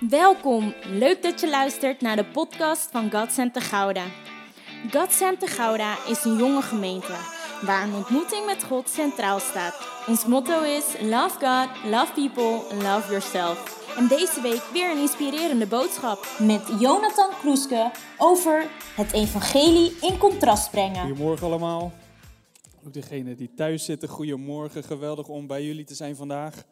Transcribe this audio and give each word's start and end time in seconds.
Welkom, 0.00 0.74
leuk 0.86 1.22
dat 1.22 1.40
je 1.40 1.48
luistert 1.48 2.00
naar 2.00 2.16
de 2.16 2.24
podcast 2.24 2.90
van 2.90 3.10
God 3.10 3.32
Center 3.32 3.62
Gouda. 3.62 4.04
God 4.90 5.12
Center 5.12 5.48
Gouda 5.48 6.06
is 6.08 6.24
een 6.24 6.36
jonge 6.36 6.62
gemeente 6.62 7.12
waar 7.62 7.82
een 7.82 7.94
ontmoeting 7.94 8.46
met 8.46 8.64
God 8.64 8.88
centraal 8.88 9.38
staat. 9.38 9.88
Ons 10.08 10.26
motto 10.26 10.62
is 10.62 10.84
Love 11.00 11.38
God, 11.38 11.90
Love 11.90 12.12
People, 12.14 12.76
Love 12.76 13.10
Yourself. 13.10 13.86
En 13.96 14.08
deze 14.08 14.40
week 14.42 14.62
weer 14.72 14.90
een 14.90 15.00
inspirerende 15.00 15.66
boodschap 15.66 16.26
met 16.38 16.80
Jonathan 16.80 17.30
Kroeske 17.40 17.90
over 18.18 18.66
het 18.94 19.12
evangelie 19.12 19.96
in 20.00 20.18
contrast 20.18 20.70
brengen. 20.70 21.06
Goedemorgen 21.06 21.46
allemaal. 21.46 21.92
Ook 22.86 22.92
degenen 22.92 23.36
die 23.36 23.54
thuis 23.56 23.84
zitten, 23.84 24.08
goedemorgen. 24.08 24.84
Geweldig 24.84 25.28
om 25.28 25.46
bij 25.46 25.64
jullie 25.64 25.84
te 25.84 25.94
zijn 25.94 26.16
vandaag. 26.16 26.64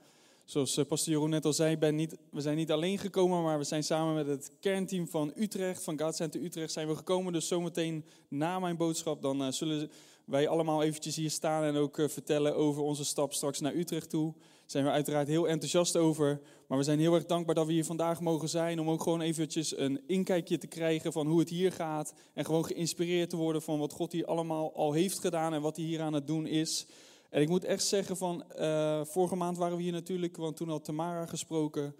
Zoals 0.46 0.76
uh, 0.76 0.84
pastor 0.84 1.12
Jeroen 1.12 1.30
net 1.30 1.44
al 1.44 1.52
zei, 1.52 1.76
ben 1.76 1.94
niet, 1.94 2.16
we 2.30 2.40
zijn 2.40 2.56
niet 2.56 2.70
alleen 2.70 2.98
gekomen, 2.98 3.42
maar 3.42 3.58
we 3.58 3.64
zijn 3.64 3.84
samen 3.84 4.14
met 4.14 4.26
het 4.26 4.50
kernteam 4.60 5.08
van 5.08 5.32
Utrecht, 5.36 5.82
van 5.82 6.00
God 6.00 6.16
Center 6.16 6.42
Utrecht, 6.42 6.72
zijn 6.72 6.88
we 6.88 6.96
gekomen. 6.96 7.32
Dus 7.32 7.48
zometeen 7.48 8.04
na 8.28 8.58
mijn 8.58 8.76
boodschap, 8.76 9.22
dan 9.22 9.42
uh, 9.42 9.50
zullen 9.50 9.90
wij 10.24 10.48
allemaal 10.48 10.82
eventjes 10.82 11.16
hier 11.16 11.30
staan 11.30 11.64
en 11.64 11.76
ook 11.76 11.98
uh, 11.98 12.08
vertellen 12.08 12.56
over 12.56 12.82
onze 12.82 13.04
stap 13.04 13.32
straks 13.32 13.60
naar 13.60 13.74
Utrecht 13.74 14.10
toe. 14.10 14.32
Daar 14.32 14.64
zijn 14.66 14.84
we 14.84 14.90
uiteraard 14.90 15.28
heel 15.28 15.48
enthousiast 15.48 15.96
over. 15.96 16.40
Maar 16.66 16.78
we 16.78 16.84
zijn 16.84 16.98
heel 16.98 17.14
erg 17.14 17.26
dankbaar 17.26 17.54
dat 17.54 17.66
we 17.66 17.72
hier 17.72 17.84
vandaag 17.84 18.20
mogen 18.20 18.48
zijn. 18.48 18.80
Om 18.80 18.90
ook 18.90 19.02
gewoon 19.02 19.20
eventjes 19.20 19.76
een 19.76 20.00
inkijkje 20.06 20.58
te 20.58 20.66
krijgen 20.66 21.12
van 21.12 21.26
hoe 21.26 21.38
het 21.38 21.48
hier 21.48 21.72
gaat. 21.72 22.14
En 22.34 22.44
gewoon 22.44 22.64
geïnspireerd 22.64 23.30
te 23.30 23.36
worden 23.36 23.62
van 23.62 23.78
wat 23.78 23.92
God 23.92 24.12
hier 24.12 24.26
allemaal 24.26 24.74
al 24.74 24.92
heeft 24.92 25.18
gedaan 25.18 25.54
en 25.54 25.62
wat 25.62 25.76
hij 25.76 25.84
hier 25.84 26.00
aan 26.00 26.12
het 26.12 26.26
doen 26.26 26.46
is. 26.46 26.86
En 27.30 27.42
ik 27.42 27.48
moet 27.48 27.64
echt 27.64 27.84
zeggen 27.84 28.16
van, 28.16 28.44
uh, 28.58 29.04
vorige 29.04 29.36
maand 29.36 29.56
waren 29.56 29.76
we 29.76 29.82
hier 29.82 29.92
natuurlijk, 29.92 30.36
want 30.36 30.56
toen 30.56 30.68
had 30.68 30.84
Tamara 30.84 31.26
gesproken. 31.26 31.96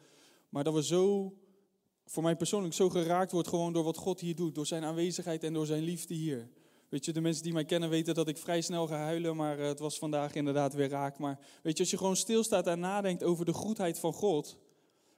Maar 0.49 0.65
dat 0.65 0.75
we 0.75 0.83
zo, 0.83 1.35
voor 2.07 2.23
mij 2.23 2.37
persoonlijk, 2.37 2.75
zo 2.75 2.89
geraakt 2.89 3.33
wordt 3.33 3.49
gewoon 3.49 3.73
door 3.73 3.85
wat 3.85 3.97
God 3.97 4.21
hier 4.21 4.35
doet. 4.35 4.55
Door 4.55 4.67
zijn 4.67 4.85
aanwezigheid 4.85 5.45
en 5.45 5.53
door 5.53 5.67
zijn 5.67 5.83
liefde 5.83 6.15
hier. 6.15 6.51
Weet 6.89 7.05
je, 7.05 7.13
de 7.13 7.21
mensen 7.21 7.43
die 7.43 7.53
mij 7.53 7.65
kennen 7.65 7.89
weten 7.89 8.15
dat 8.15 8.29
ik 8.29 8.39
vrij 8.39 8.61
snel 8.61 8.87
ga 8.87 8.97
huilen, 8.97 9.37
maar 9.37 9.59
uh, 9.59 9.67
het 9.67 9.79
was 9.79 9.99
vandaag 9.99 10.35
inderdaad 10.35 10.75
weer 10.75 10.89
raak. 10.89 11.19
Maar 11.19 11.39
weet 11.63 11.77
je, 11.77 11.83
als 11.83 11.91
je 11.91 11.97
gewoon 11.97 12.17
stilstaat 12.17 12.67
en 12.67 12.81
nadenkt 12.81 13.25
over 13.25 13.45
de 13.45 13.53
goedheid 13.53 13.99
van 13.99 14.13
God. 14.13 14.57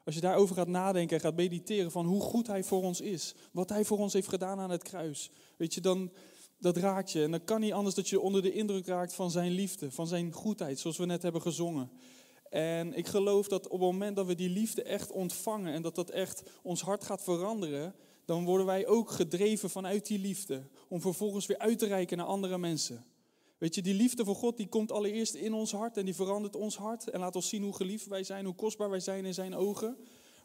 Als 0.04 0.14
je 0.14 0.22
daarover 0.22 0.54
gaat 0.54 0.68
nadenken 0.68 1.16
en 1.16 1.22
gaat 1.22 1.36
mediteren 1.36 1.90
van 1.90 2.06
hoe 2.06 2.20
goed 2.20 2.46
hij 2.46 2.64
voor 2.64 2.82
ons 2.82 3.00
is. 3.00 3.34
Wat 3.52 3.68
hij 3.68 3.84
voor 3.84 3.98
ons 3.98 4.12
heeft 4.12 4.28
gedaan 4.28 4.58
aan 4.58 4.70
het 4.70 4.82
kruis. 4.82 5.30
Weet 5.56 5.74
je, 5.74 5.80
dan, 5.80 6.10
dat 6.58 6.76
raakt 6.76 7.12
je. 7.12 7.22
En 7.22 7.30
dan 7.30 7.44
kan 7.44 7.60
niet 7.60 7.72
anders 7.72 7.94
dat 7.94 8.08
je 8.08 8.20
onder 8.20 8.42
de 8.42 8.52
indruk 8.52 8.86
raakt 8.86 9.14
van 9.14 9.30
zijn 9.30 9.50
liefde, 9.50 9.90
van 9.90 10.06
zijn 10.06 10.32
goedheid, 10.32 10.78
zoals 10.78 10.96
we 10.96 11.06
net 11.06 11.22
hebben 11.22 11.42
gezongen. 11.42 11.90
En 12.50 12.94
ik 12.94 13.06
geloof 13.06 13.48
dat 13.48 13.64
op 13.64 13.80
het 13.80 13.90
moment 13.90 14.16
dat 14.16 14.26
we 14.26 14.34
die 14.34 14.50
liefde 14.50 14.82
echt 14.82 15.12
ontvangen 15.12 15.72
en 15.72 15.82
dat 15.82 15.94
dat 15.94 16.10
echt 16.10 16.42
ons 16.62 16.82
hart 16.82 17.04
gaat 17.04 17.22
veranderen, 17.22 17.94
dan 18.24 18.44
worden 18.44 18.66
wij 18.66 18.86
ook 18.86 19.10
gedreven 19.10 19.70
vanuit 19.70 20.06
die 20.06 20.18
liefde. 20.18 20.66
Om 20.88 21.00
vervolgens 21.00 21.46
weer 21.46 21.58
uit 21.58 21.78
te 21.78 21.86
reiken 21.86 22.16
naar 22.16 22.26
andere 22.26 22.58
mensen. 22.58 23.04
Weet 23.58 23.74
je, 23.74 23.82
die 23.82 23.94
liefde 23.94 24.24
voor 24.24 24.34
God 24.34 24.56
die 24.56 24.68
komt 24.68 24.92
allereerst 24.92 25.34
in 25.34 25.52
ons 25.52 25.72
hart 25.72 25.96
en 25.96 26.04
die 26.04 26.14
verandert 26.14 26.56
ons 26.56 26.76
hart. 26.76 27.10
En 27.10 27.20
laat 27.20 27.36
ons 27.36 27.48
zien 27.48 27.62
hoe 27.62 27.74
geliefd 27.74 28.06
wij 28.06 28.24
zijn, 28.24 28.44
hoe 28.44 28.54
kostbaar 28.54 28.90
wij 28.90 29.00
zijn 29.00 29.24
in 29.24 29.34
zijn 29.34 29.54
ogen. 29.54 29.96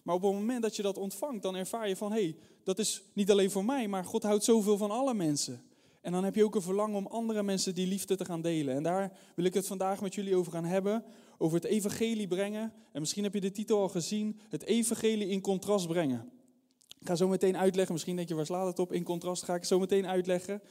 Maar 0.04 0.16
op 0.16 0.22
het 0.22 0.32
moment 0.32 0.62
dat 0.62 0.76
je 0.76 0.82
dat 0.82 0.98
ontvangt, 0.98 1.44
dan 1.44 1.56
ervaar 1.56 1.88
je 1.88 1.96
van, 1.96 2.12
hé, 2.12 2.22
hey, 2.22 2.38
dat 2.64 2.80
is 2.80 3.04
niet 3.14 3.32
alleen 3.32 3.52
voor 3.52 3.66
mij, 3.66 3.88
maar 3.88 4.06
God 4.06 4.24
houdt 4.24 4.44
zoveel 4.44 4.78
van 4.78 4.92
alle 4.92 5.14
mensen. 5.14 5.64
En 6.04 6.12
dan 6.12 6.24
heb 6.24 6.36
je 6.36 6.44
ook 6.44 6.56
een 6.56 6.62
verlangen 6.62 6.98
om 6.98 7.08
andere 7.08 7.44
mensen 7.44 7.76
die 7.76 7.88
liefde 7.88 8.16
te 8.16 8.26
gaan 8.26 8.42
delen. 8.42 8.76
En 8.76 8.84
daar 8.84 9.18
wil 9.36 9.46
ik 9.46 9.54
het 9.54 9.68
vandaag 9.68 10.02
met 10.02 10.16
jullie 10.16 10.36
over 10.36 10.52
gaan 10.52 10.66
hebben. 10.66 11.04
Over 11.38 11.56
het 11.56 11.66
evangelie 11.66 12.28
brengen. 12.28 12.74
En 12.92 13.00
misschien 13.00 13.24
heb 13.24 13.34
je 13.34 13.42
de 13.42 13.52
titel 13.52 13.80
al 13.80 13.90
gezien. 13.90 14.40
Het 14.50 14.64
evangelie 14.64 15.28
in 15.28 15.42
contrast 15.42 15.88
brengen. 15.88 16.32
Ik 17.00 17.08
ga 17.08 17.16
zo 17.16 17.28
meteen 17.28 17.58
uitleggen. 17.58 17.94
Misschien 17.94 18.16
denk 18.16 18.28
je, 18.28 18.36
waar 18.36 18.46
slaat 18.46 18.68
het 18.68 18.80
op? 18.80 18.94
In 18.94 19.04
contrast 19.04 19.44
ga 19.44 19.56
ik 19.56 19.64
zo 19.64 19.80
meteen 19.80 20.08
uitleggen. 20.08 20.62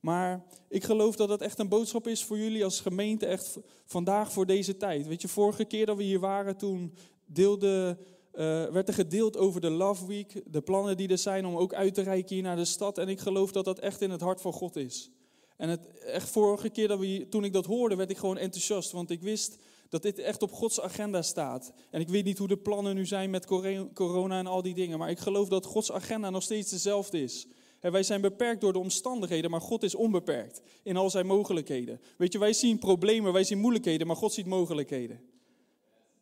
Maar 0.00 0.44
ik 0.68 0.84
geloof 0.84 1.16
dat 1.16 1.28
dat 1.28 1.40
echt 1.40 1.58
een 1.58 1.68
boodschap 1.68 2.06
is 2.06 2.24
voor 2.24 2.38
jullie 2.38 2.64
als 2.64 2.80
gemeente. 2.80 3.26
Echt 3.26 3.58
vandaag 3.84 4.32
voor 4.32 4.46
deze 4.46 4.76
tijd. 4.76 5.06
Weet 5.06 5.22
je, 5.22 5.28
vorige 5.28 5.64
keer 5.64 5.86
dat 5.86 5.96
we 5.96 6.02
hier 6.02 6.20
waren, 6.20 6.56
toen 6.56 6.94
deelde... 7.26 7.98
Uh, 8.38 8.44
werd 8.64 8.88
er 8.88 8.94
gedeeld 8.94 9.36
over 9.36 9.60
de 9.60 9.70
Love 9.70 10.06
Week, 10.06 10.42
de 10.46 10.60
plannen 10.60 10.96
die 10.96 11.08
er 11.08 11.18
zijn 11.18 11.46
om 11.46 11.56
ook 11.56 11.74
uit 11.74 11.94
te 11.94 12.02
reiken 12.02 12.34
hier 12.34 12.44
naar 12.44 12.56
de 12.56 12.64
stad. 12.64 12.98
En 12.98 13.08
ik 13.08 13.20
geloof 13.20 13.52
dat 13.52 13.64
dat 13.64 13.78
echt 13.78 14.00
in 14.00 14.10
het 14.10 14.20
hart 14.20 14.40
van 14.40 14.52
God 14.52 14.76
is. 14.76 15.10
En 15.56 15.68
het, 15.68 16.00
echt 16.00 16.28
vorige 16.28 16.68
keer 16.68 16.88
dat 16.88 16.98
we 16.98 17.26
toen 17.30 17.44
ik 17.44 17.52
dat 17.52 17.66
hoorde, 17.66 17.96
werd 17.96 18.10
ik 18.10 18.16
gewoon 18.16 18.36
enthousiast. 18.36 18.90
Want 18.90 19.10
ik 19.10 19.20
wist 19.20 19.56
dat 19.88 20.02
dit 20.02 20.18
echt 20.18 20.42
op 20.42 20.52
Gods 20.52 20.80
agenda 20.80 21.22
staat. 21.22 21.72
En 21.90 22.00
ik 22.00 22.08
weet 22.08 22.24
niet 22.24 22.38
hoe 22.38 22.48
de 22.48 22.56
plannen 22.56 22.94
nu 22.94 23.06
zijn 23.06 23.30
met 23.30 23.46
corona 23.94 24.38
en 24.38 24.46
al 24.46 24.62
die 24.62 24.74
dingen. 24.74 24.98
Maar 24.98 25.10
ik 25.10 25.18
geloof 25.18 25.48
dat 25.48 25.64
Gods 25.64 25.92
agenda 25.92 26.30
nog 26.30 26.42
steeds 26.42 26.70
dezelfde 26.70 27.22
is. 27.22 27.46
En 27.80 27.92
wij 27.92 28.02
zijn 28.02 28.20
beperkt 28.20 28.60
door 28.60 28.72
de 28.72 28.78
omstandigheden, 28.78 29.50
maar 29.50 29.60
God 29.60 29.82
is 29.82 29.94
onbeperkt 29.94 30.60
in 30.82 30.96
al 30.96 31.10
zijn 31.10 31.26
mogelijkheden. 31.26 32.00
Weet 32.16 32.32
je, 32.32 32.38
wij 32.38 32.52
zien 32.52 32.78
problemen, 32.78 33.32
wij 33.32 33.44
zien 33.44 33.58
moeilijkheden, 33.58 34.06
maar 34.06 34.16
God 34.16 34.32
ziet 34.32 34.46
mogelijkheden. 34.46 35.20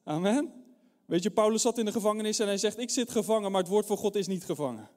Amen. 0.05 0.66
Weet 1.07 1.23
je, 1.23 1.31
Paulus 1.31 1.63
zat 1.63 1.79
in 1.79 1.85
de 1.85 1.93
gevangenis 1.93 2.39
en 2.39 2.47
hij 2.47 2.59
zegt, 2.59 2.79
ik 2.79 2.91
zit 2.91 3.11
gevangen, 3.11 3.51
maar 3.51 3.61
het 3.61 3.71
woord 3.71 3.87
van 3.87 3.97
God 3.97 4.15
is 4.15 4.27
niet 4.27 4.45
gevangen. 4.45 4.91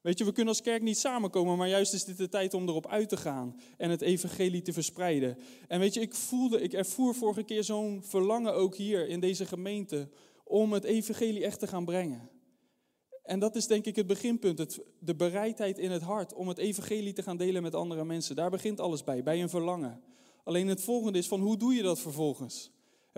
Weet 0.00 0.18
je, 0.18 0.24
we 0.24 0.32
kunnen 0.32 0.54
als 0.54 0.62
kerk 0.62 0.82
niet 0.82 0.98
samenkomen, 0.98 1.56
maar 1.56 1.68
juist 1.68 1.92
is 1.92 2.04
dit 2.04 2.16
de 2.16 2.28
tijd 2.28 2.54
om 2.54 2.68
erop 2.68 2.86
uit 2.86 3.08
te 3.08 3.16
gaan 3.16 3.60
en 3.76 3.90
het 3.90 4.00
evangelie 4.00 4.62
te 4.62 4.72
verspreiden. 4.72 5.38
En 5.68 5.80
weet 5.80 5.94
je, 5.94 6.00
ik 6.00 6.14
voelde, 6.14 6.60
ik 6.60 6.72
ervoer 6.72 7.14
vorige 7.14 7.42
keer 7.42 7.64
zo'n 7.64 8.02
verlangen 8.04 8.54
ook 8.54 8.76
hier 8.76 9.08
in 9.08 9.20
deze 9.20 9.46
gemeente 9.46 10.08
om 10.44 10.72
het 10.72 10.84
evangelie 10.84 11.44
echt 11.44 11.58
te 11.58 11.66
gaan 11.66 11.84
brengen. 11.84 12.30
En 13.22 13.38
dat 13.38 13.56
is 13.56 13.66
denk 13.66 13.84
ik 13.84 13.96
het 13.96 14.06
beginpunt, 14.06 14.58
het, 14.58 14.80
de 14.98 15.14
bereidheid 15.14 15.78
in 15.78 15.90
het 15.90 16.02
hart 16.02 16.34
om 16.34 16.48
het 16.48 16.58
evangelie 16.58 17.12
te 17.12 17.22
gaan 17.22 17.36
delen 17.36 17.62
met 17.62 17.74
andere 17.74 18.04
mensen. 18.04 18.36
Daar 18.36 18.50
begint 18.50 18.80
alles 18.80 19.04
bij, 19.04 19.22
bij 19.22 19.42
een 19.42 19.48
verlangen. 19.48 20.02
Alleen 20.44 20.66
het 20.66 20.82
volgende 20.82 21.18
is 21.18 21.28
van 21.28 21.40
hoe 21.40 21.56
doe 21.56 21.74
je 21.74 21.82
dat 21.82 21.98
vervolgens? 21.98 22.70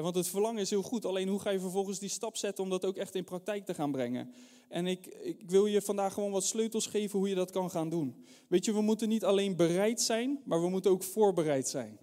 Want 0.03 0.15
het 0.15 0.29
verlangen 0.29 0.61
is 0.61 0.71
heel 0.71 0.83
goed, 0.83 1.05
alleen 1.05 1.29
hoe 1.29 1.41
ga 1.41 1.51
je 1.51 1.61
vervolgens 1.61 1.99
die 1.99 2.09
stap 2.09 2.37
zetten 2.37 2.65
om 2.65 2.71
dat 2.71 2.85
ook 2.85 2.97
echt 2.97 3.15
in 3.15 3.25
praktijk 3.25 3.65
te 3.67 3.75
gaan 3.75 3.93
brengen? 3.93 4.33
En 4.69 4.87
ik, 4.87 5.07
ik, 5.07 5.51
wil 5.51 5.67
je 5.67 5.83
vandaag 5.83 6.15
gewoon 6.15 6.31
wat 6.31 6.45
sleutels 6.45 6.87
geven 6.87 7.19
hoe 7.19 7.29
je 7.29 7.35
dat 7.35 7.51
kan 7.51 7.71
gaan 7.71 7.89
doen. 7.89 8.25
Weet 8.49 8.65
je, 8.65 8.73
we 8.73 8.81
moeten 8.81 9.09
niet 9.09 9.25
alleen 9.25 9.57
bereid 9.57 10.01
zijn, 10.01 10.41
maar 10.45 10.61
we 10.61 10.69
moeten 10.69 10.91
ook 10.91 11.03
voorbereid 11.03 11.69
zijn. 11.69 11.99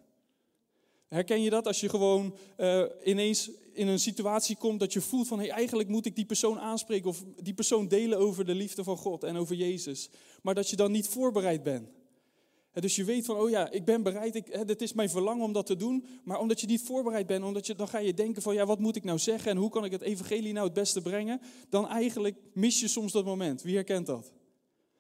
Herken 1.08 1.42
je 1.42 1.50
dat 1.50 1.68
als 1.68 1.80
je 1.80 1.90
gewoon 1.90 2.36
uh, 2.58 2.84
ineens 3.04 3.52
in 3.74 3.88
een 3.88 4.00
situatie 4.00 4.56
komt 4.56 4.80
dat 4.80 4.94
je 4.94 5.02
voelt 5.02 5.28
van 5.28 5.40
hey, 5.40 5.50
eigenlijk 5.50 5.90
moet 5.90 6.06
ik 6.06 6.16
die 6.16 6.26
persoon 6.26 6.60
aanspreken 6.60 7.10
of 7.10 7.24
die 7.36 7.54
persoon 7.54 7.88
delen 7.88 8.18
over 8.18 8.46
de 8.46 8.56
liefde 8.56 8.84
van 8.84 8.98
God 8.98 9.24
en 9.24 9.36
over 9.36 9.56
Jezus, 9.56 10.10
maar 10.42 10.56
dat 10.56 10.70
je 10.70 10.76
dan 10.76 10.92
niet 10.92 11.08
voorbereid 11.08 11.64
bent. 11.64 11.90
Dus 12.80 12.96
je 12.96 13.04
weet 13.04 13.26
van, 13.26 13.38
oh 13.38 13.50
ja, 13.50 13.72
ik 13.72 13.86
ben 13.86 14.04
bereid, 14.04 14.36
ik, 14.36 14.48
het 14.52 14.82
is 14.82 14.94
mijn 14.94 15.10
verlangen 15.10 15.44
om 15.44 15.54
dat 15.54 15.66
te 15.66 15.76
doen. 15.76 16.06
Maar 16.24 16.40
omdat 16.40 16.62
je 16.62 16.68
niet 16.68 16.82
voorbereid 16.82 17.28
bent, 17.28 17.44
omdat 17.44 17.66
je, 17.68 17.76
dan 17.76 17.88
ga 17.88 17.98
je 17.98 18.14
denken 18.14 18.42
van, 18.42 18.54
ja, 18.54 18.66
wat 18.66 18.80
moet 18.80 18.96
ik 18.96 19.04
nou 19.04 19.20
zeggen 19.20 19.52
en 19.52 19.58
hoe 19.58 19.70
kan 19.70 19.86
ik 19.86 19.92
het 19.92 20.02
evangelie 20.02 20.54
nou 20.54 20.66
het 20.66 20.74
beste 20.74 21.02
brengen? 21.02 21.42
Dan 21.70 21.88
eigenlijk 21.88 22.36
mis 22.54 22.80
je 22.80 22.88
soms 22.88 23.12
dat 23.12 23.26
moment. 23.26 23.62
Wie 23.62 23.76
herkent 23.76 24.06
dat? 24.06 24.32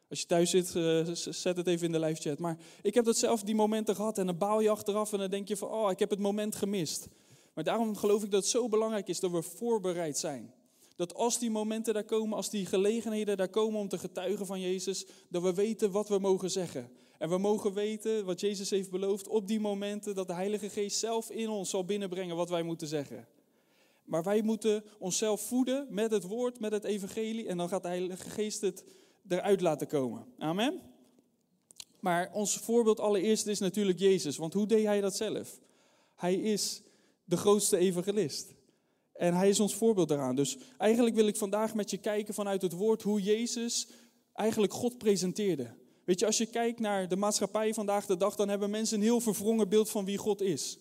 Als 0.09 0.19
je 0.19 0.25
thuis 0.25 0.49
zit, 0.49 0.75
uh, 0.75 1.07
zet 1.13 1.57
het 1.57 1.67
even 1.67 1.85
in 1.85 1.91
de 1.91 1.99
live 1.99 2.21
chat. 2.21 2.39
Maar 2.39 2.57
ik 2.81 2.93
heb 2.93 3.05
dat 3.05 3.17
zelf 3.17 3.43
die 3.43 3.55
momenten 3.55 3.95
gehad 3.95 4.17
en 4.17 4.25
dan 4.25 4.37
baal 4.37 4.61
je 4.61 4.69
achteraf 4.69 5.13
en 5.13 5.19
dan 5.19 5.29
denk 5.29 5.47
je 5.47 5.57
van, 5.57 5.69
oh, 5.69 5.91
ik 5.91 5.99
heb 5.99 6.09
het 6.09 6.19
moment 6.19 6.55
gemist. 6.55 7.07
Maar 7.53 7.63
daarom 7.63 7.95
geloof 7.95 8.23
ik 8.23 8.31
dat 8.31 8.41
het 8.41 8.49
zo 8.49 8.69
belangrijk 8.69 9.07
is 9.07 9.19
dat 9.19 9.31
we 9.31 9.41
voorbereid 9.41 10.17
zijn. 10.17 10.53
Dat 10.95 11.15
als 11.15 11.39
die 11.39 11.51
momenten 11.51 11.93
daar 11.93 12.03
komen, 12.03 12.37
als 12.37 12.49
die 12.49 12.65
gelegenheden 12.65 13.37
daar 13.37 13.49
komen 13.49 13.79
om 13.79 13.87
te 13.87 13.97
getuigen 13.97 14.45
van 14.45 14.59
Jezus, 14.59 15.05
dat 15.29 15.41
we 15.41 15.53
weten 15.53 15.91
wat 15.91 16.09
we 16.09 16.19
mogen 16.19 16.51
zeggen. 16.51 16.89
En 17.19 17.29
we 17.29 17.37
mogen 17.37 17.73
weten 17.73 18.25
wat 18.25 18.39
Jezus 18.39 18.69
heeft 18.69 18.91
beloofd 18.91 19.27
op 19.27 19.47
die 19.47 19.59
momenten 19.59 20.15
dat 20.15 20.27
de 20.27 20.33
Heilige 20.33 20.69
Geest 20.69 20.97
zelf 20.97 21.29
in 21.29 21.49
ons 21.49 21.69
zal 21.69 21.85
binnenbrengen 21.85 22.35
wat 22.35 22.49
wij 22.49 22.63
moeten 22.63 22.87
zeggen. 22.87 23.27
Maar 24.03 24.23
wij 24.23 24.41
moeten 24.41 24.83
onszelf 24.99 25.41
voeden 25.41 25.87
met 25.89 26.11
het 26.11 26.23
woord, 26.23 26.59
met 26.59 26.71
het 26.71 26.83
evangelie 26.83 27.47
en 27.47 27.57
dan 27.57 27.69
gaat 27.69 27.81
de 27.81 27.87
Heilige 27.87 28.29
Geest 28.29 28.61
het 28.61 28.83
eruit 29.27 29.61
laten 29.61 29.87
komen. 29.87 30.25
Amen. 30.37 30.81
Maar 31.99 32.31
ons 32.33 32.57
voorbeeld 32.57 32.99
allereerst 32.99 33.47
is 33.47 33.59
natuurlijk 33.59 33.99
Jezus, 33.99 34.37
want 34.37 34.53
hoe 34.53 34.67
deed 34.67 34.85
hij 34.85 35.01
dat 35.01 35.15
zelf? 35.15 35.59
Hij 36.15 36.35
is 36.35 36.81
de 37.23 37.37
grootste 37.37 37.77
evangelist. 37.77 38.55
En 39.13 39.33
hij 39.33 39.49
is 39.49 39.59
ons 39.59 39.75
voorbeeld 39.75 40.07
daaraan. 40.07 40.35
Dus 40.35 40.57
eigenlijk 40.77 41.15
wil 41.15 41.27
ik 41.27 41.35
vandaag 41.35 41.73
met 41.73 41.89
je 41.89 41.97
kijken 41.97 42.33
vanuit 42.33 42.61
het 42.61 42.73
woord 42.73 43.01
hoe 43.01 43.21
Jezus 43.21 43.87
eigenlijk 44.33 44.73
God 44.73 44.97
presenteerde. 44.97 45.75
Weet 46.07 46.19
je, 46.19 46.25
als 46.25 46.37
je 46.37 46.45
kijkt 46.45 46.79
naar 46.79 47.07
de 47.07 47.15
maatschappij 47.15 47.73
vandaag 47.73 48.05
de 48.05 48.17
dag, 48.17 48.35
dan 48.35 48.49
hebben 48.49 48.69
mensen 48.69 48.97
een 48.97 49.03
heel 49.03 49.19
verwrongen 49.19 49.69
beeld 49.69 49.89
van 49.89 50.05
wie 50.05 50.17
God 50.17 50.41
is. 50.41 50.77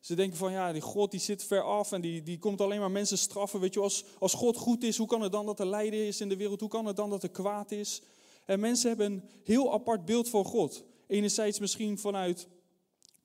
Ze 0.00 0.14
denken 0.14 0.38
van 0.38 0.52
ja, 0.52 0.72
die 0.72 0.80
God 0.80 1.10
die 1.10 1.20
zit 1.20 1.44
ver 1.44 1.62
af 1.62 1.92
en 1.92 2.00
die, 2.00 2.22
die 2.22 2.38
komt 2.38 2.60
alleen 2.60 2.80
maar 2.80 2.90
mensen 2.90 3.18
straffen. 3.18 3.60
Weet 3.60 3.74
je, 3.74 3.80
als, 3.80 4.04
als 4.18 4.34
God 4.34 4.56
goed 4.56 4.82
is, 4.82 4.96
hoe 4.96 5.06
kan 5.06 5.20
het 5.20 5.32
dan 5.32 5.46
dat 5.46 5.60
er 5.60 5.66
lijden 5.66 6.06
is 6.06 6.20
in 6.20 6.28
de 6.28 6.36
wereld? 6.36 6.60
Hoe 6.60 6.68
kan 6.68 6.86
het 6.86 6.96
dan 6.96 7.10
dat 7.10 7.22
er 7.22 7.28
kwaad 7.28 7.70
is? 7.70 8.02
En 8.44 8.60
mensen 8.60 8.88
hebben 8.88 9.12
een 9.12 9.22
heel 9.44 9.72
apart 9.72 10.04
beeld 10.04 10.28
van 10.28 10.44
God. 10.44 10.84
Enerzijds 11.06 11.58
misschien 11.58 11.98
vanuit 11.98 12.48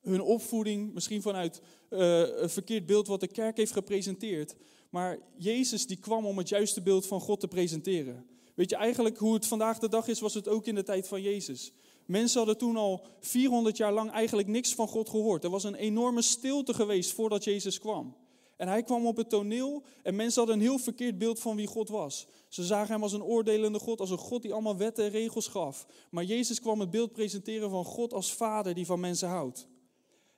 hun 0.02 0.22
opvoeding, 0.22 0.94
misschien 0.94 1.22
vanuit 1.22 1.62
uh, 1.90 2.20
een 2.42 2.50
verkeerd 2.50 2.86
beeld 2.86 3.08
wat 3.08 3.20
de 3.20 3.28
kerk 3.28 3.58
heeft 3.58 3.72
gepresenteerd. 3.72 4.56
Maar 4.90 5.20
Jezus 5.38 5.88
die 5.88 5.98
kwam 5.98 6.26
om 6.26 6.38
het 6.38 6.50
juiste 6.50 6.82
beeld 6.82 7.06
van 7.06 7.20
God 7.20 7.40
te 7.40 7.48
presenteren. 7.48 8.31
Weet 8.62 8.70
je 8.70 8.76
eigenlijk 8.76 9.18
hoe 9.18 9.34
het 9.34 9.48
vandaag 9.48 9.80
de 9.80 9.90
dag 9.90 10.08
is, 10.08 10.20
was 10.20 10.34
het 10.34 10.48
ook 10.48 10.66
in 10.66 10.76
de 10.76 10.84
tijd 10.84 11.08
van 11.08 11.22
Jezus. 11.22 11.74
Mensen 12.06 12.38
hadden 12.38 12.58
toen 12.58 12.78
al 12.78 13.06
400 13.20 13.78
jaar 13.78 13.94
lang 13.94 14.12
eigenlijk 14.12 14.48
niks 14.48 14.76
van 14.76 14.88
God 14.88 15.10
gehoord. 15.10 15.44
Er 15.44 15.50
was 15.50 15.64
een 15.64 15.76
enorme 15.76 16.22
stilte 16.22 16.74
geweest 16.74 17.14
voordat 17.14 17.44
Jezus 17.44 17.80
kwam. 17.80 18.16
En 18.58 18.68
hij 18.68 18.84
kwam 18.84 19.06
op 19.06 19.18
het 19.18 19.30
toneel 19.30 19.84
en 20.04 20.16
mensen 20.16 20.40
hadden 20.40 20.56
een 20.56 20.68
heel 20.68 20.78
verkeerd 20.78 21.18
beeld 21.18 21.40
van 21.40 21.56
wie 21.56 21.68
God 21.68 21.90
was. 21.90 22.28
Ze 22.48 22.64
zagen 22.64 22.94
hem 22.94 23.04
als 23.04 23.14
een 23.14 23.24
oordelende 23.24 23.80
God, 23.80 24.00
als 24.00 24.10
een 24.10 24.18
God 24.18 24.42
die 24.42 24.54
allemaal 24.54 24.78
wetten 24.78 25.06
en 25.06 25.12
regels 25.12 25.48
gaf. 25.48 25.86
Maar 26.10 26.24
Jezus 26.24 26.62
kwam 26.62 26.80
het 26.80 26.90
beeld 26.90 27.12
presenteren 27.12 27.70
van 27.70 27.86
God 27.86 28.14
als 28.14 28.34
vader 28.34 28.74
die 28.74 28.86
van 28.86 29.00
mensen 29.00 29.30
houdt. 29.30 29.68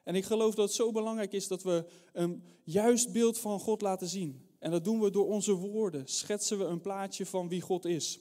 En 0.03 0.15
ik 0.15 0.25
geloof 0.25 0.55
dat 0.55 0.65
het 0.65 0.75
zo 0.75 0.91
belangrijk 0.91 1.33
is 1.33 1.47
dat 1.47 1.63
we 1.63 1.85
een 2.13 2.43
juist 2.63 3.11
beeld 3.11 3.39
van 3.39 3.59
God 3.59 3.81
laten 3.81 4.07
zien. 4.07 4.47
En 4.63 4.71
dat 4.71 4.83
doen 4.83 5.00
we 5.00 5.10
door 5.10 5.27
onze 5.27 5.54
woorden. 5.54 6.07
Schetsen 6.07 6.57
we 6.57 6.63
een 6.63 6.81
plaatje 6.81 7.25
van 7.25 7.48
wie 7.48 7.62
God 7.62 7.86
is. 7.86 8.19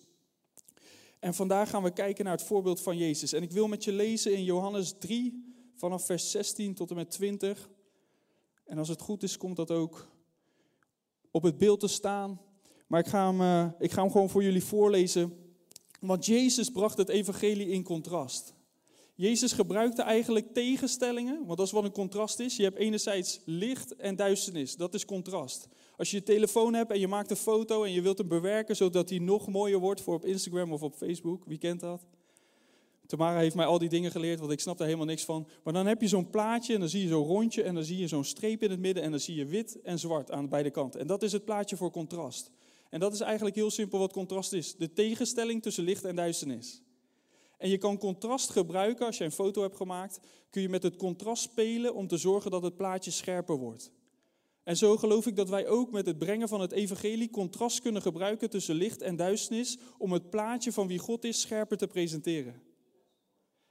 En 1.18 1.34
vandaag 1.34 1.70
gaan 1.70 1.82
we 1.82 1.92
kijken 1.92 2.24
naar 2.24 2.36
het 2.36 2.46
voorbeeld 2.46 2.80
van 2.80 2.96
Jezus. 2.96 3.32
En 3.32 3.42
ik 3.42 3.50
wil 3.50 3.68
met 3.68 3.84
je 3.84 3.92
lezen 3.92 4.32
in 4.32 4.44
Johannes 4.44 4.94
3, 4.98 5.54
vanaf 5.74 6.06
vers 6.06 6.30
16 6.30 6.74
tot 6.74 6.90
en 6.90 6.96
met 6.96 7.10
20. 7.10 7.68
En 8.64 8.78
als 8.78 8.88
het 8.88 9.00
goed 9.00 9.22
is, 9.22 9.36
komt 9.36 9.56
dat 9.56 9.70
ook 9.70 10.08
op 11.30 11.42
het 11.42 11.58
beeld 11.58 11.80
te 11.80 11.88
staan. 11.88 12.40
Maar 12.86 13.00
ik 13.00 13.06
ga 13.06 13.30
hem, 13.30 13.40
uh, 13.40 13.72
ik 13.78 13.92
ga 13.92 14.02
hem 14.02 14.10
gewoon 14.10 14.30
voor 14.30 14.42
jullie 14.42 14.64
voorlezen. 14.64 15.36
Want 16.00 16.26
Jezus 16.26 16.70
bracht 16.70 16.98
het 16.98 17.08
evangelie 17.08 17.68
in 17.68 17.82
contrast. 17.82 18.54
Jezus 19.14 19.52
gebruikte 19.52 20.02
eigenlijk 20.02 20.54
tegenstellingen, 20.54 21.46
want 21.46 21.58
dat 21.58 21.66
is 21.66 21.72
wat 21.72 21.84
een 21.84 21.92
contrast 21.92 22.38
is. 22.38 22.56
Je 22.56 22.62
hebt 22.62 22.78
enerzijds 22.78 23.40
licht 23.44 23.96
en 23.96 24.16
duisternis, 24.16 24.76
dat 24.76 24.94
is 24.94 25.04
contrast. 25.04 25.68
Als 26.02 26.10
je 26.10 26.16
je 26.16 26.22
telefoon 26.22 26.74
hebt 26.74 26.90
en 26.90 27.00
je 27.00 27.08
maakt 27.08 27.30
een 27.30 27.36
foto 27.36 27.84
en 27.84 27.92
je 27.92 28.02
wilt 28.02 28.18
hem 28.18 28.28
bewerken 28.28 28.76
zodat 28.76 29.08
hij 29.08 29.18
nog 29.18 29.48
mooier 29.48 29.78
wordt 29.78 30.00
voor 30.00 30.14
op 30.14 30.24
Instagram 30.24 30.72
of 30.72 30.82
op 30.82 30.94
Facebook, 30.94 31.44
wie 31.46 31.58
kent 31.58 31.80
dat? 31.80 32.06
Tamara 33.06 33.38
heeft 33.38 33.54
mij 33.54 33.66
al 33.66 33.78
die 33.78 33.88
dingen 33.88 34.10
geleerd, 34.10 34.40
want 34.40 34.52
ik 34.52 34.60
snap 34.60 34.78
daar 34.78 34.86
helemaal 34.86 35.08
niks 35.08 35.24
van. 35.24 35.48
Maar 35.64 35.72
dan 35.72 35.86
heb 35.86 36.00
je 36.00 36.08
zo'n 36.08 36.30
plaatje 36.30 36.74
en 36.74 36.80
dan 36.80 36.88
zie 36.88 37.02
je 37.02 37.08
zo'n 37.08 37.26
rondje 37.26 37.62
en 37.62 37.74
dan 37.74 37.84
zie 37.84 37.98
je 37.98 38.06
zo'n 38.06 38.24
streep 38.24 38.62
in 38.62 38.70
het 38.70 38.80
midden 38.80 39.02
en 39.02 39.10
dan 39.10 39.20
zie 39.20 39.34
je 39.34 39.46
wit 39.46 39.80
en 39.82 39.98
zwart 39.98 40.30
aan 40.30 40.48
beide 40.48 40.70
kanten. 40.70 41.00
En 41.00 41.06
dat 41.06 41.22
is 41.22 41.32
het 41.32 41.44
plaatje 41.44 41.76
voor 41.76 41.90
contrast. 41.90 42.50
En 42.90 43.00
dat 43.00 43.12
is 43.12 43.20
eigenlijk 43.20 43.56
heel 43.56 43.70
simpel 43.70 43.98
wat 43.98 44.12
contrast 44.12 44.52
is. 44.52 44.76
De 44.76 44.92
tegenstelling 44.92 45.62
tussen 45.62 45.84
licht 45.84 46.04
en 46.04 46.16
duisternis. 46.16 46.82
En 47.58 47.68
je 47.68 47.78
kan 47.78 47.98
contrast 47.98 48.50
gebruiken, 48.50 49.06
als 49.06 49.18
je 49.18 49.24
een 49.24 49.32
foto 49.32 49.62
hebt 49.62 49.76
gemaakt, 49.76 50.20
kun 50.50 50.62
je 50.62 50.68
met 50.68 50.82
het 50.82 50.96
contrast 50.96 51.42
spelen 51.42 51.94
om 51.94 52.06
te 52.06 52.16
zorgen 52.16 52.50
dat 52.50 52.62
het 52.62 52.76
plaatje 52.76 53.10
scherper 53.10 53.56
wordt. 53.56 53.90
En 54.64 54.76
zo 54.76 54.96
geloof 54.96 55.26
ik 55.26 55.36
dat 55.36 55.48
wij 55.48 55.68
ook 55.68 55.90
met 55.90 56.06
het 56.06 56.18
brengen 56.18 56.48
van 56.48 56.60
het 56.60 56.72
evangelie 56.72 57.30
contrast 57.30 57.80
kunnen 57.80 58.02
gebruiken 58.02 58.50
tussen 58.50 58.74
licht 58.74 59.02
en 59.02 59.16
duisternis 59.16 59.78
om 59.98 60.12
het 60.12 60.30
plaatje 60.30 60.72
van 60.72 60.86
wie 60.86 60.98
God 60.98 61.24
is 61.24 61.40
scherper 61.40 61.76
te 61.76 61.86
presenteren. 61.86 62.62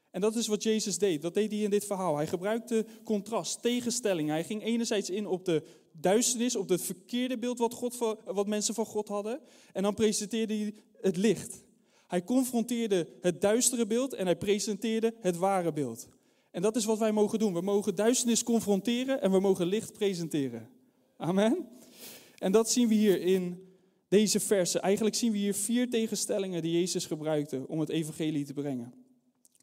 En 0.09 0.21
dat 0.21 0.35
is 0.35 0.47
wat 0.47 0.63
Jezus 0.63 0.97
deed. 0.97 1.21
Dat 1.21 1.33
deed 1.33 1.51
hij 1.51 1.59
in 1.59 1.69
dit 1.69 1.85
verhaal. 1.85 2.15
Hij 2.15 2.27
gebruikte 2.27 2.85
contrast, 3.03 3.61
tegenstelling. 3.61 4.29
Hij 4.29 4.43
ging 4.43 4.63
enerzijds 4.63 5.09
in 5.09 5.27
op 5.27 5.45
de 5.45 5.63
duisternis, 5.91 6.55
op 6.55 6.69
het 6.69 6.81
verkeerde 6.81 7.37
beeld 7.37 7.59
wat, 7.59 7.73
God, 7.73 7.97
wat 8.25 8.47
mensen 8.47 8.73
van 8.73 8.85
God 8.85 9.07
hadden. 9.07 9.39
En 9.73 9.83
dan 9.83 9.93
presenteerde 9.93 10.53
hij 10.53 10.73
het 11.01 11.17
licht. 11.17 11.63
Hij 12.07 12.23
confronteerde 12.23 13.07
het 13.21 13.41
duistere 13.41 13.87
beeld 13.87 14.13
en 14.13 14.25
hij 14.25 14.35
presenteerde 14.35 15.13
het 15.19 15.37
ware 15.37 15.73
beeld. 15.73 16.07
En 16.51 16.61
dat 16.61 16.75
is 16.75 16.85
wat 16.85 16.99
wij 16.99 17.11
mogen 17.11 17.39
doen. 17.39 17.53
We 17.53 17.61
mogen 17.61 17.95
duisternis 17.95 18.43
confronteren 18.43 19.21
en 19.21 19.31
we 19.31 19.39
mogen 19.39 19.65
licht 19.65 19.93
presenteren. 19.93 20.69
Amen. 21.21 21.67
En 22.37 22.51
dat 22.51 22.69
zien 22.69 22.87
we 22.87 22.93
hier 22.93 23.21
in 23.21 23.67
deze 24.07 24.39
versen. 24.39 24.81
Eigenlijk 24.81 25.15
zien 25.15 25.31
we 25.31 25.37
hier 25.37 25.53
vier 25.53 25.89
tegenstellingen 25.89 26.61
die 26.61 26.71
Jezus 26.71 27.05
gebruikte 27.05 27.63
om 27.67 27.79
het 27.79 27.89
evangelie 27.89 28.45
te 28.45 28.53
brengen. 28.53 28.93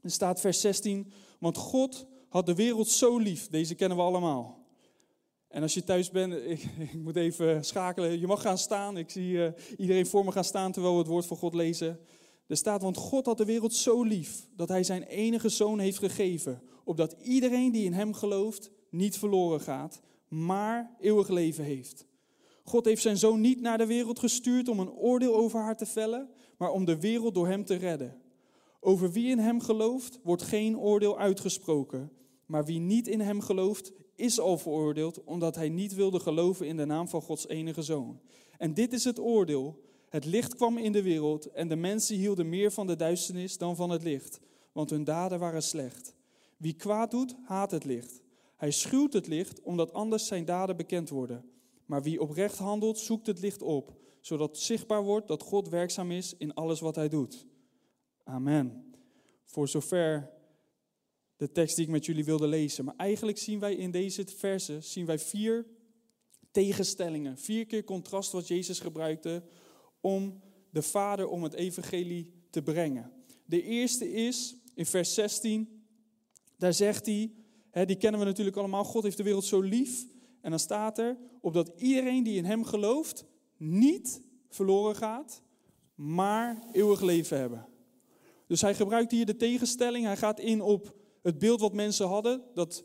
Er 0.02 0.10
staat 0.10 0.40
vers 0.40 0.60
16, 0.60 1.12
want 1.38 1.56
God 1.56 2.06
had 2.28 2.46
de 2.46 2.54
wereld 2.54 2.88
zo 2.88 3.18
lief. 3.18 3.48
Deze 3.48 3.74
kennen 3.74 3.96
we 3.96 4.02
allemaal. 4.02 4.66
En 5.48 5.62
als 5.62 5.74
je 5.74 5.84
thuis 5.84 6.10
bent, 6.10 6.32
ik, 6.54 6.62
ik 6.78 6.94
moet 6.94 7.16
even 7.16 7.64
schakelen. 7.64 8.20
Je 8.20 8.26
mag 8.26 8.42
gaan 8.42 8.58
staan. 8.58 8.96
Ik 8.96 9.10
zie 9.10 9.32
uh, 9.32 9.48
iedereen 9.76 10.06
voor 10.06 10.24
me 10.24 10.32
gaan 10.32 10.44
staan 10.44 10.72
terwijl 10.72 10.94
we 10.94 11.00
het 11.00 11.08
woord 11.08 11.26
van 11.26 11.36
God 11.36 11.54
lezen. 11.54 12.00
Er 12.46 12.56
staat, 12.56 12.82
want 12.82 12.96
God 12.96 13.26
had 13.26 13.38
de 13.38 13.44
wereld 13.44 13.74
zo 13.74 14.02
lief 14.02 14.46
dat 14.56 14.68
hij 14.68 14.82
zijn 14.82 15.02
enige 15.02 15.48
zoon 15.48 15.78
heeft 15.78 15.98
gegeven, 15.98 16.62
opdat 16.84 17.16
iedereen 17.22 17.72
die 17.72 17.84
in 17.84 17.92
hem 17.92 18.14
gelooft 18.14 18.70
niet 18.90 19.18
verloren 19.18 19.60
gaat, 19.60 20.00
maar 20.28 20.96
eeuwig 21.00 21.28
leven 21.28 21.64
heeft. 21.64 22.06
God 22.62 22.84
heeft 22.84 23.02
zijn 23.02 23.16
zoon 23.16 23.40
niet 23.40 23.60
naar 23.60 23.78
de 23.78 23.86
wereld 23.86 24.18
gestuurd 24.18 24.68
om 24.68 24.78
een 24.78 24.90
oordeel 24.90 25.36
over 25.36 25.60
haar 25.60 25.76
te 25.76 25.86
vellen, 25.86 26.28
maar 26.56 26.70
om 26.70 26.84
de 26.84 27.00
wereld 27.00 27.34
door 27.34 27.46
hem 27.46 27.64
te 27.64 27.74
redden. 27.74 28.20
Over 28.80 29.12
wie 29.12 29.30
in 29.30 29.38
hem 29.38 29.60
gelooft, 29.60 30.18
wordt 30.22 30.42
geen 30.42 30.78
oordeel 30.78 31.18
uitgesproken, 31.18 32.12
maar 32.46 32.64
wie 32.64 32.78
niet 32.78 33.08
in 33.08 33.20
hem 33.20 33.40
gelooft, 33.40 33.92
is 34.14 34.40
al 34.40 34.58
veroordeeld, 34.58 35.24
omdat 35.24 35.54
hij 35.54 35.68
niet 35.68 35.94
wilde 35.94 36.20
geloven 36.20 36.66
in 36.66 36.76
de 36.76 36.84
naam 36.84 37.08
van 37.08 37.22
Gods 37.22 37.48
enige 37.48 37.82
zoon. 37.82 38.20
En 38.58 38.74
dit 38.74 38.92
is 38.92 39.04
het 39.04 39.20
oordeel. 39.20 39.82
Het 40.08 40.24
licht 40.24 40.54
kwam 40.54 40.78
in 40.78 40.92
de 40.92 41.02
wereld 41.02 41.50
en 41.50 41.68
de 41.68 41.76
mensen 41.76 42.16
hielden 42.16 42.48
meer 42.48 42.70
van 42.70 42.86
de 42.86 42.96
duisternis 42.96 43.58
dan 43.58 43.76
van 43.76 43.90
het 43.90 44.02
licht, 44.02 44.40
want 44.72 44.90
hun 44.90 45.04
daden 45.04 45.38
waren 45.38 45.62
slecht. 45.62 46.14
Wie 46.56 46.74
kwaad 46.74 47.10
doet, 47.10 47.34
haat 47.44 47.70
het 47.70 47.84
licht. 47.84 48.22
Hij 48.58 48.70
schuwt 48.70 49.12
het 49.12 49.26
licht, 49.26 49.62
omdat 49.62 49.92
anders 49.92 50.26
zijn 50.26 50.44
daden 50.44 50.76
bekend 50.76 51.08
worden. 51.08 51.44
Maar 51.86 52.02
wie 52.02 52.20
oprecht 52.20 52.58
handelt, 52.58 52.98
zoekt 52.98 53.26
het 53.26 53.40
licht 53.40 53.62
op, 53.62 54.00
zodat 54.20 54.58
zichtbaar 54.58 55.02
wordt 55.02 55.28
dat 55.28 55.42
God 55.42 55.68
werkzaam 55.68 56.10
is 56.10 56.34
in 56.36 56.54
alles 56.54 56.80
wat 56.80 56.94
hij 56.94 57.08
doet. 57.08 57.46
Amen. 58.24 58.94
Voor 59.44 59.68
zover 59.68 60.30
de 61.36 61.52
tekst 61.52 61.76
die 61.76 61.84
ik 61.84 61.90
met 61.90 62.06
jullie 62.06 62.24
wilde 62.24 62.46
lezen. 62.46 62.84
Maar 62.84 62.96
eigenlijk 62.96 63.38
zien 63.38 63.58
wij 63.58 63.74
in 63.74 63.90
deze 63.90 64.26
versen 64.26 64.84
zien 64.84 65.06
wij 65.06 65.18
vier 65.18 65.66
tegenstellingen, 66.50 67.38
vier 67.38 67.66
keer 67.66 67.84
contrast 67.84 68.32
wat 68.32 68.48
Jezus 68.48 68.80
gebruikte 68.80 69.42
om 70.00 70.40
de 70.70 70.82
Vader, 70.82 71.28
om 71.28 71.42
het 71.42 71.54
evangelie 71.54 72.32
te 72.50 72.62
brengen. 72.62 73.12
De 73.44 73.62
eerste 73.62 74.12
is 74.12 74.56
in 74.74 74.86
vers 74.86 75.14
16, 75.14 75.82
daar 76.56 76.74
zegt 76.74 77.06
hij, 77.06 77.32
hè, 77.70 77.84
die 77.84 77.96
kennen 77.96 78.20
we 78.20 78.26
natuurlijk 78.26 78.56
allemaal, 78.56 78.84
God 78.84 79.02
heeft 79.02 79.16
de 79.16 79.22
wereld 79.22 79.44
zo 79.44 79.60
lief. 79.60 80.06
En 80.40 80.50
dan 80.50 80.58
staat 80.58 80.98
er, 80.98 81.18
opdat 81.40 81.72
iedereen 81.76 82.22
die 82.22 82.36
in 82.36 82.44
hem 82.44 82.64
gelooft, 82.64 83.24
niet 83.56 84.22
verloren 84.48 84.96
gaat, 84.96 85.42
maar 85.94 86.62
eeuwig 86.72 87.00
leven 87.00 87.38
hebben. 87.38 87.66
Dus 88.46 88.60
hij 88.60 88.74
gebruikt 88.74 89.10
hier 89.10 89.26
de 89.26 89.36
tegenstelling, 89.36 90.04
hij 90.04 90.16
gaat 90.16 90.40
in 90.40 90.60
op 90.60 90.94
het 91.22 91.38
beeld 91.38 91.60
wat 91.60 91.72
mensen 91.72 92.06
hadden, 92.06 92.42
dat, 92.54 92.84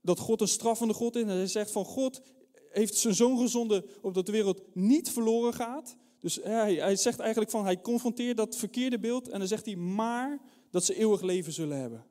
dat 0.00 0.18
God 0.18 0.40
een 0.40 0.48
straffende 0.48 0.94
God 0.94 1.16
is. 1.16 1.22
En 1.22 1.28
hij 1.28 1.46
zegt 1.46 1.70
van 1.70 1.84
God 1.84 2.22
heeft 2.70 2.96
zijn 2.96 3.14
zoon 3.14 3.38
gezonden 3.38 3.84
opdat 4.02 4.26
de 4.26 4.32
wereld 4.32 4.62
niet 4.74 5.10
verloren 5.10 5.54
gaat, 5.54 5.96
dus 6.20 6.40
hij, 6.42 6.74
hij 6.74 6.96
zegt 6.96 7.18
eigenlijk 7.18 7.50
van, 7.50 7.64
hij 7.64 7.80
confronteert 7.80 8.36
dat 8.36 8.56
verkeerde 8.56 8.98
beeld 8.98 9.28
en 9.28 9.38
dan 9.38 9.48
zegt 9.48 9.66
hij, 9.66 9.76
maar 9.76 10.40
dat 10.70 10.84
ze 10.84 10.98
eeuwig 10.98 11.22
leven 11.22 11.52
zullen 11.52 11.80
hebben. 11.80 12.04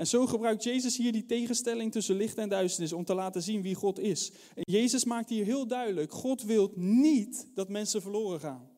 En 0.00 0.06
zo 0.06 0.26
gebruikt 0.26 0.62
Jezus 0.62 0.96
hier 0.96 1.12
die 1.12 1.26
tegenstelling 1.26 1.92
tussen 1.92 2.16
licht 2.16 2.38
en 2.38 2.48
duisternis 2.48 2.92
om 2.92 3.04
te 3.04 3.14
laten 3.14 3.42
zien 3.42 3.62
wie 3.62 3.74
God 3.74 3.98
is. 3.98 4.32
En 4.54 4.62
Jezus 4.72 5.04
maakt 5.04 5.28
hier 5.28 5.44
heel 5.44 5.66
duidelijk, 5.66 6.12
God 6.12 6.42
wil 6.42 6.72
niet 6.74 7.46
dat 7.54 7.68
mensen 7.68 8.02
verloren 8.02 8.40
gaan. 8.40 8.70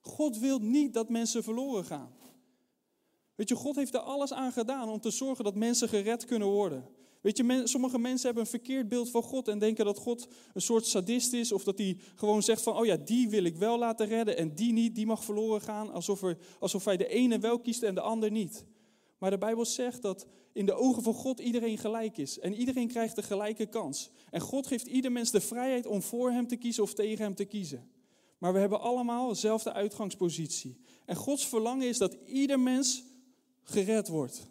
God 0.00 0.38
wil 0.38 0.58
niet 0.58 0.94
dat 0.94 1.08
mensen 1.08 1.42
verloren 1.42 1.84
gaan. 1.84 2.10
Weet 3.34 3.48
je, 3.48 3.54
God 3.54 3.76
heeft 3.76 3.94
er 3.94 4.00
alles 4.00 4.32
aan 4.32 4.52
gedaan 4.52 4.88
om 4.88 5.00
te 5.00 5.10
zorgen 5.10 5.44
dat 5.44 5.54
mensen 5.54 5.88
gered 5.88 6.24
kunnen 6.24 6.48
worden. 6.48 6.88
Weet 7.20 7.36
je, 7.36 7.62
sommige 7.64 7.98
mensen 7.98 8.26
hebben 8.26 8.44
een 8.44 8.50
verkeerd 8.50 8.88
beeld 8.88 9.10
van 9.10 9.22
God 9.22 9.48
en 9.48 9.58
denken 9.58 9.84
dat 9.84 9.98
God 9.98 10.28
een 10.54 10.60
soort 10.60 10.86
sadist 10.86 11.32
is. 11.32 11.52
Of 11.52 11.64
dat 11.64 11.78
hij 11.78 11.98
gewoon 12.14 12.42
zegt 12.42 12.62
van, 12.62 12.76
oh 12.76 12.86
ja, 12.86 12.96
die 12.96 13.28
wil 13.28 13.44
ik 13.44 13.56
wel 13.56 13.78
laten 13.78 14.06
redden 14.06 14.36
en 14.36 14.54
die 14.54 14.72
niet, 14.72 14.94
die 14.94 15.06
mag 15.06 15.24
verloren 15.24 15.60
gaan. 15.60 15.92
Alsof, 15.92 16.22
er, 16.22 16.38
alsof 16.58 16.84
hij 16.84 16.96
de 16.96 17.08
ene 17.08 17.38
wel 17.38 17.58
kiest 17.58 17.82
en 17.82 17.94
de 17.94 18.00
ander 18.00 18.30
niet. 18.30 18.64
Maar 19.18 19.30
de 19.30 19.38
Bijbel 19.38 19.64
zegt 19.64 20.02
dat 20.02 20.26
in 20.52 20.66
de 20.66 20.74
ogen 20.74 21.02
van 21.02 21.14
God 21.14 21.40
iedereen 21.40 21.78
gelijk 21.78 22.16
is. 22.16 22.38
En 22.38 22.54
iedereen 22.54 22.88
krijgt 22.88 23.16
de 23.16 23.22
gelijke 23.22 23.66
kans. 23.66 24.10
En 24.30 24.40
God 24.40 24.66
geeft 24.66 24.86
ieder 24.86 25.12
mens 25.12 25.30
de 25.30 25.40
vrijheid 25.40 25.86
om 25.86 26.02
voor 26.02 26.30
hem 26.30 26.46
te 26.46 26.56
kiezen 26.56 26.82
of 26.82 26.94
tegen 26.94 27.24
hem 27.24 27.34
te 27.34 27.44
kiezen. 27.44 27.90
Maar 28.38 28.52
we 28.52 28.58
hebben 28.58 28.80
allemaal 28.80 29.28
dezelfde 29.28 29.72
uitgangspositie. 29.72 30.80
En 31.04 31.16
Gods 31.16 31.46
verlangen 31.46 31.88
is 31.88 31.98
dat 31.98 32.16
ieder 32.26 32.60
mens 32.60 33.04
gered 33.62 34.08
wordt. 34.08 34.46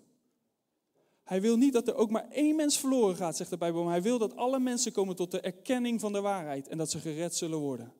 Hij 1.23 1.41
wil 1.41 1.57
niet 1.57 1.73
dat 1.73 1.87
er 1.87 1.95
ook 1.95 2.09
maar 2.09 2.29
één 2.29 2.55
mens 2.55 2.79
verloren 2.79 3.15
gaat, 3.15 3.35
zegt 3.35 3.49
de 3.49 3.57
Bijbel. 3.57 3.83
Maar 3.83 3.91
hij 3.91 4.01
wil 4.01 4.17
dat 4.17 4.35
alle 4.35 4.59
mensen 4.59 4.91
komen 4.91 5.15
tot 5.15 5.31
de 5.31 5.39
erkenning 5.39 5.99
van 5.99 6.13
de 6.13 6.21
waarheid 6.21 6.67
en 6.67 6.77
dat 6.77 6.91
ze 6.91 6.99
gered 6.99 7.35
zullen 7.35 7.59
worden. 7.59 7.93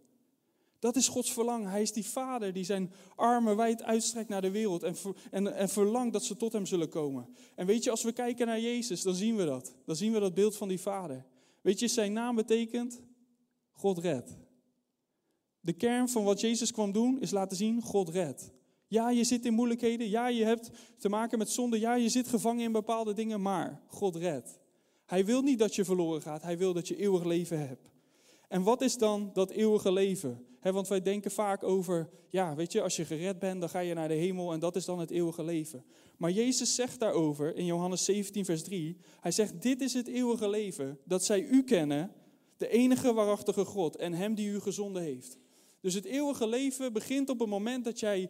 Dat 0.86 0.96
is 0.96 1.08
Gods 1.08 1.34
verlangen. 1.34 1.70
Hij 1.70 1.82
is 1.82 1.92
die 1.92 2.06
vader 2.06 2.54
die 2.54 2.63
zijn 2.63 2.92
armen 3.15 3.56
wijd 3.56 3.84
uitstrekt 3.84 4.30
naar 4.30 4.42
de 4.42 4.51
wereld 4.51 4.84
en, 4.84 4.96
en, 5.32 5.56
en 5.56 5.70
verlangt 5.70 6.13
dat 6.13 6.24
ze 6.24 6.38
tot 6.38 6.54
hem 6.54 6.65
zullen 6.65 6.89
komen. 6.89 7.27
En 7.56 7.65
weet 7.65 7.84
je, 7.84 7.92
als 7.92 8.04
we 8.04 8.12
kijken 8.12 8.48
naar 8.48 8.60
Jezus, 8.60 9.01
dan 9.01 9.15
zien 9.15 9.36
we 9.36 9.46
dat. 9.46 9.74
Dan 9.86 9.96
zien 9.96 10.13
we 10.13 10.20
dat 10.20 10.34
beeld 10.34 10.58
van 10.58 10.68
die 10.68 10.80
vader. 10.80 11.25
Weet 11.62 11.80
je, 11.80 11.88
zijn 11.88 12.13
naam 12.13 12.36
betekent 12.36 13.01
God 13.72 13.98
redt. 13.98 14.38
De 15.60 15.74
kern 15.74 16.10
van 16.10 16.24
wat 16.24 16.42
Jezus 16.42 16.72
kwam 16.72 16.92
doen 16.92 17.22
is 17.22 17.32
laten 17.32 17.58
zien, 17.58 17.82
God 17.82 18.10
redt. 18.10 18.51
Ja, 18.88 19.10
je 19.10 19.24
zit 19.24 19.46
in 19.46 19.54
moeilijkheden. 19.54 20.10
Ja, 20.10 20.27
je 20.27 20.44
hebt 20.44 20.70
te 20.98 21.10
maken 21.10 21.38
met 21.38 21.50
zonde. 21.50 21.80
Ja, 21.80 21.96
je 21.96 22.10
zit 22.10 22.27
gevangen 22.27 22.63
in 22.63 22.72
bepaalde 22.72 23.13
dingen, 23.13 23.42
maar 23.42 23.82
God 23.88 24.15
redt. 24.15 24.60
Hij 25.06 25.25
wil 25.25 25.42
niet 25.42 25.60
dat 25.60 25.75
je 25.75 25.86
verloren 25.86 26.22
gaat. 26.22 26.42
Hij 26.42 26.58
wil 26.58 26.74
dat 26.74 26.88
je 26.88 26.98
eeuwig 26.98 27.24
leven 27.24 27.68
hebt. 27.68 27.89
En 28.48 28.63
wat 28.63 28.82
is 28.82 28.98
dan 28.98 29.30
dat 29.34 29.50
eeuwige 29.50 29.92
leven? 29.92 30.46
Want 30.74 30.88
wij 30.88 31.01
denken 31.01 31.31
vaak 31.31 31.63
over, 31.63 32.10
ja, 32.29 32.55
weet 32.55 32.72
je, 32.72 32.81
als 32.81 32.95
je 32.95 33.05
gered 33.05 33.39
bent, 33.39 33.60
dan 33.60 33.69
ga 33.69 33.79
je 33.79 33.93
naar 33.93 34.07
de 34.07 34.13
hemel 34.13 34.53
en 34.53 34.60
dat 34.60 34.75
is 34.75 34.86
dan 34.86 35.00
het 35.00 35.12
eeuwige 35.12 35.43
leven. 35.43 35.86
Maar 36.17 36.31
Jezus 36.31 36.75
zegt 36.75 37.00
daarover 37.00 37.55
in 37.55 37.65
Johannes 37.65 38.05
17, 38.05 38.45
vers 38.45 38.63
3, 38.63 38.98
hij 39.19 39.31
zegt, 39.31 39.62
dit 39.62 39.81
is 39.81 39.93
het 39.93 40.07
eeuwige 40.07 40.50
leven, 40.50 41.00
dat 41.03 41.25
zij 41.25 41.41
u 41.41 41.63
kennen, 41.63 42.12
de 42.57 42.67
enige 42.67 43.13
waarachtige 43.13 43.65
God 43.65 43.95
en 43.95 44.13
hem 44.13 44.36
die 44.36 44.50
u 44.50 44.60
gezonden 44.60 45.01
heeft. 45.01 45.38
Dus 45.81 45.93
het 45.93 46.05
eeuwige 46.05 46.48
leven 46.48 46.93
begint 46.93 47.29
op 47.29 47.39
het 47.39 47.50
moment 47.50 47.86
dat 47.86 48.00
jij 48.00 48.29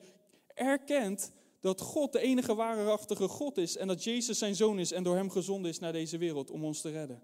erkent 0.54 1.32
dat 1.60 1.82
God 1.82 2.14
de 2.14 2.20
enige 2.20 2.56
waarachtige 2.56 3.28
God 3.28 3.58
is 3.58 3.78
en 3.78 3.88
dat 3.88 4.04
Jezus 4.04 4.38
zijn 4.38 4.56
zoon 4.56 4.80
is 4.80 4.92
en 4.92 5.04
door 5.04 5.16
hem 5.16 5.30
gezonden 5.30 5.72
is 5.72 5.80
naar 5.80 5.94
deze 5.94 6.18
wereld 6.18 6.52
om 6.52 6.64
ons 6.64 6.82
te 6.82 6.90
redden. 6.90 7.22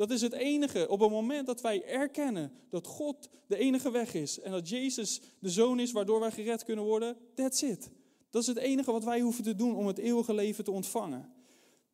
Dat 0.00 0.10
is 0.10 0.20
het 0.20 0.32
enige. 0.32 0.88
Op 0.88 1.00
het 1.00 1.10
moment 1.10 1.46
dat 1.46 1.60
wij 1.60 1.84
erkennen 1.84 2.52
dat 2.70 2.86
God 2.86 3.28
de 3.46 3.56
enige 3.56 3.90
weg 3.90 4.14
is 4.14 4.40
en 4.40 4.50
dat 4.50 4.68
Jezus 4.68 5.20
de 5.38 5.50
zoon 5.50 5.80
is 5.80 5.92
waardoor 5.92 6.20
wij 6.20 6.30
gered 6.30 6.64
kunnen 6.64 6.84
worden, 6.84 7.16
that's 7.34 7.62
it. 7.62 7.90
Dat 8.30 8.42
is 8.42 8.48
het 8.48 8.56
enige 8.56 8.92
wat 8.92 9.04
wij 9.04 9.20
hoeven 9.20 9.44
te 9.44 9.54
doen 9.54 9.76
om 9.76 9.86
het 9.86 9.98
eeuwige 9.98 10.34
leven 10.34 10.64
te 10.64 10.70
ontvangen. 10.70 11.32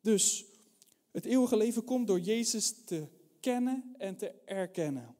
Dus 0.01 0.45
het 1.11 1.25
eeuwige 1.25 1.57
leven 1.57 1.83
komt 1.83 2.07
door 2.07 2.19
Jezus 2.19 2.83
te 2.85 3.07
kennen 3.39 3.93
en 3.97 4.17
te 4.17 4.31
erkennen 4.45 5.15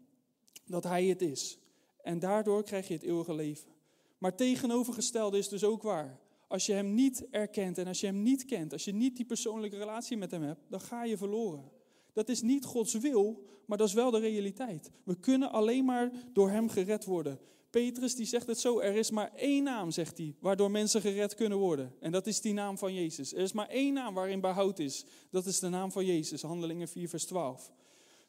dat 0.66 0.84
Hij 0.84 1.06
het 1.06 1.22
is. 1.22 1.58
En 2.02 2.20
daardoor 2.20 2.64
krijg 2.64 2.88
je 2.88 2.94
het 2.94 3.04
eeuwige 3.04 3.34
leven. 3.34 3.72
Maar 4.18 4.36
tegenovergestelde 4.36 5.38
is 5.38 5.50
dus 5.50 5.64
ook 5.64 5.82
waar. 5.82 6.20
Als 6.48 6.66
je 6.66 6.74
Hem 6.74 6.94
niet 6.94 7.30
erkent 7.30 7.78
en 7.78 7.88
als 7.88 8.00
je 8.00 8.06
Hem 8.06 8.24
niet 8.24 8.46
kent, 8.46 8.74
als 8.74 8.86
je 8.86 8.94
niet 8.94 9.16
die 9.16 9.26
persoonlijke 9.26 9.78
relatie 9.78 10.18
met 10.18 10.32
Hem 10.32 10.44
hebt, 10.44 10.62
dan 10.70 10.82
ga 10.82 11.04
je 11.04 11.18
verloren. 11.18 11.76
Dat 12.18 12.30
is 12.30 12.42
niet 12.42 12.66
Gods 12.66 12.94
wil, 12.94 13.44
maar 13.66 13.78
dat 13.78 13.88
is 13.88 13.94
wel 13.94 14.12
de 14.12 14.20
realiteit. 14.20 14.92
We 15.04 15.20
kunnen 15.20 15.52
alleen 15.52 15.86
maar 15.86 16.12
door 16.34 16.50
Hem 16.50 16.70
gered 16.70 17.06
worden. 17.06 17.40
Petrus 17.70 18.16
die 18.16 18.26
zegt 18.26 18.48
het 18.48 18.60
zo, 18.60 18.80
er 18.80 18.96
is 18.96 19.10
maar 19.10 19.34
één 19.36 19.64
naam, 19.64 19.92
zegt 19.92 20.18
hij, 20.18 20.36
waardoor 20.40 20.72
mensen 20.72 21.02
gered 21.02 21.36
kunnen 21.36 21.58
worden. 21.58 21.94
En 22.00 22.12
dat 22.12 22.28
is 22.28 22.42
die 22.42 22.54
naam 22.54 22.78
van 22.78 22.94
Jezus. 22.94 23.34
Er 23.34 23.40
is 23.40 23.52
maar 23.52 23.68
één 23.68 23.94
naam 23.94 24.14
waarin 24.14 24.42
behoud 24.42 24.80
is. 24.80 25.06
Dat 25.32 25.46
is 25.46 25.60
de 25.60 25.70
naam 25.70 25.92
van 25.92 26.06
Jezus, 26.06 26.42
Handelingen 26.42 26.88
4, 26.88 27.10
vers 27.10 27.26
12. 27.26 27.72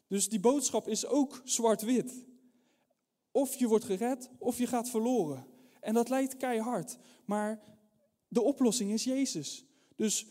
Dus 0.07 0.29
die 0.29 0.39
boodschap 0.39 0.87
is 0.87 1.05
ook 1.05 1.41
zwart-wit. 1.43 2.25
Of 3.31 3.55
je 3.55 3.67
wordt 3.67 3.85
gered, 3.85 4.29
of 4.39 4.57
je 4.57 4.67
gaat 4.67 4.89
verloren. 4.89 5.45
En 5.79 5.93
dat 5.93 6.09
lijkt 6.09 6.37
keihard. 6.37 6.97
Maar 7.25 7.63
de 8.27 8.41
oplossing 8.41 8.91
is 8.91 9.03
Jezus. 9.03 9.65
Dus 9.95 10.25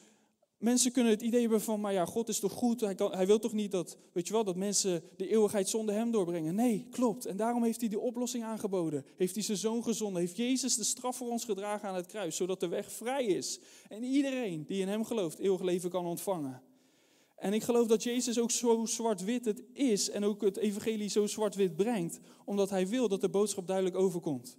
Mensen 0.58 0.92
kunnen 0.92 1.12
het 1.12 1.22
idee 1.22 1.40
hebben 1.40 1.60
van, 1.60 1.80
maar 1.80 1.92
ja, 1.92 2.04
God 2.04 2.28
is 2.28 2.38
toch 2.38 2.52
goed, 2.52 2.80
hij, 2.80 2.94
kan, 2.94 3.12
hij 3.12 3.26
wil 3.26 3.38
toch 3.38 3.52
niet 3.52 3.70
dat, 3.70 3.96
weet 4.12 4.26
je 4.26 4.32
wel, 4.32 4.44
dat 4.44 4.56
mensen 4.56 5.02
de 5.16 5.28
eeuwigheid 5.28 5.68
zonder 5.68 5.94
hem 5.94 6.10
doorbrengen. 6.10 6.54
Nee, 6.54 6.86
klopt. 6.90 7.26
En 7.26 7.36
daarom 7.36 7.64
heeft 7.64 7.80
hij 7.80 7.88
die 7.88 7.98
oplossing 7.98 8.44
aangeboden. 8.44 9.04
Heeft 9.16 9.34
hij 9.34 9.44
zijn 9.44 9.58
zoon 9.58 9.82
gezonden. 9.82 10.20
Heeft 10.20 10.36
Jezus 10.36 10.76
de 10.76 10.84
straf 10.84 11.16
voor 11.16 11.30
ons 11.30 11.44
gedragen 11.44 11.88
aan 11.88 11.94
het 11.94 12.06
kruis, 12.06 12.36
zodat 12.36 12.60
de 12.60 12.68
weg 12.68 12.92
vrij 12.92 13.24
is. 13.24 13.60
En 13.88 14.02
iedereen 14.02 14.64
die 14.66 14.80
in 14.80 14.88
hem 14.88 15.04
gelooft, 15.04 15.38
eeuwig 15.38 15.60
leven 15.60 15.90
kan 15.90 16.06
ontvangen. 16.06 16.62
En 17.36 17.52
ik 17.52 17.62
geloof 17.62 17.86
dat 17.86 18.02
Jezus 18.02 18.38
ook 18.38 18.50
zo 18.50 18.84
zwart-wit 18.86 19.44
het 19.44 19.62
is 19.72 20.10
en 20.10 20.24
ook 20.24 20.40
het 20.40 20.56
evangelie 20.56 21.08
zo 21.08 21.26
zwart-wit 21.26 21.76
brengt, 21.76 22.20
omdat 22.44 22.70
hij 22.70 22.88
wil 22.88 23.08
dat 23.08 23.20
de 23.20 23.28
boodschap 23.28 23.66
duidelijk 23.66 23.96
overkomt. 23.96 24.56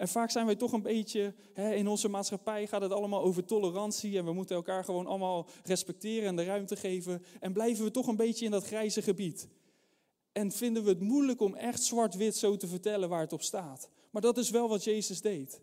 En 0.00 0.08
vaak 0.08 0.30
zijn 0.30 0.46
wij 0.46 0.54
toch 0.54 0.72
een 0.72 0.82
beetje, 0.82 1.34
hè, 1.52 1.74
in 1.74 1.88
onze 1.88 2.08
maatschappij 2.08 2.66
gaat 2.66 2.82
het 2.82 2.92
allemaal 2.92 3.22
over 3.22 3.44
tolerantie 3.44 4.18
en 4.18 4.24
we 4.24 4.32
moeten 4.32 4.56
elkaar 4.56 4.84
gewoon 4.84 5.06
allemaal 5.06 5.46
respecteren 5.64 6.28
en 6.28 6.36
de 6.36 6.44
ruimte 6.44 6.76
geven. 6.76 7.24
En 7.40 7.52
blijven 7.52 7.84
we 7.84 7.90
toch 7.90 8.06
een 8.06 8.16
beetje 8.16 8.44
in 8.44 8.50
dat 8.50 8.64
grijze 8.64 9.02
gebied. 9.02 9.48
En 10.32 10.52
vinden 10.52 10.84
we 10.84 10.88
het 10.88 11.00
moeilijk 11.00 11.40
om 11.40 11.54
echt 11.54 11.82
zwart-wit 11.82 12.36
zo 12.36 12.56
te 12.56 12.66
vertellen 12.66 13.08
waar 13.08 13.20
het 13.20 13.32
op 13.32 13.42
staat. 13.42 13.88
Maar 14.10 14.22
dat 14.22 14.38
is 14.38 14.50
wel 14.50 14.68
wat 14.68 14.84
Jezus 14.84 15.20
deed. 15.20 15.60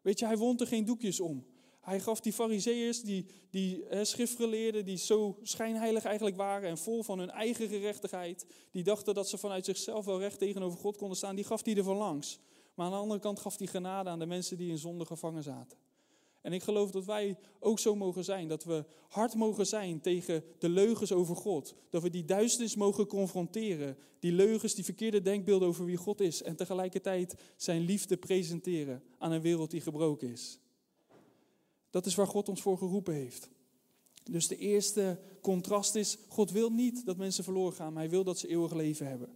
Weet 0.00 0.18
je, 0.18 0.26
hij 0.26 0.36
wond 0.36 0.60
er 0.60 0.66
geen 0.66 0.84
doekjes 0.84 1.20
om. 1.20 1.46
Hij 1.80 2.00
gaf 2.00 2.20
die 2.20 2.32
fariseeërs, 2.32 3.02
die, 3.02 3.26
die 3.50 3.84
schriftgeleerden, 4.02 4.84
die 4.84 4.96
zo 4.96 5.38
schijnheilig 5.42 6.04
eigenlijk 6.04 6.36
waren 6.36 6.68
en 6.68 6.78
vol 6.78 7.02
van 7.02 7.18
hun 7.18 7.30
eigen 7.30 7.68
gerechtigheid, 7.68 8.46
die 8.70 8.82
dachten 8.82 9.14
dat 9.14 9.28
ze 9.28 9.38
vanuit 9.38 9.64
zichzelf 9.64 10.04
wel 10.04 10.18
recht 10.18 10.38
tegenover 10.38 10.78
God 10.78 10.96
konden 10.96 11.16
staan, 11.16 11.36
die 11.36 11.44
gaf 11.44 11.64
hij 11.64 11.76
er 11.76 11.84
van 11.84 11.96
langs. 11.96 12.38
Maar 12.74 12.86
aan 12.86 12.92
de 12.92 12.98
andere 12.98 13.20
kant 13.20 13.38
gaf 13.38 13.58
hij 13.58 13.66
genade 13.66 14.10
aan 14.10 14.18
de 14.18 14.26
mensen 14.26 14.56
die 14.56 14.70
in 14.70 14.78
zonde 14.78 15.04
gevangen 15.04 15.42
zaten. 15.42 15.78
En 16.42 16.52
ik 16.52 16.62
geloof 16.62 16.90
dat 16.90 17.04
wij 17.04 17.38
ook 17.60 17.78
zo 17.78 17.94
mogen 17.94 18.24
zijn. 18.24 18.48
Dat 18.48 18.64
we 18.64 18.84
hard 19.08 19.34
mogen 19.34 19.66
zijn 19.66 20.00
tegen 20.00 20.44
de 20.58 20.68
leugens 20.68 21.12
over 21.12 21.36
God. 21.36 21.74
Dat 21.90 22.02
we 22.02 22.10
die 22.10 22.24
duisternis 22.24 22.74
mogen 22.74 23.06
confronteren. 23.06 23.96
Die 24.18 24.32
leugens, 24.32 24.74
die 24.74 24.84
verkeerde 24.84 25.22
denkbeelden 25.22 25.68
over 25.68 25.84
wie 25.84 25.96
God 25.96 26.20
is. 26.20 26.42
En 26.42 26.56
tegelijkertijd 26.56 27.34
zijn 27.56 27.80
liefde 27.80 28.16
presenteren 28.16 29.02
aan 29.18 29.32
een 29.32 29.40
wereld 29.40 29.70
die 29.70 29.80
gebroken 29.80 30.30
is. 30.30 30.58
Dat 31.90 32.06
is 32.06 32.14
waar 32.14 32.26
God 32.26 32.48
ons 32.48 32.62
voor 32.62 32.78
geroepen 32.78 33.14
heeft. 33.14 33.50
Dus 34.30 34.48
de 34.48 34.56
eerste 34.56 35.20
contrast 35.40 35.94
is, 35.94 36.18
God 36.28 36.50
wil 36.50 36.70
niet 36.70 37.06
dat 37.06 37.16
mensen 37.16 37.44
verloren 37.44 37.72
gaan, 37.72 37.92
maar 37.92 38.02
hij 38.02 38.10
wil 38.10 38.24
dat 38.24 38.38
ze 38.38 38.48
eeuwig 38.48 38.72
leven 38.72 39.06
hebben. 39.06 39.28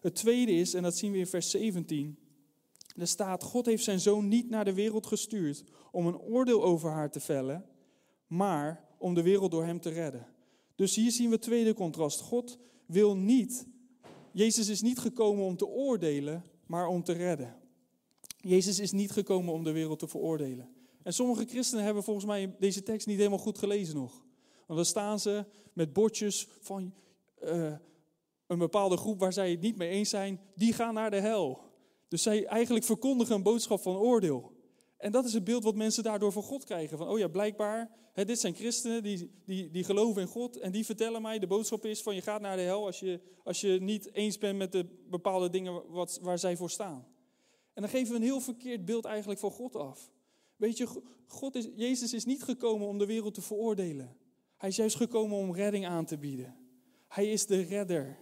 Het 0.00 0.14
tweede 0.14 0.52
is, 0.52 0.74
en 0.74 0.82
dat 0.82 0.96
zien 0.96 1.12
we 1.12 1.18
in 1.18 1.26
vers 1.26 1.50
17, 1.50 2.18
er 2.98 3.06
staat, 3.06 3.42
God 3.42 3.66
heeft 3.66 3.84
zijn 3.84 4.00
zoon 4.00 4.28
niet 4.28 4.50
naar 4.50 4.64
de 4.64 4.74
wereld 4.74 5.06
gestuurd 5.06 5.64
om 5.90 6.06
een 6.06 6.18
oordeel 6.18 6.64
over 6.64 6.90
haar 6.90 7.10
te 7.10 7.20
vellen, 7.20 7.64
maar 8.26 8.84
om 8.98 9.14
de 9.14 9.22
wereld 9.22 9.50
door 9.50 9.64
hem 9.64 9.80
te 9.80 9.90
redden. 9.90 10.26
Dus 10.74 10.94
hier 10.94 11.10
zien 11.10 11.26
we 11.26 11.34
het 11.34 11.42
tweede 11.42 11.74
contrast. 11.74 12.20
God 12.20 12.58
wil 12.86 13.16
niet, 13.16 13.66
Jezus 14.32 14.68
is 14.68 14.82
niet 14.82 14.98
gekomen 14.98 15.44
om 15.44 15.56
te 15.56 15.66
oordelen, 15.66 16.44
maar 16.66 16.86
om 16.86 17.02
te 17.02 17.12
redden. 17.12 17.56
Jezus 18.40 18.78
is 18.78 18.92
niet 18.92 19.10
gekomen 19.10 19.54
om 19.54 19.64
de 19.64 19.72
wereld 19.72 19.98
te 19.98 20.08
veroordelen. 20.08 20.68
En 21.02 21.12
sommige 21.12 21.44
christenen 21.44 21.84
hebben 21.84 22.02
volgens 22.02 22.26
mij 22.26 22.56
deze 22.58 22.82
tekst 22.82 23.06
niet 23.06 23.16
helemaal 23.16 23.38
goed 23.38 23.58
gelezen 23.58 23.94
nog. 23.94 24.24
Want 24.66 24.78
dan 24.78 24.84
staan 24.84 25.20
ze 25.20 25.44
met 25.72 25.92
bordjes 25.92 26.48
van 26.60 26.94
uh, 27.44 27.72
een 28.46 28.58
bepaalde 28.58 28.96
groep 28.96 29.20
waar 29.20 29.32
zij 29.32 29.50
het 29.50 29.60
niet 29.60 29.76
mee 29.76 29.88
eens 29.88 30.10
zijn, 30.10 30.40
die 30.54 30.72
gaan 30.72 30.94
naar 30.94 31.10
de 31.10 31.20
hel. 31.20 31.60
Dus 32.08 32.22
zij 32.22 32.46
eigenlijk 32.46 32.84
verkondigen 32.84 33.34
een 33.34 33.42
boodschap 33.42 33.80
van 33.80 33.96
oordeel. 33.96 34.52
En 34.96 35.12
dat 35.12 35.24
is 35.24 35.32
het 35.32 35.44
beeld 35.44 35.64
wat 35.64 35.74
mensen 35.74 36.02
daardoor 36.02 36.32
van 36.32 36.42
God 36.42 36.64
krijgen. 36.64 36.98
Van, 36.98 37.08
oh 37.08 37.18
ja, 37.18 37.28
blijkbaar, 37.28 37.90
hè, 38.12 38.24
dit 38.24 38.40
zijn 38.40 38.54
christenen 38.54 39.02
die, 39.02 39.30
die, 39.44 39.70
die 39.70 39.84
geloven 39.84 40.22
in 40.22 40.28
God. 40.28 40.56
En 40.56 40.72
die 40.72 40.84
vertellen 40.84 41.22
mij, 41.22 41.38
de 41.38 41.46
boodschap 41.46 41.84
is 41.84 42.02
van 42.02 42.14
je 42.14 42.22
gaat 42.22 42.40
naar 42.40 42.56
de 42.56 42.62
hel 42.62 42.86
als 42.86 43.00
je, 43.00 43.20
als 43.44 43.60
je 43.60 43.78
niet 43.80 44.14
eens 44.14 44.38
bent 44.38 44.58
met 44.58 44.72
de 44.72 44.86
bepaalde 45.10 45.50
dingen 45.50 45.82
wat, 45.88 46.18
waar 46.22 46.38
zij 46.38 46.56
voor 46.56 46.70
staan. 46.70 47.06
En 47.74 47.82
dan 47.82 47.90
geven 47.90 48.10
we 48.10 48.16
een 48.16 48.24
heel 48.24 48.40
verkeerd 48.40 48.84
beeld 48.84 49.04
eigenlijk 49.04 49.40
van 49.40 49.50
God 49.50 49.76
af. 49.76 50.10
Weet 50.56 50.76
je, 50.76 51.02
God 51.26 51.54
is, 51.54 51.68
Jezus 51.76 52.12
is 52.12 52.24
niet 52.24 52.42
gekomen 52.42 52.86
om 52.88 52.98
de 52.98 53.06
wereld 53.06 53.34
te 53.34 53.42
veroordelen. 53.42 54.16
Hij 54.56 54.68
is 54.68 54.76
juist 54.76 54.96
gekomen 54.96 55.38
om 55.38 55.54
redding 55.54 55.86
aan 55.86 56.04
te 56.04 56.18
bieden. 56.18 56.56
Hij 57.08 57.30
is 57.30 57.46
de 57.46 57.60
redder. 57.60 58.18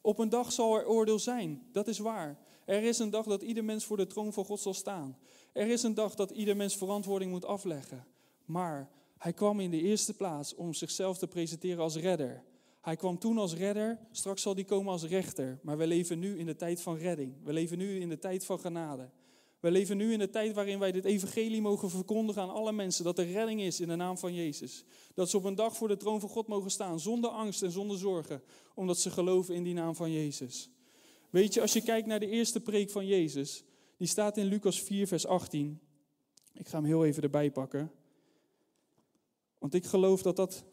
Op 0.00 0.18
een 0.18 0.28
dag 0.28 0.52
zal 0.52 0.74
er 0.76 0.86
oordeel 0.86 1.18
zijn, 1.18 1.62
dat 1.72 1.88
is 1.88 1.98
waar. 1.98 2.38
Er 2.70 2.82
is 2.82 2.98
een 2.98 3.10
dag 3.10 3.26
dat 3.26 3.42
ieder 3.42 3.64
mens 3.64 3.84
voor 3.84 3.96
de 3.96 4.06
troon 4.06 4.32
van 4.32 4.44
God 4.44 4.60
zal 4.60 4.74
staan. 4.74 5.18
Er 5.52 5.66
is 5.66 5.82
een 5.82 5.94
dag 5.94 6.14
dat 6.14 6.30
ieder 6.30 6.56
mens 6.56 6.76
verantwoording 6.76 7.30
moet 7.30 7.44
afleggen. 7.44 8.06
Maar 8.44 8.90
hij 9.18 9.32
kwam 9.32 9.60
in 9.60 9.70
de 9.70 9.80
eerste 9.80 10.14
plaats 10.14 10.54
om 10.54 10.74
zichzelf 10.74 11.18
te 11.18 11.26
presenteren 11.26 11.82
als 11.82 11.96
redder. 11.96 12.44
Hij 12.80 12.96
kwam 12.96 13.18
toen 13.18 13.38
als 13.38 13.54
redder, 13.54 13.98
straks 14.10 14.42
zal 14.42 14.54
hij 14.54 14.64
komen 14.64 14.92
als 14.92 15.04
rechter. 15.04 15.58
Maar 15.62 15.78
we 15.78 15.86
leven 15.86 16.18
nu 16.18 16.38
in 16.38 16.46
de 16.46 16.56
tijd 16.56 16.80
van 16.80 16.96
redding. 16.96 17.34
We 17.44 17.52
leven 17.52 17.78
nu 17.78 18.00
in 18.00 18.08
de 18.08 18.18
tijd 18.18 18.44
van 18.44 18.60
genade. 18.60 19.10
We 19.60 19.70
leven 19.70 19.96
nu 19.96 20.12
in 20.12 20.18
de 20.18 20.30
tijd 20.30 20.54
waarin 20.54 20.78
wij 20.78 20.92
dit 20.92 21.04
evangelie 21.04 21.60
mogen 21.60 21.90
verkondigen 21.90 22.42
aan 22.42 22.50
alle 22.50 22.72
mensen. 22.72 23.04
Dat 23.04 23.18
er 23.18 23.30
redding 23.30 23.60
is 23.60 23.80
in 23.80 23.88
de 23.88 23.96
naam 23.96 24.18
van 24.18 24.34
Jezus. 24.34 24.84
Dat 25.14 25.30
ze 25.30 25.36
op 25.36 25.44
een 25.44 25.54
dag 25.54 25.76
voor 25.76 25.88
de 25.88 25.96
troon 25.96 26.20
van 26.20 26.28
God 26.28 26.46
mogen 26.46 26.70
staan 26.70 27.00
zonder 27.00 27.30
angst 27.30 27.62
en 27.62 27.70
zonder 27.70 27.98
zorgen. 27.98 28.42
Omdat 28.74 28.98
ze 28.98 29.10
geloven 29.10 29.54
in 29.54 29.62
die 29.62 29.74
naam 29.74 29.94
van 29.94 30.12
Jezus. 30.12 30.70
Weet 31.30 31.54
je, 31.54 31.60
als 31.60 31.72
je 31.72 31.82
kijkt 31.82 32.06
naar 32.06 32.20
de 32.20 32.28
eerste 32.28 32.60
preek 32.60 32.90
van 32.90 33.06
Jezus, 33.06 33.64
die 33.96 34.08
staat 34.08 34.36
in 34.36 34.46
Lucas 34.46 34.82
4, 34.82 35.06
vers 35.06 35.26
18. 35.26 35.80
Ik 36.52 36.68
ga 36.68 36.76
hem 36.76 36.86
heel 36.86 37.04
even 37.04 37.22
erbij 37.22 37.50
pakken. 37.50 37.92
Want 39.58 39.74
ik 39.74 39.84
geloof 39.84 40.22
dat 40.22 40.36
dat 40.36 40.64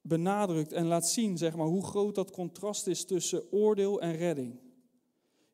benadrukt 0.00 0.72
en 0.72 0.86
laat 0.86 1.08
zien 1.08 1.38
zeg 1.38 1.56
maar, 1.56 1.66
hoe 1.66 1.86
groot 1.86 2.14
dat 2.14 2.30
contrast 2.30 2.86
is 2.86 3.04
tussen 3.04 3.52
oordeel 3.52 4.00
en 4.00 4.16
redding. 4.16 4.58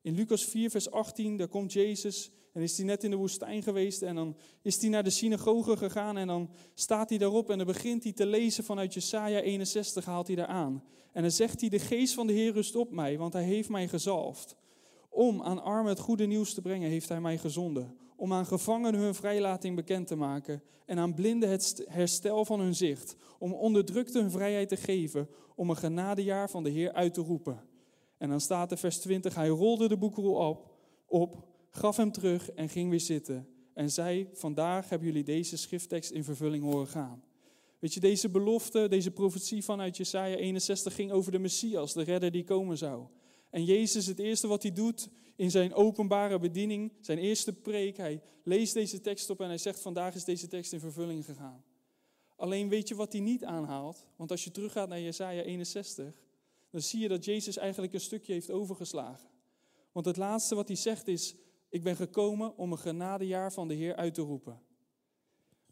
In 0.01 0.15
Lucas 0.15 0.45
4, 0.45 0.71
vers 0.71 0.91
18, 0.91 1.37
daar 1.37 1.49
komt 1.49 1.73
Jezus 1.73 2.31
en 2.52 2.62
is 2.62 2.76
hij 2.76 2.87
net 2.87 3.04
in 3.04 3.11
de 3.11 3.16
woestijn 3.16 3.62
geweest 3.62 4.02
en 4.02 4.14
dan 4.14 4.37
is 4.62 4.80
hij 4.80 4.90
naar 4.90 5.02
de 5.02 5.11
synagoge 5.11 5.76
gegaan 5.76 6.16
en 6.16 6.26
dan 6.26 6.50
staat 6.75 7.09
hij 7.09 7.18
daarop 7.18 7.50
en 7.50 7.59
dan 7.59 7.66
begint 7.66 8.02
hij 8.02 8.12
te 8.12 8.26
lezen 8.26 8.64
vanuit 8.64 8.94
Jesaja 8.94 9.40
61, 9.40 10.04
haalt 10.04 10.26
hij 10.26 10.37
daar 10.37 10.47
aan. 10.47 10.85
En 11.12 11.23
dan 11.23 11.30
zegt 11.30 11.61
hij, 11.61 11.68
de 11.68 11.78
geest 11.78 12.14
van 12.14 12.26
de 12.26 12.32
Heer 12.32 12.52
rust 12.52 12.76
op 12.76 12.90
mij, 12.90 13.18
want 13.18 13.32
hij 13.32 13.42
heeft 13.42 13.68
mij 13.68 13.88
gezalfd 13.88 14.56
Om 15.09 15.42
aan 15.42 15.62
armen 15.62 15.92
het 15.92 16.00
goede 16.00 16.26
nieuws 16.26 16.54
te 16.54 16.61
brengen, 16.61 16.90
heeft 16.90 17.09
hij 17.09 17.21
mij 17.21 17.38
gezonden. 17.38 17.97
Om 18.16 18.32
aan 18.32 18.47
gevangenen 18.47 19.00
hun 19.00 19.14
vrijlating 19.14 19.76
bekend 19.76 20.06
te 20.06 20.16
maken. 20.16 20.62
En 20.87 20.99
aan 20.99 21.14
blinden 21.14 21.50
het 21.50 21.85
herstel 21.88 22.44
van 22.44 22.61
hun 22.61 22.75
zicht. 22.75 23.16
Om 23.38 23.52
onderdrukte 23.52 24.21
hun 24.21 24.30
vrijheid 24.30 24.68
te 24.68 24.76
geven. 24.76 25.28
Om 25.54 25.71
een 25.71 25.76
genadejaar 25.76 26.50
van 26.50 26.62
de 26.62 26.71
Heer 26.71 26.92
uit 26.92 27.14
te 27.14 27.21
roepen. 27.21 27.61
En 28.18 28.28
dan 28.28 28.40
staat 28.40 28.71
er 28.71 28.78
vers 28.78 28.99
20, 28.99 29.35
hij 29.35 29.49
rolde 29.49 29.88
de 29.88 29.97
boekrol 29.97 30.35
op, 30.35 30.71
op, 31.06 31.51
gaf 31.73 31.97
hem 31.97 32.12
terug 32.12 32.50
en 32.50 32.69
ging 32.69 32.91
weer 32.91 33.00
zitten. 33.00 33.49
En 33.75 33.91
zei, 33.91 34.29
vandaag 34.33 34.88
hebben 34.88 35.09
jullie 35.09 35.25
deze 35.25 35.57
schrifttekst 35.57 36.11
in 36.11 36.25
vervulling 36.25 36.64
horen 36.64 36.87
gaan. 36.87 37.23
Weet 37.79 37.95
je, 37.95 38.00
deze 38.00 38.29
belofte, 38.29 38.88
deze 38.88 39.11
profetie 39.11 39.64
vanuit 39.64 39.97
Jesaja 39.97 40.37
61 40.37 40.95
ging 40.95 41.11
over 41.11 41.33
de 41.33 41.38
Messias, 41.38 41.93
de 41.93 42.02
redder 42.02 42.31
die 42.31 42.45
komen 42.45 42.79
zou. 42.79 43.07
En 43.50 43.64
Jezus, 43.64 44.07
het 44.07 44.19
eerste 44.19 44.47
wat 44.47 44.62
hij 44.62 44.73
doet 44.73 45.09
in 45.37 45.50
zijn 45.50 45.75
openbare 45.75 46.38
bediening, 46.38 46.93
zijn 47.00 47.19
eerste 47.19 47.52
preek, 47.52 47.97
hij 47.97 48.23
leest 48.45 48.75
deze 48.75 49.00
tekst 49.00 49.31
op 49.31 49.41
en 49.41 49.47
hij 49.47 49.59
zegt, 49.59 49.81
vandaag 49.81 50.14
is 50.14 50.25
deze 50.25 50.49
tekst 50.49 50.73
in 50.73 50.81
vervulling 50.81 51.25
gegaan. 51.25 51.64
Alleen 52.37 52.69
weet 52.69 52.88
je 52.88 52.95
wat 52.95 53.12
hij 53.12 53.21
niet 53.21 53.45
aanhaalt? 53.45 54.07
Want 54.17 54.31
als 54.31 54.45
je 54.45 54.50
teruggaat 54.50 54.88
naar 54.88 55.00
Jesaja 55.00 55.43
61, 55.43 56.23
dan 56.71 56.81
zie 56.81 57.00
je 57.00 57.09
dat 57.09 57.25
Jezus 57.25 57.57
eigenlijk 57.57 57.93
een 57.93 58.00
stukje 58.00 58.33
heeft 58.33 58.50
overgeslagen. 58.50 59.29
Want 59.93 60.07
het 60.07 60.17
laatste 60.17 60.55
wat 60.55 60.69
hij 60.69 60.76
zegt 60.76 61.09
is, 61.09 61.35
ik 61.73 61.83
ben 61.83 61.97
gekomen 61.97 62.57
om 62.57 62.73
een 62.73 62.79
genadejaar 62.79 63.52
van 63.52 63.69
de 63.69 63.75
Heer 63.75 63.97
uit 63.97 64.14
te 64.14 64.21
roepen. 64.21 64.61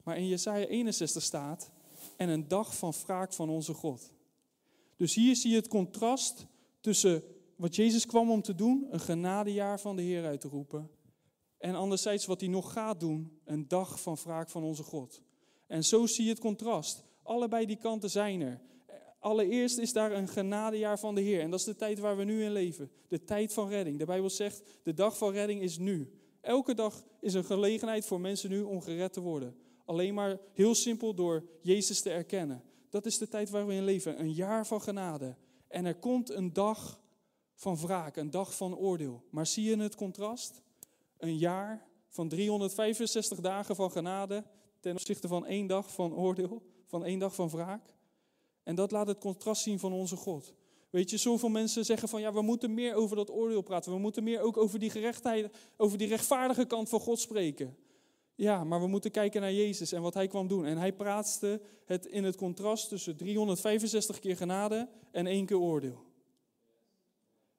Maar 0.04 0.16
in 0.16 0.26
Jesaja 0.26 0.66
61 0.66 1.23
staat, 1.23 1.71
en 2.16 2.28
een 2.28 2.49
dag 2.49 2.76
van 2.76 2.92
wraak 3.04 3.33
van 3.33 3.49
onze 3.49 3.75
God. 3.75 4.12
Dus 4.97 5.14
hier 5.14 5.37
zie 5.37 5.50
je 5.50 5.57
het 5.57 5.69
contrast 5.69 6.47
tussen 6.80 7.23
wat 7.57 7.76
Jezus 7.76 8.07
kwam 8.07 8.30
om 8.30 8.42
te 8.42 8.54
doen, 8.54 8.87
een 8.90 9.00
genadejaar 9.00 9.80
van 9.80 9.97
de 9.97 10.02
Heer 10.02 10.26
uit 10.26 10.40
te 10.40 10.49
roepen, 10.49 10.90
en 11.59 11.75
anderzijds 11.75 12.26
wat 12.26 12.40
hij 12.40 12.49
nog 12.49 12.73
gaat 12.73 13.00
doen, 13.00 13.40
een 13.45 13.69
dag 13.69 14.00
van 14.00 14.16
wraak 14.25 14.50
van 14.50 14.62
onze 14.62 14.83
God. 14.83 15.23
En 15.66 15.85
zo 15.85 16.07
zie 16.07 16.25
je 16.25 16.30
het 16.30 16.40
contrast. 16.40 17.04
Allebei 17.23 17.66
die 17.66 17.76
kanten 17.76 18.11
zijn 18.11 18.40
er. 18.40 18.61
Allereerst 19.21 19.79
is 19.79 19.93
daar 19.93 20.12
een 20.12 20.29
genadejaar 20.29 20.99
van 20.99 21.15
de 21.15 21.21
Heer. 21.21 21.41
En 21.41 21.50
dat 21.50 21.59
is 21.59 21.65
de 21.65 21.77
tijd 21.77 21.99
waar 21.99 22.17
we 22.17 22.25
nu 22.25 22.45
in 22.45 22.53
leven. 22.53 22.91
De 23.09 23.25
tijd 23.25 23.53
van 23.53 23.69
redding. 23.69 23.99
De 23.99 24.05
Bijbel 24.05 24.31
zegt, 24.31 24.62
de 24.83 24.95
dag 24.95 25.19
van 25.19 25.33
redding 25.33 25.62
is 25.62 25.79
nu. 25.79 26.11
Elke 26.41 26.75
dag 26.75 27.05
is 27.21 27.35
een 27.35 27.45
gelegenheid 27.45 28.07
voor 28.07 28.21
mensen 28.21 28.50
nu 28.50 28.61
om 28.61 28.81
gered 28.81 29.12
te 29.12 29.21
worden. 29.21 29.57
Alleen 29.85 30.15
maar 30.15 30.39
heel 30.53 30.75
simpel 30.75 31.15
door 31.15 31.45
Jezus 31.62 32.00
te 32.03 32.11
erkennen. 32.11 32.62
Dat 32.91 33.07
is 33.07 33.19
de 33.19 33.29
tijd 33.29 33.50
waar 33.50 33.67
we 33.67 33.75
in 33.75 33.85
leven. 33.85 34.21
Een 34.21 34.33
jaar 34.33 34.67
van 34.67 34.83
genade. 34.83 35.37
En 35.69 35.85
er 35.85 35.95
komt 35.95 36.31
een 36.31 36.53
dag 36.53 37.00
van 37.55 37.77
wraak, 37.77 38.17
een 38.17 38.31
dag 38.31 38.57
van 38.57 38.77
oordeel. 38.77 39.25
Maar 39.31 39.47
zie 39.47 39.65
je 39.65 39.77
het 39.77 39.95
contrast? 39.95 40.62
Een 41.19 41.37
jaar 41.37 41.87
van 42.09 42.29
365 42.29 43.41
dagen 43.41 43.77
van 43.77 43.91
genade 43.91 44.45
ten 44.81 44.93
opzichte 44.93 45.29
van 45.29 45.47
één 45.47 45.67
dag 45.67 45.93
van 45.93 46.15
oordeel, 46.15 46.62
van 46.87 47.05
één 47.05 47.19
dag 47.19 47.35
van 47.35 47.49
wraak. 47.49 47.95
En 48.71 48.77
dat 48.77 48.91
laat 48.91 49.07
het 49.07 49.19
contrast 49.19 49.62
zien 49.62 49.79
van 49.79 49.93
onze 49.93 50.17
God. 50.17 50.55
Weet 50.91 51.11
je, 51.11 51.17
zoveel 51.17 51.49
mensen 51.49 51.85
zeggen 51.85 52.09
van 52.09 52.21
ja, 52.21 52.33
we 52.33 52.43
moeten 52.43 52.75
meer 52.75 52.95
over 52.95 53.17
dat 53.17 53.31
oordeel 53.31 53.62
praten. 53.62 53.93
We 53.93 53.99
moeten 53.99 54.25
meer 54.25 54.41
ook 54.41 54.57
over 54.57 54.79
die 54.79 54.91
gerechtheid, 54.91 55.53
over 55.77 55.99
die 55.99 56.09
rechtvaardige 56.09 56.65
kant 56.65 56.89
van 56.89 57.00
God 57.00 57.21
spreken. 57.21 57.77
Ja, 58.35 58.65
maar 58.65 58.81
we 58.81 58.87
moeten 58.87 59.11
kijken 59.11 59.41
naar 59.41 59.53
Jezus 59.53 59.93
en 59.93 60.03
wat 60.03 60.15
hij 60.15 60.27
kwam 60.27 60.49
doen. 60.49 60.65
En 60.65 60.79
hij 60.79 60.93
praatste 60.93 61.61
het 61.85 62.07
in 62.07 62.25
het 62.25 62.37
contrast 62.37 62.89
tussen 62.89 63.17
365 63.17 64.19
keer 64.19 64.37
genade 64.37 64.89
en 65.11 65.27
één 65.27 65.47
keer 65.47 65.59
oordeel. 65.59 66.05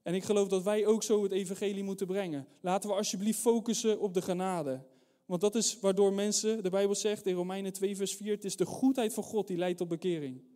En 0.01 0.13
ik 0.13 0.23
geloof 0.23 0.47
dat 0.47 0.63
wij 0.63 0.85
ook 0.85 1.03
zo 1.03 1.23
het 1.23 1.31
evangelie 1.31 1.83
moeten 1.83 2.07
brengen. 2.07 2.47
Laten 2.61 2.89
we 2.89 2.95
alsjeblieft 2.95 3.39
focussen 3.39 3.99
op 3.99 4.13
de 4.13 4.21
genade. 4.21 4.83
Want 5.25 5.41
dat 5.41 5.55
is 5.55 5.79
waardoor 5.79 6.13
mensen, 6.13 6.63
de 6.63 6.69
Bijbel 6.69 6.95
zegt 6.95 7.25
in 7.25 7.35
Romeinen 7.35 7.73
2 7.73 7.95
vers 7.95 8.15
4, 8.15 8.33
het 8.33 8.45
is 8.45 8.55
de 8.55 8.65
goedheid 8.65 9.13
van 9.13 9.23
God 9.23 9.47
die 9.47 9.57
leidt 9.57 9.77
tot 9.77 9.87
bekering. 9.87 10.50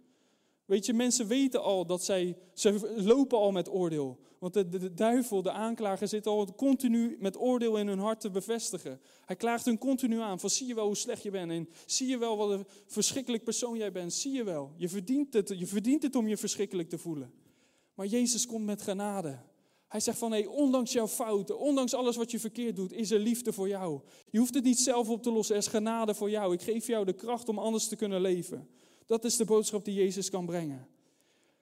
Weet 0.65 0.86
je, 0.86 0.93
mensen 0.93 1.28
weten 1.28 1.63
al 1.63 1.86
dat 1.86 2.04
zij, 2.04 2.38
ze 2.54 2.93
lopen 2.95 3.38
al 3.38 3.51
met 3.51 3.69
oordeel. 3.69 4.19
Want 4.39 4.54
de, 4.54 4.93
duivel, 4.93 5.41
de 5.41 5.51
aanklager, 5.51 6.08
zit 6.08 6.28
al 6.28 6.56
continu 6.56 7.17
met 7.19 7.39
oordeel 7.39 7.78
in 7.78 7.88
hun 7.88 7.99
hart 7.99 8.21
te 8.21 8.30
bevestigen. 8.30 8.99
Hij 9.25 9.36
klaagt 9.36 9.65
hun 9.65 9.78
continu 9.78 10.19
aan 10.19 10.39
van 10.39 10.49
zie 10.49 10.67
je 10.67 10.75
wel 10.75 10.86
hoe 10.86 10.95
slecht 10.95 11.23
je 11.23 11.32
bent 11.32 11.51
en 11.51 11.69
zie 11.86 12.08
je 12.08 12.17
wel 12.17 12.38
wat 12.38 12.49
een 12.49 12.65
verschrikkelijk 12.86 13.43
persoon 13.43 13.78
jij 13.78 13.91
bent. 13.91 14.13
Zie 14.13 14.32
je 14.32 14.43
wel, 14.43 14.73
je 14.75 14.89
verdient 14.89 15.34
het, 15.34 15.54
je 15.58 15.67
verdient 15.67 16.04
het 16.04 16.15
om 16.15 16.28
je 16.28 16.38
verschrikkelijk 16.38 16.89
te 16.89 16.97
voelen. 16.97 17.34
Maar 17.93 18.06
Jezus 18.06 18.45
komt 18.45 18.65
met 18.65 18.82
genade. 18.82 19.39
Hij 19.88 19.99
zegt 19.99 20.17
van, 20.17 20.32
hé, 20.32 20.38
hey, 20.38 20.47
ondanks 20.47 20.91
jouw 20.91 21.08
fouten, 21.08 21.60
ondanks 21.60 21.93
alles 21.93 22.15
wat 22.15 22.32
je 22.32 22.39
verkeerd 22.39 22.75
doet, 22.75 22.93
is 22.93 23.12
er 23.12 23.19
liefde 23.19 23.54
voor 23.54 23.67
jou. 23.67 23.99
Je 24.30 24.39
hoeft 24.39 24.54
het 24.54 24.63
niet 24.63 24.80
zelf 24.80 25.10
op 25.10 25.23
te 25.23 25.32
lossen, 25.32 25.56
er 25.56 25.62
is 25.62 25.67
genade 25.67 26.13
voor 26.13 26.30
jou. 26.30 26.54
Ik 26.54 26.62
geef 26.62 26.88
jou 26.88 27.06
de 27.06 27.13
kracht 27.13 27.49
om 27.49 27.60
anders 27.60 27.88
te 27.88 27.95
kunnen 27.95 28.21
leven. 28.21 28.69
Dat 29.06 29.24
is 29.24 29.38
de 29.38 29.46
boodschap 29.46 29.86
die 29.86 29.94
Jezus 29.94 30.30
kan 30.30 30.46
brengen. 30.46 30.88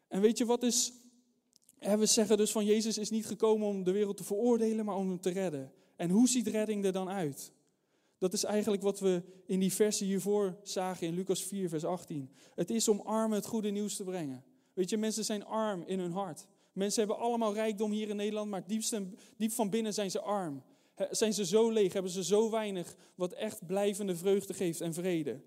En 0.07 0.21
weet 0.21 0.37
je 0.37 0.45
wat 0.45 0.63
is? 0.63 0.93
We 1.79 2.05
zeggen 2.05 2.37
dus 2.37 2.51
van 2.51 2.65
Jezus 2.65 2.97
is 2.97 3.09
niet 3.09 3.25
gekomen 3.25 3.67
om 3.67 3.83
de 3.83 3.91
wereld 3.91 4.17
te 4.17 4.23
veroordelen, 4.23 4.85
maar 4.85 4.95
om 4.95 5.07
hem 5.07 5.19
te 5.19 5.29
redden. 5.29 5.71
En 5.95 6.09
hoe 6.09 6.27
ziet 6.27 6.47
redding 6.47 6.85
er 6.85 6.91
dan 6.91 7.09
uit? 7.09 7.51
Dat 8.17 8.33
is 8.33 8.43
eigenlijk 8.43 8.83
wat 8.83 8.99
we 8.99 9.21
in 9.45 9.59
die 9.59 9.73
versie 9.73 10.07
hiervoor 10.07 10.57
zagen 10.63 11.07
in 11.07 11.13
Lucas 11.13 11.43
4, 11.43 11.69
vers 11.69 11.85
18. 11.85 12.29
Het 12.55 12.69
is 12.69 12.87
om 12.87 12.99
armen 12.99 13.37
het 13.37 13.45
goede 13.45 13.69
nieuws 13.69 13.95
te 13.95 14.03
brengen. 14.03 14.43
Weet 14.73 14.89
je, 14.89 14.97
mensen 14.97 15.25
zijn 15.25 15.45
arm 15.45 15.83
in 15.85 15.99
hun 15.99 16.11
hart. 16.11 16.47
Mensen 16.71 16.99
hebben 16.99 17.25
allemaal 17.25 17.53
rijkdom 17.53 17.91
hier 17.91 18.09
in 18.09 18.15
Nederland, 18.15 18.49
maar 18.49 18.67
diep, 18.67 18.83
diep 19.37 19.51
van 19.51 19.69
binnen 19.69 19.93
zijn 19.93 20.11
ze 20.11 20.19
arm. 20.19 20.63
Zijn 21.09 21.33
ze 21.33 21.45
zo 21.45 21.69
leeg, 21.69 21.93
hebben 21.93 22.11
ze 22.11 22.23
zo 22.23 22.49
weinig 22.49 22.95
wat 23.15 23.33
echt 23.33 23.65
blijvende 23.65 24.15
vreugde 24.15 24.53
geeft 24.53 24.81
en 24.81 24.93
vrede. 24.93 25.41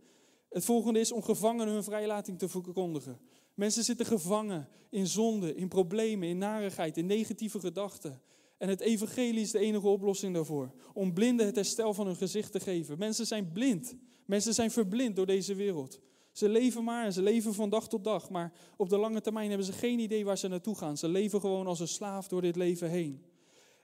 Het 0.57 0.65
volgende 0.65 1.01
is 1.01 1.13
om 1.13 1.23
gevangenen 1.23 1.73
hun 1.73 1.85
vrijlating 1.85 2.39
te 2.39 2.49
verkondigen. 2.49 3.19
Mensen 3.55 3.85
zitten 3.85 4.07
gevangen 4.07 4.69
in 4.91 5.07
zonde, 5.07 5.55
in 5.55 5.69
problemen, 5.69 6.29
in 6.29 6.39
narigheid, 6.39 6.97
in 6.97 7.07
negatieve 7.07 7.61
gedachten. 7.61 8.23
En 8.59 8.69
het 8.69 8.81
evangelie 8.81 9.41
is 9.41 9.51
de 9.51 9.59
enige 9.59 9.89
oplossing 9.89 10.35
daarvoor. 10.35 10.73
Om 10.93 11.13
blinden 11.13 11.47
het 11.47 11.55
herstel 11.55 11.95
van 11.95 12.07
hun 12.07 12.17
gezicht 12.17 12.53
te 12.53 12.61
geven. 12.61 12.99
Mensen 12.99 13.27
zijn 13.27 13.53
blind. 13.53 13.95
Mensen 14.27 14.55
zijn 14.55 14.71
verblind 14.71 15.17
door 15.17 15.27
deze 15.27 15.55
wereld. 15.55 16.01
Ze 16.33 16.49
leven 16.49 16.85
maar 16.85 17.05
en 17.05 17.13
ze 17.13 17.23
leven 17.23 17.55
van 17.55 17.71
dag 17.71 17.89
tot 17.89 18.05
dag. 18.05 18.31
Maar 18.31 18.53
op 18.77 18.89
de 18.89 18.99
lange 18.99 19.21
termijn 19.21 19.49
hebben 19.49 19.67
ze 19.67 19.73
geen 19.73 19.99
idee 19.99 20.25
waar 20.25 20.39
ze 20.39 20.49
naartoe 20.49 20.77
gaan. 20.77 20.97
Ze 20.97 21.09
leven 21.09 21.41
gewoon 21.41 21.67
als 21.67 21.81
een 21.81 21.89
slaaf 21.89 22.29
door 22.29 22.41
dit 22.41 22.57
leven 22.57 22.91
heen. 22.91 23.25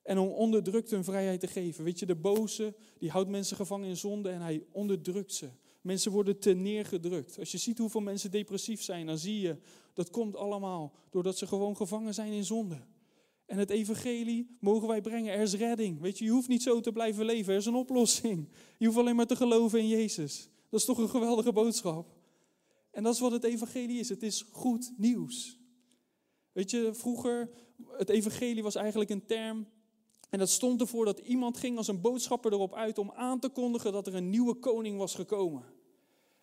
En 0.03 0.19
om 0.19 0.29
onderdrukt 0.29 0.91
hun 0.91 1.05
vrijheid 1.05 1.41
te 1.41 1.47
geven. 1.47 1.85
Weet 1.85 1.99
je, 1.99 2.07
de 2.07 2.17
boze, 2.17 2.75
die 2.99 3.11
houdt 3.11 3.29
mensen 3.29 3.57
gevangen 3.57 3.89
in 3.89 3.97
zonde 3.97 4.31
en 4.31 4.41
hij 4.41 4.65
onderdrukt 4.71 5.35
ze. 5.35 5.49
Mensen 5.83 6.13
worden 6.13 6.39
te 6.39 6.53
neergedrukt. 6.53 7.39
Als 7.39 7.53
je 7.53 7.59
ziet 7.59 7.79
hoeveel 7.79 8.01
mensen 8.01 8.31
depressief 8.31 8.83
zijn, 8.83 9.07
dan 9.07 9.19
zie 9.19 9.41
je 9.41 9.57
dat 9.95 10.11
komt 10.11 10.37
allemaal 10.37 10.93
doordat 11.11 11.39
ze 11.39 11.47
gewoon 11.47 11.77
gevangen 11.77 12.15
zijn 12.15 12.33
in 12.33 12.45
zonde. 12.45 12.81
En 13.47 13.59
het 13.59 13.71
evangelie 13.71 14.57
mogen 14.61 14.89
wij 14.89 15.01
brengen. 15.01 15.33
Er 15.33 15.41
is 15.41 15.55
redding. 15.55 16.01
Weet 16.01 16.19
je, 16.19 16.25
je 16.25 16.31
hoeft 16.31 16.49
niet 16.49 16.63
zo 16.63 16.81
te 16.81 16.93
blijven 16.93 17.25
leven. 17.25 17.53
Er 17.53 17.59
is 17.59 17.67
een 17.67 17.75
oplossing. 17.75 18.49
Je 18.79 18.87
hoeft 18.87 18.99
alleen 18.99 19.17
maar 19.17 19.27
te 19.27 19.37
geloven 19.37 19.79
in 19.79 19.89
Jezus. 19.89 20.49
Dat 20.69 20.81
is 20.81 20.87
toch 20.87 20.99
een 20.99 21.09
geweldige 21.09 21.53
boodschap. 21.53 22.17
En 22.91 23.03
dat 23.03 23.15
is 23.15 23.21
wat 23.21 23.33
het 23.33 23.45
evangelie 23.45 23.99
is. 23.99 24.09
Het 24.09 24.23
is 24.23 24.45
goed 24.51 24.93
nieuws. 24.97 25.59
Weet 26.53 26.71
je, 26.71 26.91
vroeger, 26.95 27.51
het 27.97 28.09
evangelie 28.09 28.63
was 28.63 28.75
eigenlijk 28.75 29.11
een 29.11 29.27
term. 29.27 29.67
En 30.33 30.39
dat 30.39 30.51
stond 30.51 30.81
ervoor 30.81 31.05
dat 31.05 31.19
iemand 31.19 31.57
ging 31.57 31.77
als 31.77 31.89
een 31.89 32.01
boodschapper 32.01 32.53
erop 32.53 32.75
uit 32.75 32.99
om 32.99 33.13
aan 33.15 33.39
te 33.39 33.49
kondigen 33.49 33.93
dat 33.93 34.07
er 34.07 34.15
een 34.15 34.31
nieuwe 34.31 34.55
koning 34.55 34.99
was 34.99 35.15
gekomen. 35.15 35.65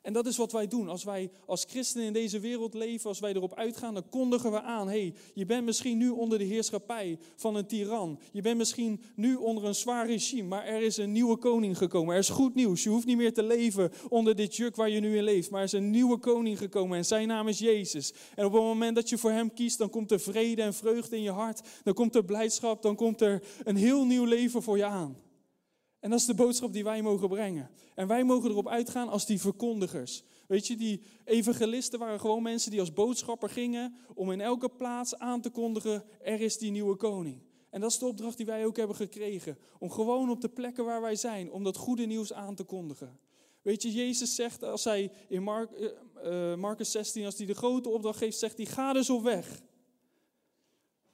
En 0.01 0.13
dat 0.13 0.25
is 0.25 0.37
wat 0.37 0.51
wij 0.51 0.67
doen. 0.67 0.89
Als 0.89 1.03
wij 1.03 1.29
als 1.45 1.65
christenen 1.69 2.07
in 2.07 2.13
deze 2.13 2.39
wereld 2.39 2.73
leven, 2.73 3.09
als 3.09 3.19
wij 3.19 3.33
erop 3.33 3.53
uitgaan, 3.53 3.93
dan 3.93 4.09
kondigen 4.09 4.51
we 4.51 4.61
aan: 4.61 4.87
hey, 4.87 5.13
je 5.33 5.45
bent 5.45 5.65
misschien 5.65 5.97
nu 5.97 6.09
onder 6.09 6.37
de 6.37 6.43
heerschappij 6.43 7.19
van 7.35 7.55
een 7.55 7.65
tiran. 7.65 8.19
Je 8.31 8.41
bent 8.41 8.57
misschien 8.57 9.01
nu 9.15 9.35
onder 9.35 9.65
een 9.65 9.75
zwaar 9.75 10.07
regime, 10.07 10.47
maar 10.47 10.65
er 10.65 10.81
is 10.81 10.97
een 10.97 11.11
nieuwe 11.11 11.37
koning 11.37 11.77
gekomen. 11.77 12.13
Er 12.13 12.19
is 12.19 12.29
goed 12.29 12.55
nieuws. 12.55 12.83
Je 12.83 12.89
hoeft 12.89 13.05
niet 13.05 13.17
meer 13.17 13.33
te 13.33 13.43
leven 13.43 13.91
onder 14.09 14.35
dit 14.35 14.55
juk 14.55 14.75
waar 14.75 14.89
je 14.89 14.99
nu 14.99 15.17
in 15.17 15.23
leeft, 15.23 15.49
maar 15.49 15.59
er 15.59 15.65
is 15.65 15.71
een 15.71 15.89
nieuwe 15.89 16.17
koning 16.17 16.57
gekomen 16.57 16.97
en 16.97 17.05
zijn 17.05 17.27
naam 17.27 17.47
is 17.47 17.59
Jezus. 17.59 18.13
En 18.35 18.45
op 18.45 18.53
het 18.53 18.61
moment 18.61 18.95
dat 18.95 19.09
je 19.09 19.17
voor 19.17 19.31
hem 19.31 19.53
kiest, 19.53 19.77
dan 19.77 19.89
komt 19.89 20.11
er 20.11 20.19
vrede 20.19 20.61
en 20.61 20.73
vreugde 20.73 21.15
in 21.15 21.21
je 21.21 21.31
hart. 21.31 21.61
Dan 21.83 21.93
komt 21.93 22.15
er 22.15 22.25
blijdschap, 22.25 22.81
dan 22.81 22.95
komt 22.95 23.21
er 23.21 23.43
een 23.63 23.75
heel 23.75 24.05
nieuw 24.05 24.25
leven 24.25 24.63
voor 24.63 24.77
je 24.77 24.85
aan. 24.85 25.27
En 25.99 26.09
dat 26.09 26.19
is 26.19 26.25
de 26.25 26.33
boodschap 26.33 26.73
die 26.73 26.83
wij 26.83 27.01
mogen 27.01 27.29
brengen. 27.29 27.69
En 27.95 28.07
wij 28.07 28.23
mogen 28.23 28.49
erop 28.49 28.67
uitgaan 28.67 29.09
als 29.09 29.25
die 29.25 29.41
verkondigers. 29.41 30.23
Weet 30.47 30.67
je, 30.67 30.75
die 30.75 31.03
evangelisten 31.25 31.99
waren 31.99 32.19
gewoon 32.19 32.43
mensen 32.43 32.71
die 32.71 32.79
als 32.79 32.93
boodschapper 32.93 33.49
gingen 33.49 33.95
om 34.13 34.31
in 34.31 34.41
elke 34.41 34.69
plaats 34.69 35.17
aan 35.17 35.41
te 35.41 35.49
kondigen, 35.49 36.03
er 36.21 36.41
is 36.41 36.57
die 36.57 36.71
nieuwe 36.71 36.95
koning. 36.95 37.41
En 37.69 37.81
dat 37.81 37.91
is 37.91 37.97
de 37.97 38.05
opdracht 38.05 38.37
die 38.37 38.45
wij 38.45 38.65
ook 38.65 38.77
hebben 38.77 38.95
gekregen. 38.95 39.57
Om 39.79 39.91
gewoon 39.91 40.29
op 40.29 40.41
de 40.41 40.49
plekken 40.49 40.85
waar 40.85 41.01
wij 41.01 41.15
zijn, 41.15 41.51
om 41.51 41.63
dat 41.63 41.77
goede 41.77 42.05
nieuws 42.05 42.33
aan 42.33 42.55
te 42.55 42.63
kondigen. 42.63 43.19
Weet 43.61 43.81
je, 43.81 43.91
Jezus 43.91 44.35
zegt 44.35 44.63
als 44.63 44.83
hij 44.83 45.11
in 45.27 45.43
Mark, 45.43 45.69
uh, 46.23 46.55
Marcus 46.55 46.91
16, 46.91 47.25
als 47.25 47.37
hij 47.37 47.45
de 47.45 47.53
grote 47.53 47.89
opdracht 47.89 48.17
geeft, 48.17 48.37
zegt 48.37 48.57
hij, 48.57 48.65
ga 48.65 48.93
dus 48.93 49.09
op 49.09 49.23
weg. 49.23 49.61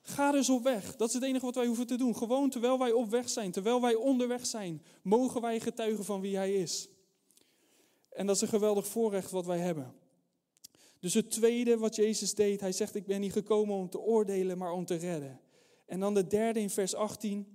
Ga 0.08 0.32
dus 0.32 0.50
op 0.50 0.64
weg. 0.64 0.96
Dat 0.96 1.08
is 1.08 1.14
het 1.14 1.24
enige 1.24 1.46
wat 1.46 1.56
wij 1.56 1.66
hoeven 1.66 1.88
te 1.88 1.98
doen. 1.98 2.16
Gewoon 2.16 2.50
terwijl 2.50 2.80
wij 2.80 2.92
op 2.92 3.10
weg 3.10 3.30
zijn, 3.30 3.52
terwijl 3.52 3.82
wij 3.82 3.96
onderweg 3.96 4.46
zijn, 4.46 4.82
mogen 5.02 5.42
wij 5.42 5.60
getuigen 5.60 6.06
van 6.06 6.22
wie 6.22 6.36
Hij 6.36 6.54
is. 6.54 6.90
En 8.10 8.26
dat 8.26 8.36
is 8.36 8.42
een 8.42 8.48
geweldig 8.48 8.88
voorrecht 8.88 9.32
wat 9.32 9.46
wij 9.46 9.60
hebben. 9.60 9.94
Dus 11.00 11.14
het 11.14 11.32
tweede 11.32 11.78
wat 11.78 11.96
Jezus 11.96 12.36
deed, 12.36 12.60
hij 12.60 12.72
zegt, 12.72 12.96
ik 12.96 13.06
ben 13.06 13.22
niet 13.22 13.32
gekomen 13.32 13.76
om 13.76 13.90
te 13.90 14.00
oordelen, 14.00 14.58
maar 14.58 14.72
om 14.72 14.86
te 14.86 14.96
redden. 14.96 15.40
En 15.86 16.00
dan 16.00 16.14
de 16.14 16.28
derde 16.28 16.60
in 16.60 16.70
vers 16.70 16.96
18, 16.96 17.48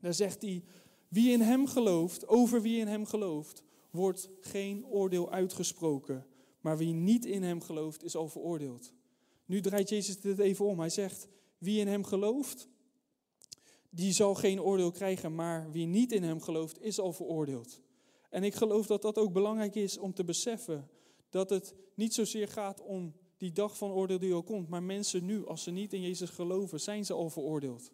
daar 0.00 0.14
zegt 0.14 0.42
hij, 0.42 0.62
wie 1.08 1.30
in 1.32 1.40
hem 1.40 1.66
gelooft, 1.66 2.28
over 2.28 2.62
wie 2.62 2.78
in 2.78 2.86
hem 2.86 3.06
gelooft, 3.06 3.62
wordt 3.90 4.30
geen 4.40 4.86
oordeel 4.86 5.30
uitgesproken. 5.30 6.26
Maar 6.60 6.78
wie 6.78 6.92
niet 6.92 7.24
in 7.24 7.42
hem 7.42 7.60
gelooft, 7.60 8.04
is 8.04 8.16
al 8.16 8.28
veroordeeld. 8.28 8.92
Nu 9.44 9.60
draait 9.60 9.88
Jezus 9.88 10.20
dit 10.20 10.38
even 10.38 10.64
om. 10.64 10.78
Hij 10.78 10.90
zegt, 10.90 11.28
wie 11.58 11.80
in 11.80 11.88
hem 11.88 12.04
gelooft, 12.04 12.68
die 13.90 14.12
zal 14.12 14.34
geen 14.34 14.60
oordeel 14.60 14.90
krijgen, 14.90 15.34
maar 15.34 15.70
wie 15.70 15.86
niet 15.86 16.12
in 16.12 16.22
hem 16.22 16.40
gelooft, 16.40 16.82
is 16.82 17.00
al 17.00 17.12
veroordeeld. 17.12 17.80
En 18.30 18.44
ik 18.44 18.54
geloof 18.54 18.86
dat 18.86 19.02
dat 19.02 19.18
ook 19.18 19.32
belangrijk 19.32 19.74
is 19.74 19.98
om 19.98 20.14
te 20.14 20.24
beseffen 20.24 20.90
dat 21.30 21.50
het 21.50 21.74
niet 21.94 22.14
zozeer 22.14 22.48
gaat 22.48 22.82
om 22.82 23.12
die 23.36 23.52
dag 23.52 23.76
van 23.76 23.90
oordeel 23.90 24.18
die 24.18 24.32
al 24.32 24.42
komt, 24.42 24.68
maar 24.68 24.82
mensen 24.82 25.24
nu, 25.24 25.46
als 25.46 25.62
ze 25.62 25.70
niet 25.70 25.92
in 25.92 26.00
Jezus 26.00 26.30
geloven, 26.30 26.80
zijn 26.80 27.04
ze 27.04 27.12
al 27.12 27.30
veroordeeld. 27.30 27.92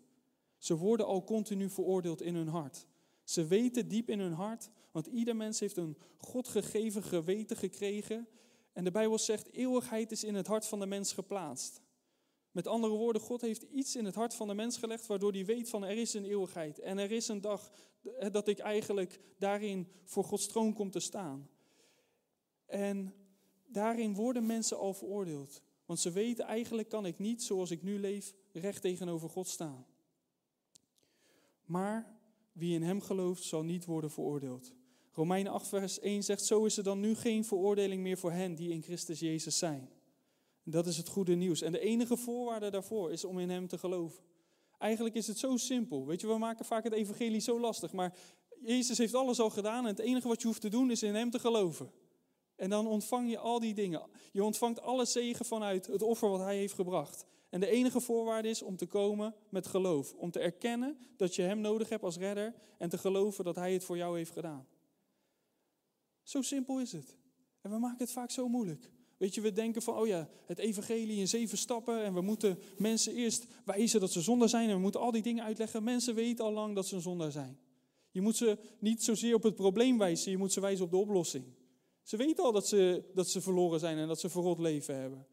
Ze 0.58 0.76
worden 0.76 1.06
al 1.06 1.24
continu 1.24 1.70
veroordeeld 1.70 2.22
in 2.22 2.34
hun 2.34 2.48
hart. 2.48 2.86
Ze 3.24 3.46
weten 3.46 3.88
diep 3.88 4.10
in 4.10 4.20
hun 4.20 4.32
hart, 4.32 4.70
want 4.90 5.06
ieder 5.06 5.36
mens 5.36 5.60
heeft 5.60 5.76
een 5.76 5.96
God 6.18 6.48
gegeven 6.48 7.02
geweten 7.02 7.56
gekregen. 7.56 8.28
En 8.72 8.84
de 8.84 8.90
Bijbel 8.90 9.18
zegt, 9.18 9.52
eeuwigheid 9.52 10.12
is 10.12 10.24
in 10.24 10.34
het 10.34 10.46
hart 10.46 10.66
van 10.66 10.80
de 10.80 10.86
mens 10.86 11.12
geplaatst. 11.12 11.80
Met 12.54 12.66
andere 12.66 12.94
woorden, 12.94 13.22
God 13.22 13.40
heeft 13.40 13.62
iets 13.62 13.96
in 13.96 14.04
het 14.04 14.14
hart 14.14 14.34
van 14.34 14.48
de 14.48 14.54
mens 14.54 14.76
gelegd 14.76 15.06
waardoor 15.06 15.32
hij 15.32 15.44
weet 15.44 15.68
van 15.68 15.84
er 15.84 15.96
is 15.96 16.14
een 16.14 16.24
eeuwigheid. 16.24 16.78
En 16.78 16.98
er 16.98 17.10
is 17.10 17.28
een 17.28 17.40
dag 17.40 17.70
dat 18.32 18.48
ik 18.48 18.58
eigenlijk 18.58 19.20
daarin 19.38 19.88
voor 20.04 20.24
Gods 20.24 20.46
troon 20.46 20.72
kom 20.72 20.90
te 20.90 21.00
staan. 21.00 21.48
En 22.66 23.14
daarin 23.66 24.14
worden 24.14 24.46
mensen 24.46 24.78
al 24.78 24.94
veroordeeld. 24.94 25.62
Want 25.86 26.00
ze 26.00 26.10
weten 26.10 26.44
eigenlijk 26.44 26.88
kan 26.88 27.06
ik 27.06 27.18
niet 27.18 27.42
zoals 27.42 27.70
ik 27.70 27.82
nu 27.82 27.98
leef 27.98 28.34
recht 28.52 28.82
tegenover 28.82 29.28
God 29.28 29.48
staan. 29.48 29.86
Maar 31.64 32.18
wie 32.52 32.74
in 32.74 32.82
hem 32.82 33.00
gelooft 33.00 33.42
zal 33.42 33.62
niet 33.62 33.84
worden 33.84 34.10
veroordeeld. 34.10 34.72
Romeinen 35.12 35.52
8 35.52 35.68
vers 35.68 36.00
1 36.00 36.22
zegt, 36.22 36.44
zo 36.44 36.64
is 36.64 36.76
er 36.76 36.84
dan 36.84 37.00
nu 37.00 37.14
geen 37.14 37.44
veroordeling 37.44 38.02
meer 38.02 38.18
voor 38.18 38.32
hen 38.32 38.54
die 38.54 38.70
in 38.70 38.82
Christus 38.82 39.20
Jezus 39.20 39.58
zijn. 39.58 39.88
Dat 40.64 40.86
is 40.86 40.96
het 40.96 41.08
goede 41.08 41.34
nieuws. 41.34 41.62
En 41.62 41.72
de 41.72 41.80
enige 41.80 42.16
voorwaarde 42.16 42.70
daarvoor 42.70 43.12
is 43.12 43.24
om 43.24 43.38
in 43.38 43.50
Hem 43.50 43.66
te 43.66 43.78
geloven. 43.78 44.24
Eigenlijk 44.78 45.14
is 45.14 45.26
het 45.26 45.38
zo 45.38 45.56
simpel. 45.56 46.06
Weet 46.06 46.20
je, 46.20 46.26
we 46.26 46.38
maken 46.38 46.64
vaak 46.64 46.84
het 46.84 46.92
evangelie 46.92 47.40
zo 47.40 47.60
lastig. 47.60 47.92
Maar 47.92 48.14
Jezus 48.62 48.98
heeft 48.98 49.14
alles 49.14 49.40
al 49.40 49.50
gedaan 49.50 49.84
en 49.84 49.90
het 49.90 49.98
enige 49.98 50.28
wat 50.28 50.40
je 50.40 50.46
hoeft 50.46 50.60
te 50.60 50.68
doen 50.68 50.90
is 50.90 51.02
in 51.02 51.14
Hem 51.14 51.30
te 51.30 51.38
geloven. 51.38 51.92
En 52.56 52.70
dan 52.70 52.86
ontvang 52.86 53.30
je 53.30 53.38
al 53.38 53.60
die 53.60 53.74
dingen. 53.74 54.02
Je 54.32 54.44
ontvangt 54.44 54.80
alle 54.80 55.04
zegen 55.04 55.44
vanuit 55.44 55.86
het 55.86 56.02
offer 56.02 56.28
wat 56.28 56.40
Hij 56.40 56.56
heeft 56.56 56.74
gebracht. 56.74 57.26
En 57.50 57.60
de 57.60 57.66
enige 57.66 58.00
voorwaarde 58.00 58.48
is 58.48 58.62
om 58.62 58.76
te 58.76 58.86
komen 58.86 59.34
met 59.48 59.66
geloof. 59.66 60.14
Om 60.14 60.30
te 60.30 60.40
erkennen 60.40 60.98
dat 61.16 61.34
je 61.34 61.42
Hem 61.42 61.60
nodig 61.60 61.88
hebt 61.88 62.02
als 62.02 62.16
redder 62.16 62.54
en 62.78 62.88
te 62.88 62.98
geloven 62.98 63.44
dat 63.44 63.56
Hij 63.56 63.72
het 63.72 63.84
voor 63.84 63.96
jou 63.96 64.16
heeft 64.16 64.32
gedaan. 64.32 64.66
Zo 66.22 66.42
simpel 66.42 66.80
is 66.80 66.92
het. 66.92 67.16
En 67.60 67.70
we 67.70 67.78
maken 67.78 67.98
het 67.98 68.12
vaak 68.12 68.30
zo 68.30 68.48
moeilijk. 68.48 68.90
Weet 69.24 69.34
je, 69.34 69.40
we 69.40 69.52
denken 69.52 69.82
van, 69.82 69.96
oh 69.96 70.06
ja, 70.06 70.28
het 70.46 70.58
evangelie 70.58 71.18
in 71.18 71.28
zeven 71.28 71.58
stappen 71.58 72.04
en 72.04 72.14
we 72.14 72.20
moeten 72.20 72.58
mensen 72.78 73.14
eerst 73.14 73.46
wijzen 73.64 74.00
dat 74.00 74.12
ze 74.12 74.20
zondaar 74.20 74.48
zijn 74.48 74.68
en 74.68 74.74
we 74.74 74.80
moeten 74.80 75.00
al 75.00 75.10
die 75.10 75.22
dingen 75.22 75.44
uitleggen. 75.44 75.84
Mensen 75.84 76.14
weten 76.14 76.44
al 76.44 76.52
lang 76.52 76.74
dat 76.74 76.86
ze 76.86 76.94
een 76.94 77.00
zondaar 77.00 77.32
zijn. 77.32 77.58
Je 78.10 78.20
moet 78.20 78.36
ze 78.36 78.58
niet 78.78 79.02
zozeer 79.02 79.34
op 79.34 79.42
het 79.42 79.54
probleem 79.54 79.98
wijzen, 79.98 80.30
je 80.30 80.38
moet 80.38 80.52
ze 80.52 80.60
wijzen 80.60 80.84
op 80.84 80.90
de 80.90 80.96
oplossing. 80.96 81.44
Ze 82.02 82.16
weten 82.16 82.44
al 82.44 82.52
dat 82.52 82.68
ze, 82.68 83.04
dat 83.14 83.28
ze 83.28 83.40
verloren 83.40 83.80
zijn 83.80 83.98
en 83.98 84.08
dat 84.08 84.20
ze 84.20 84.28
verrot 84.28 84.58
leven 84.58 84.96
hebben. 84.96 85.26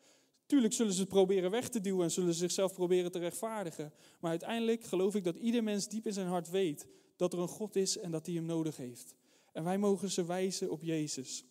Tuurlijk 0.45 0.73
zullen 0.73 0.93
ze 0.93 0.99
het 0.99 1.10
proberen 1.10 1.51
weg 1.51 1.69
te 1.69 1.82
duwen 1.82 2.04
en 2.04 2.12
zullen 2.12 2.34
ze 2.34 2.39
zichzelf 2.39 2.73
proberen 2.73 3.12
te 3.12 3.19
rechtvaardigen. 3.19 3.93
Maar 4.19 4.32
uiteindelijk 4.32 4.84
geloof 4.84 5.15
ik 5.15 5.23
dat 5.23 5.36
ieder 5.36 5.63
mens 5.63 5.88
diep 5.88 6.06
in 6.06 6.13
zijn 6.13 6.27
hart 6.27 6.49
weet 6.49 6.88
dat 7.15 7.34
er 7.34 7.39
een 7.39 7.47
God 7.47 7.75
is 7.75 7.97
en 7.97 8.12
dat 8.12 8.25
hij 8.25 8.36
hem 8.36 8.45
nodig 8.45 8.77
heeft. 8.77 9.15
En 9.54 9.63
wij 9.63 9.77
mogen 9.77 10.12
ze 10.12 10.25
wijzen 10.25 10.71
op 10.71 10.82
Jezus. 10.82 11.45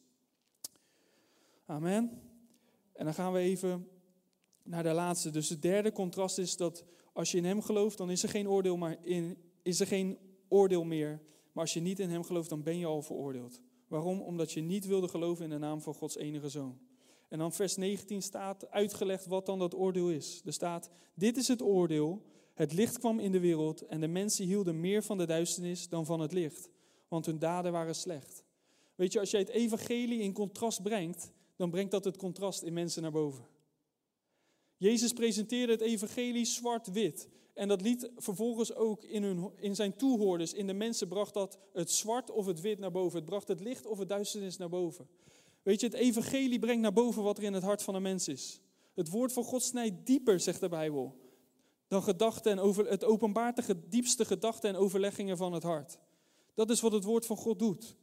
Amen. 1.67 2.30
En 3.01 3.07
dan 3.07 3.15
gaan 3.15 3.33
we 3.33 3.39
even 3.39 3.89
naar 4.63 4.83
de 4.83 4.93
laatste. 4.93 5.31
Dus 5.31 5.49
het 5.49 5.63
derde 5.63 5.93
contrast 5.93 6.39
is 6.39 6.57
dat 6.57 6.85
als 7.13 7.31
je 7.31 7.37
in 7.37 7.45
Hem 7.45 7.63
gelooft, 7.63 7.99
dan 7.99 8.11
is 8.11 8.23
er 8.23 8.29
geen 8.29 8.49
oordeel, 8.49 8.77
maar 8.77 8.97
in, 9.03 9.39
is 9.63 9.81
er 9.81 9.87
geen 9.87 10.19
oordeel 10.49 10.85
meer. 10.85 11.21
Maar 11.53 11.65
als 11.65 11.73
je 11.73 11.81
niet 11.81 11.99
in 11.99 12.11
Hem 12.11 12.25
gelooft, 12.25 12.49
dan 12.49 12.63
ben 12.63 12.79
je 12.79 12.87
al 12.87 13.03
veroordeeld. 13.03 13.61
Waarom? 13.89 14.21
Omdat 14.21 14.53
je 14.53 14.61
niet 14.61 14.87
wilde 14.87 15.09
geloven 15.09 15.45
in 15.45 15.51
de 15.51 15.59
naam 15.59 15.81
van 15.81 15.95
Gods 15.95 16.17
enige 16.17 16.49
Zoon. 16.49 16.79
En 17.29 17.39
dan 17.39 17.53
vers 17.53 17.77
19 17.77 18.23
staat 18.23 18.71
uitgelegd 18.71 19.27
wat 19.27 19.47
dan 19.47 19.59
dat 19.59 19.75
oordeel 19.75 20.11
is. 20.11 20.43
Er 20.45 20.53
staat, 20.53 20.91
dit 21.15 21.37
is 21.37 21.49
het 21.49 21.63
oordeel. 21.63 22.23
Het 22.55 22.73
licht 22.73 22.99
kwam 22.99 23.19
in 23.19 23.33
de 23.33 23.41
wereld 23.41 23.87
en 23.87 24.01
de 24.01 24.09
mensen 24.09 24.47
hielden 24.47 24.81
meer 24.81 25.03
van 25.03 25.19
de 25.19 25.27
duisternis 25.27 25.89
dan 25.89 26.07
van 26.07 26.21
het 26.21 26.33
licht. 26.33 26.69
Want 27.09 27.27
hun 27.27 27.39
daden 27.39 27.73
waren 27.73 27.95
slecht. 27.95 28.45
Weet 28.95 29.13
je, 29.13 29.21
als 29.21 29.31
jij 29.31 29.41
het 29.41 29.49
evangelie 29.49 30.21
in 30.21 30.33
contrast 30.33 30.83
brengt, 30.83 31.33
dan 31.61 31.71
brengt 31.71 31.91
dat 31.91 32.05
het 32.05 32.17
contrast 32.17 32.63
in 32.63 32.73
mensen 32.73 33.03
naar 33.03 33.11
boven. 33.11 33.47
Jezus 34.77 35.13
presenteerde 35.13 35.73
het 35.73 35.81
evangelie 35.81 36.45
zwart-wit. 36.45 37.29
En 37.55 37.69
dat 37.69 37.81
liet 37.81 38.11
vervolgens 38.17 38.75
ook 38.75 39.05
in, 39.05 39.23
hun, 39.23 39.51
in 39.57 39.75
zijn 39.75 39.97
toehoorders, 39.97 40.53
in 40.53 40.67
de 40.67 40.73
mensen, 40.73 41.09
bracht 41.09 41.35
dat 41.35 41.59
het 41.73 41.91
zwart 41.91 42.31
of 42.31 42.47
het 42.47 42.61
wit 42.61 42.79
naar 42.79 42.91
boven. 42.91 43.17
Het 43.17 43.29
bracht 43.29 43.49
het 43.49 43.61
licht 43.61 43.87
of 43.87 43.99
het 43.99 44.09
duisternis 44.09 44.57
naar 44.57 44.69
boven. 44.69 45.09
Weet 45.63 45.81
je, 45.81 45.87
het 45.87 45.95
evangelie 45.95 46.59
brengt 46.59 46.83
naar 46.83 46.93
boven 46.93 47.23
wat 47.23 47.39
er 47.39 47.45
in 47.45 47.53
het 47.53 47.63
hart 47.63 47.83
van 47.83 47.95
een 47.95 48.03
mens 48.03 48.29
is. 48.29 48.61
Het 48.95 49.09
woord 49.09 49.33
van 49.33 49.45
God 49.45 49.63
snijdt 49.63 50.07
dieper, 50.07 50.41
zegt 50.41 50.61
de 50.61 50.69
Bijbel, 50.69 51.17
dan 51.89 52.03
gedachten 52.03 52.53
en 52.53 52.59
over, 52.59 52.89
het 52.89 53.05
openbaart 53.05 53.67
de 53.67 53.89
diepste 53.89 54.25
gedachten 54.25 54.71
en 54.71 54.77
overleggingen 54.77 55.37
van 55.37 55.53
het 55.53 55.63
hart. 55.63 55.99
Dat 56.55 56.71
is 56.71 56.81
wat 56.81 56.93
het 56.93 57.05
woord 57.05 57.27
van 57.27 57.37
God 57.37 57.59
doet. 57.59 57.97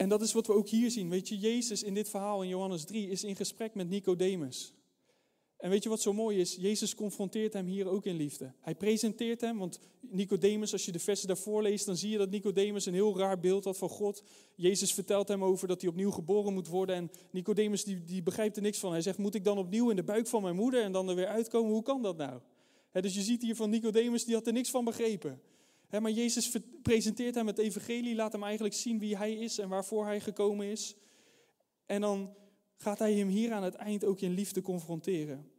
En 0.00 0.08
dat 0.08 0.22
is 0.22 0.32
wat 0.32 0.46
we 0.46 0.52
ook 0.52 0.68
hier 0.68 0.90
zien. 0.90 1.08
Weet 1.08 1.28
je, 1.28 1.38
Jezus 1.38 1.82
in 1.82 1.94
dit 1.94 2.08
verhaal 2.08 2.42
in 2.42 2.48
Johannes 2.48 2.84
3 2.84 3.10
is 3.10 3.24
in 3.24 3.36
gesprek 3.36 3.74
met 3.74 3.88
Nicodemus. 3.88 4.74
En 5.56 5.70
weet 5.70 5.82
je 5.82 5.88
wat 5.88 6.00
zo 6.00 6.12
mooi 6.12 6.38
is? 6.40 6.54
Jezus 6.54 6.94
confronteert 6.94 7.52
hem 7.52 7.66
hier 7.66 7.88
ook 7.88 8.04
in 8.04 8.16
liefde. 8.16 8.52
Hij 8.60 8.74
presenteert 8.74 9.40
hem, 9.40 9.58
want 9.58 9.78
Nicodemus, 10.00 10.72
als 10.72 10.84
je 10.84 10.92
de 10.92 10.98
versen 10.98 11.26
daarvoor 11.26 11.62
leest, 11.62 11.86
dan 11.86 11.96
zie 11.96 12.10
je 12.10 12.18
dat 12.18 12.30
Nicodemus 12.30 12.86
een 12.86 12.94
heel 12.94 13.18
raar 13.18 13.40
beeld 13.40 13.64
had 13.64 13.78
van 13.78 13.88
God. 13.88 14.22
Jezus 14.54 14.92
vertelt 14.92 15.28
hem 15.28 15.44
over 15.44 15.68
dat 15.68 15.80
hij 15.80 15.90
opnieuw 15.90 16.10
geboren 16.10 16.52
moet 16.52 16.68
worden. 16.68 16.96
En 16.96 17.10
Nicodemus 17.30 17.84
die, 17.84 18.04
die 18.04 18.22
begrijpt 18.22 18.56
er 18.56 18.62
niks 18.62 18.78
van. 18.78 18.92
Hij 18.92 19.02
zegt, 19.02 19.18
moet 19.18 19.34
ik 19.34 19.44
dan 19.44 19.58
opnieuw 19.58 19.90
in 19.90 19.96
de 19.96 20.02
buik 20.02 20.26
van 20.26 20.42
mijn 20.42 20.56
moeder 20.56 20.82
en 20.82 20.92
dan 20.92 21.08
er 21.08 21.14
weer 21.14 21.28
uitkomen? 21.28 21.72
Hoe 21.72 21.82
kan 21.82 22.02
dat 22.02 22.16
nou? 22.16 22.40
dus 22.92 23.14
je 23.14 23.22
ziet 23.22 23.42
hier 23.42 23.56
van 23.56 23.70
Nicodemus, 23.70 24.24
die 24.24 24.34
had 24.34 24.46
er 24.46 24.52
niks 24.52 24.70
van 24.70 24.84
begrepen 24.84 25.40
maar 25.98 26.10
Jezus 26.10 26.58
presenteert 26.82 27.34
hem 27.34 27.46
het 27.46 27.58
evangelie, 27.58 28.14
laat 28.14 28.32
hem 28.32 28.42
eigenlijk 28.42 28.74
zien 28.74 28.98
wie 28.98 29.16
hij 29.16 29.34
is 29.34 29.58
en 29.58 29.68
waarvoor 29.68 30.04
hij 30.04 30.20
gekomen 30.20 30.66
is. 30.66 30.96
En 31.86 32.00
dan 32.00 32.34
gaat 32.76 32.98
hij 32.98 33.14
hem 33.14 33.28
hier 33.28 33.52
aan 33.52 33.62
het 33.62 33.74
eind 33.74 34.04
ook 34.04 34.20
in 34.20 34.34
liefde 34.34 34.62
confronteren. 34.62 35.50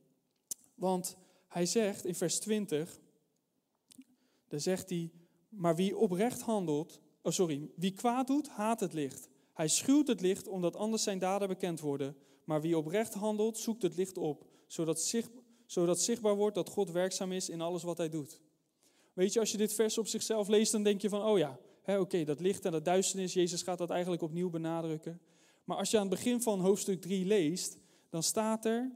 Want 0.75 1.17
hij 1.47 1.65
zegt 1.65 2.05
in 2.05 2.15
vers 2.15 2.39
20, 2.39 2.99
daar 4.47 4.59
zegt 4.59 4.89
hij, 4.89 5.11
maar 5.49 5.75
wie 5.75 5.97
oprecht 5.97 6.41
handelt, 6.41 6.99
oh 7.21 7.31
sorry, 7.31 7.71
wie 7.75 7.93
kwaad 7.93 8.27
doet, 8.27 8.47
haat 8.47 8.79
het 8.79 8.93
licht. 8.93 9.29
Hij 9.53 9.67
schuwt 9.67 10.07
het 10.07 10.21
licht 10.21 10.47
omdat 10.47 10.75
anders 10.75 11.03
zijn 11.03 11.19
daden 11.19 11.47
bekend 11.47 11.79
worden. 11.79 12.15
Maar 12.43 12.61
wie 12.61 12.77
oprecht 12.77 13.13
handelt, 13.13 13.57
zoekt 13.57 13.81
het 13.81 13.95
licht 13.95 14.17
op, 14.17 14.45
zodat, 14.67 15.13
zodat 15.65 16.01
zichtbaar 16.01 16.35
wordt 16.35 16.55
dat 16.55 16.69
God 16.69 16.91
werkzaam 16.91 17.31
is 17.31 17.49
in 17.49 17.61
alles 17.61 17.83
wat 17.83 17.97
hij 17.97 18.09
doet. 18.09 18.41
Weet 19.13 19.33
je, 19.33 19.39
als 19.39 19.51
je 19.51 19.57
dit 19.57 19.73
vers 19.73 19.97
op 19.97 20.07
zichzelf 20.07 20.47
leest, 20.47 20.71
dan 20.71 20.83
denk 20.83 21.01
je 21.01 21.09
van, 21.09 21.23
oh 21.23 21.37
ja, 21.37 21.59
oké, 21.85 22.23
dat 22.23 22.39
licht 22.39 22.65
en 22.65 22.71
dat 22.71 22.85
duisternis, 22.85 23.33
Jezus 23.33 23.61
gaat 23.61 23.77
dat 23.77 23.89
eigenlijk 23.89 24.21
opnieuw 24.21 24.49
benadrukken. 24.49 25.21
Maar 25.63 25.77
als 25.77 25.91
je 25.91 25.97
aan 25.97 26.07
het 26.07 26.15
begin 26.15 26.41
van 26.41 26.59
hoofdstuk 26.59 27.01
3 27.01 27.25
leest, 27.25 27.77
dan 28.09 28.23
staat 28.23 28.65
er, 28.65 28.91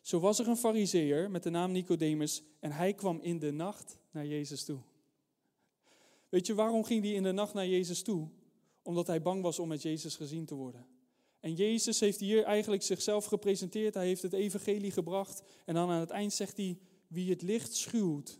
zo 0.00 0.20
was 0.20 0.38
er 0.38 0.48
een 0.48 0.56
fariseer 0.56 1.30
met 1.30 1.42
de 1.42 1.50
naam 1.50 1.72
Nicodemus 1.72 2.42
en 2.60 2.72
hij 2.72 2.94
kwam 2.94 3.20
in 3.20 3.38
de 3.38 3.50
nacht 3.50 3.98
naar 4.10 4.26
Jezus 4.26 4.64
toe. 4.64 4.78
Weet 6.28 6.46
je, 6.46 6.54
waarom 6.54 6.84
ging 6.84 7.02
hij 7.02 7.12
in 7.12 7.22
de 7.22 7.32
nacht 7.32 7.54
naar 7.54 7.66
Jezus 7.66 8.02
toe? 8.02 8.28
Omdat 8.82 9.06
hij 9.06 9.22
bang 9.22 9.42
was 9.42 9.58
om 9.58 9.68
met 9.68 9.82
Jezus 9.82 10.16
gezien 10.16 10.44
te 10.44 10.54
worden. 10.54 10.86
En 11.40 11.54
Jezus 11.54 12.00
heeft 12.00 12.20
hier 12.20 12.42
eigenlijk 12.42 12.82
zichzelf 12.82 13.24
gepresenteerd. 13.24 13.94
Hij 13.94 14.06
heeft 14.06 14.22
het 14.22 14.32
evangelie 14.32 14.90
gebracht. 14.90 15.42
En 15.64 15.74
dan 15.74 15.90
aan 15.90 16.00
het 16.00 16.10
eind 16.10 16.32
zegt 16.32 16.56
hij, 16.56 16.78
wie 17.06 17.30
het 17.30 17.42
licht 17.42 17.74
schuwt, 17.74 18.38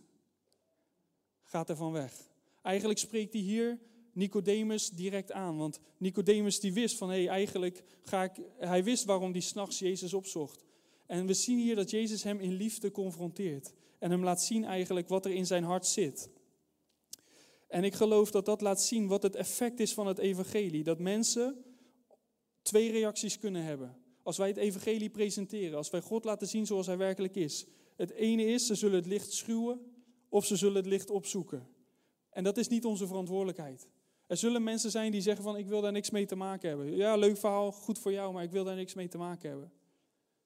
gaat 1.47 1.69
ervan 1.69 1.91
weg. 1.91 2.13
Eigenlijk 2.61 2.99
spreekt 2.99 3.33
hij 3.33 3.41
hier 3.41 3.79
Nicodemus 4.13 4.89
direct 4.89 5.31
aan. 5.31 5.57
Want 5.57 5.79
Nicodemus 5.97 6.59
die 6.59 6.73
wist 6.73 6.97
van, 6.97 7.09
hé, 7.09 7.15
hey, 7.15 7.27
eigenlijk 7.27 7.83
ga 8.03 8.23
ik... 8.23 8.31
Hij 8.57 8.83
wist 8.83 9.05
waarom 9.05 9.31
hij 9.31 9.41
s'nachts 9.41 9.79
Jezus 9.79 10.13
opzocht. 10.13 10.63
En 11.05 11.25
we 11.25 11.33
zien 11.33 11.57
hier 11.57 11.75
dat 11.75 11.89
Jezus 11.89 12.23
hem 12.23 12.39
in 12.39 12.53
liefde 12.53 12.91
confronteert. 12.91 13.73
En 13.99 14.11
hem 14.11 14.23
laat 14.23 14.41
zien 14.41 14.65
eigenlijk 14.65 15.07
wat 15.07 15.25
er 15.25 15.31
in 15.31 15.45
zijn 15.45 15.63
hart 15.63 15.85
zit. 15.85 16.29
En 17.67 17.83
ik 17.83 17.93
geloof 17.93 18.31
dat 18.31 18.45
dat 18.45 18.61
laat 18.61 18.81
zien 18.81 19.07
wat 19.07 19.23
het 19.23 19.35
effect 19.35 19.79
is 19.79 19.93
van 19.93 20.07
het 20.07 20.17
evangelie. 20.17 20.83
Dat 20.83 20.99
mensen 20.99 21.63
twee 22.61 22.91
reacties 22.91 23.39
kunnen 23.39 23.63
hebben. 23.63 23.97
Als 24.23 24.37
wij 24.37 24.47
het 24.47 24.57
evangelie 24.57 25.09
presenteren, 25.09 25.77
als 25.77 25.89
wij 25.89 26.01
God 26.01 26.23
laten 26.23 26.47
zien 26.47 26.65
zoals 26.65 26.85
hij 26.85 26.97
werkelijk 26.97 27.35
is. 27.35 27.65
Het 27.95 28.11
ene 28.11 28.45
is, 28.45 28.65
ze 28.65 28.75
zullen 28.75 28.95
het 28.95 29.05
licht 29.05 29.33
schuwen 29.33 29.79
of 30.29 30.45
ze 30.45 30.55
zullen 30.55 30.75
het 30.75 30.85
licht 30.85 31.09
opzoeken. 31.09 31.67
En 32.29 32.43
dat 32.43 32.57
is 32.57 32.67
niet 32.67 32.85
onze 32.85 33.07
verantwoordelijkheid. 33.07 33.87
Er 34.27 34.37
zullen 34.37 34.63
mensen 34.63 34.91
zijn 34.91 35.11
die 35.11 35.21
zeggen 35.21 35.43
van 35.43 35.57
ik 35.57 35.67
wil 35.67 35.81
daar 35.81 35.91
niks 35.91 36.09
mee 36.09 36.25
te 36.25 36.35
maken 36.35 36.69
hebben. 36.69 36.95
Ja, 36.95 37.15
leuk 37.15 37.37
verhaal, 37.37 37.71
goed 37.71 37.99
voor 37.99 38.11
jou, 38.11 38.33
maar 38.33 38.43
ik 38.43 38.51
wil 38.51 38.63
daar 38.63 38.75
niks 38.75 38.93
mee 38.93 39.07
te 39.07 39.17
maken 39.17 39.49
hebben. 39.49 39.71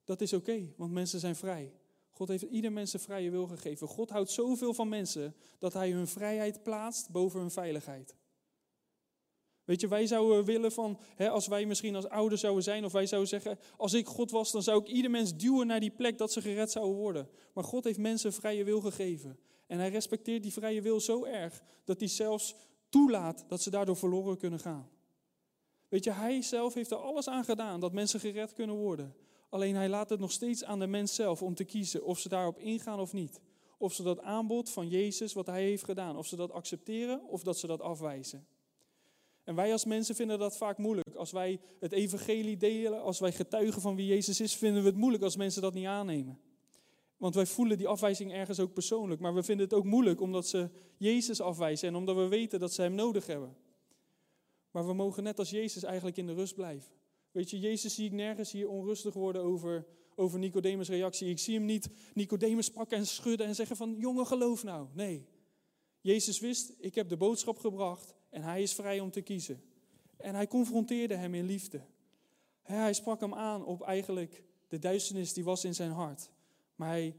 Dat 0.04 0.22
is 0.22 0.34
oké, 0.34 0.74
want 0.78 0.91
mensen 0.91 1.20
zijn 1.20 1.36
vrij. 1.36 1.74
God 2.10 2.28
heeft 2.28 2.44
ieder 2.44 2.72
mens 2.72 2.94
een 2.94 3.00
vrije 3.00 3.30
wil 3.30 3.48
gegeven. 3.48 3.88
God 3.88 4.10
houdt 4.10 4.30
zoveel 4.30 4.74
van 4.74 4.89
mensen 4.89 5.36
dat 5.60 5.74
hij 5.74 5.91
hun 5.91 6.08
vrijheid 6.08 6.63
plaatst 6.63 7.10
boven 7.10 7.39
hun 7.39 7.52
veiligheid. 7.52 8.15
Weet 9.63 9.82
je, 9.82 9.88
wij 9.88 10.08
zouden 10.08 10.46
willen 10.46 10.72
van, 10.72 11.00
hè, 11.15 11.30
als 11.30 11.48
wij 11.48 11.65
misschien 11.65 11.96
als 11.96 12.08
ouders 12.08 12.41
zouden 12.41 12.63
zijn, 12.63 12.86
of 12.86 12.91
wij 12.91 13.06
zouden 13.06 13.30
zeggen, 13.30 13.60
als 13.78 13.94
ik 13.94 14.08
God 14.08 14.32
was, 14.32 14.52
dan 14.52 14.63
zou 14.63 14.82
ik 14.82 14.88
ieder 14.88 15.12
mens 15.12 15.36
duwen 15.36 15.67
naar 15.67 15.80
die 15.80 15.91
plek 15.91 16.17
dat 16.17 16.32
ze 16.32 16.41
gered 16.41 16.72
zouden 16.72 16.96
worden. 16.96 17.30
Maar 17.54 17.63
God 17.63 17.84
heeft 17.84 18.00
mensen 18.00 18.34
vrije 18.34 18.63
wil 18.63 18.82
gegeven. 18.82 19.39
En 19.71 19.79
hij 19.79 19.89
respecteert 19.89 20.43
die 20.43 20.53
vrije 20.53 20.81
wil 20.81 20.99
zo 20.99 21.23
erg, 21.23 21.62
dat 21.84 21.99
hij 21.99 22.10
zelfs 22.10 22.55
toelaat 22.89 23.45
dat 23.47 23.62
ze 23.62 23.69
daardoor 23.69 23.97
verloren 23.97 24.38
kunnen 24.38 24.60
gaan. 24.60 24.89
Weet 25.88 26.03
je, 26.03 26.12
hij 26.12 26.41
zelf 26.41 26.73
heeft 26.73 26.91
er 26.91 26.97
alles 26.97 27.27
aan 27.27 27.43
gedaan 27.43 27.79
dat 27.79 27.93
mensen 27.93 28.19
gered 28.19 28.53
kunnen 28.53 28.75
worden. 28.75 29.15
Alleen 29.49 29.75
hij 29.75 29.89
laat 29.89 30.10
het 30.10 30.19
nog 30.19 30.31
steeds 30.31 30.63
aan 30.63 30.79
de 30.79 30.88
mens 30.88 31.15
zelf 31.15 31.41
om 31.41 31.55
te 31.55 31.63
kiezen 31.63 32.03
of 32.03 32.19
ze 32.19 32.29
daarop 32.29 32.60
ingaan 32.60 32.99
of 32.99 33.13
niet. 33.13 33.39
Of 33.77 33.93
ze 33.93 34.03
dat 34.03 34.19
aanbod 34.19 34.69
van 34.69 34.88
Jezus, 34.88 35.34
wat 35.34 35.45
hij 35.45 35.63
heeft 35.63 35.84
gedaan, 35.84 36.17
of 36.17 36.27
ze 36.27 36.36
dat 36.36 36.51
accepteren 36.51 37.27
of 37.27 37.43
dat 37.43 37.57
ze 37.57 37.67
dat 37.67 37.81
afwijzen. 37.81 38.47
En 39.43 39.55
wij 39.55 39.71
als 39.71 39.86
mensen 39.86 40.15
vinden 40.15 40.39
dat 40.39 40.57
vaak 40.57 40.77
moeilijk. 40.77 41.15
Als 41.15 41.31
wij 41.31 41.60
het 41.79 41.91
evangelie 41.91 42.57
delen, 42.57 43.01
als 43.01 43.19
wij 43.19 43.31
getuigen 43.31 43.81
van 43.81 43.95
wie 43.95 44.07
Jezus 44.07 44.39
is, 44.39 44.55
vinden 44.55 44.81
we 44.81 44.88
het 44.88 44.97
moeilijk 44.97 45.23
als 45.23 45.36
mensen 45.36 45.62
dat 45.62 45.73
niet 45.73 45.86
aannemen. 45.86 46.39
Want 47.21 47.36
wij 47.36 47.45
voelen 47.45 47.77
die 47.77 47.88
afwijzing 47.88 48.31
ergens 48.31 48.60
ook 48.60 48.73
persoonlijk. 48.73 49.21
Maar 49.21 49.34
we 49.34 49.43
vinden 49.43 49.65
het 49.65 49.75
ook 49.75 49.84
moeilijk 49.84 50.21
omdat 50.21 50.47
ze 50.47 50.69
Jezus 50.97 51.41
afwijzen 51.41 51.88
en 51.88 51.95
omdat 51.95 52.15
we 52.15 52.27
weten 52.27 52.60
dat 52.60 52.73
ze 52.73 52.81
Hem 52.81 52.95
nodig 52.95 53.27
hebben. 53.27 53.55
Maar 54.71 54.88
we 54.88 54.93
mogen 54.93 55.23
net 55.23 55.39
als 55.39 55.49
Jezus 55.49 55.84
eigenlijk 55.84 56.17
in 56.17 56.25
de 56.25 56.34
rust 56.34 56.55
blijven. 56.55 56.91
Weet 57.31 57.49
je, 57.49 57.60
Jezus 57.60 57.95
zie 57.95 58.05
ik 58.05 58.12
nergens 58.12 58.51
hier 58.51 58.69
onrustig 58.69 59.13
worden 59.13 59.41
over, 59.41 59.86
over 60.15 60.39
Nicodemus' 60.39 60.89
reactie. 60.89 61.29
Ik 61.29 61.39
zie 61.39 61.55
hem 61.55 61.65
niet 61.65 61.89
Nicodemus 62.13 62.69
pakken 62.69 62.97
en 62.97 63.07
schudden 63.07 63.47
en 63.47 63.55
zeggen 63.55 63.75
van, 63.75 63.95
jongen 63.97 64.27
geloof 64.27 64.63
nou. 64.63 64.88
Nee, 64.93 65.25
Jezus 65.99 66.39
wist, 66.39 66.73
ik 66.79 66.95
heb 66.95 67.10
de 67.10 67.17
boodschap 67.17 67.57
gebracht 67.57 68.15
en 68.29 68.41
hij 68.41 68.62
is 68.62 68.73
vrij 68.73 68.99
om 68.99 69.12
te 69.12 69.21
kiezen. 69.21 69.63
En 70.17 70.36
hij 70.36 70.47
confronteerde 70.47 71.15
hem 71.15 71.34
in 71.34 71.45
liefde. 71.45 71.81
Hij 72.62 72.93
sprak 72.93 73.19
hem 73.19 73.34
aan 73.34 73.65
op 73.65 73.81
eigenlijk 73.81 74.43
de 74.67 74.79
duisternis 74.79 75.34
die 75.34 75.43
was 75.43 75.63
in 75.63 75.75
zijn 75.75 75.91
hart. 75.91 76.31
Maar 76.82 76.89
hij 76.89 77.15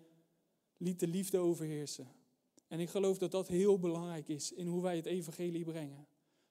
liet 0.77 1.01
de 1.01 1.07
liefde 1.07 1.39
overheersen. 1.39 2.09
En 2.69 2.81
ik 2.81 2.89
geloof 2.89 3.19
dat 3.19 3.31
dat 3.31 3.49
heel 3.49 3.79
belangrijk 3.79 4.29
is 4.29 4.53
in 4.53 4.67
hoe 4.67 4.83
wij 4.83 4.97
het 4.97 5.07
evangelie 5.07 5.65
brengen. 5.65 6.07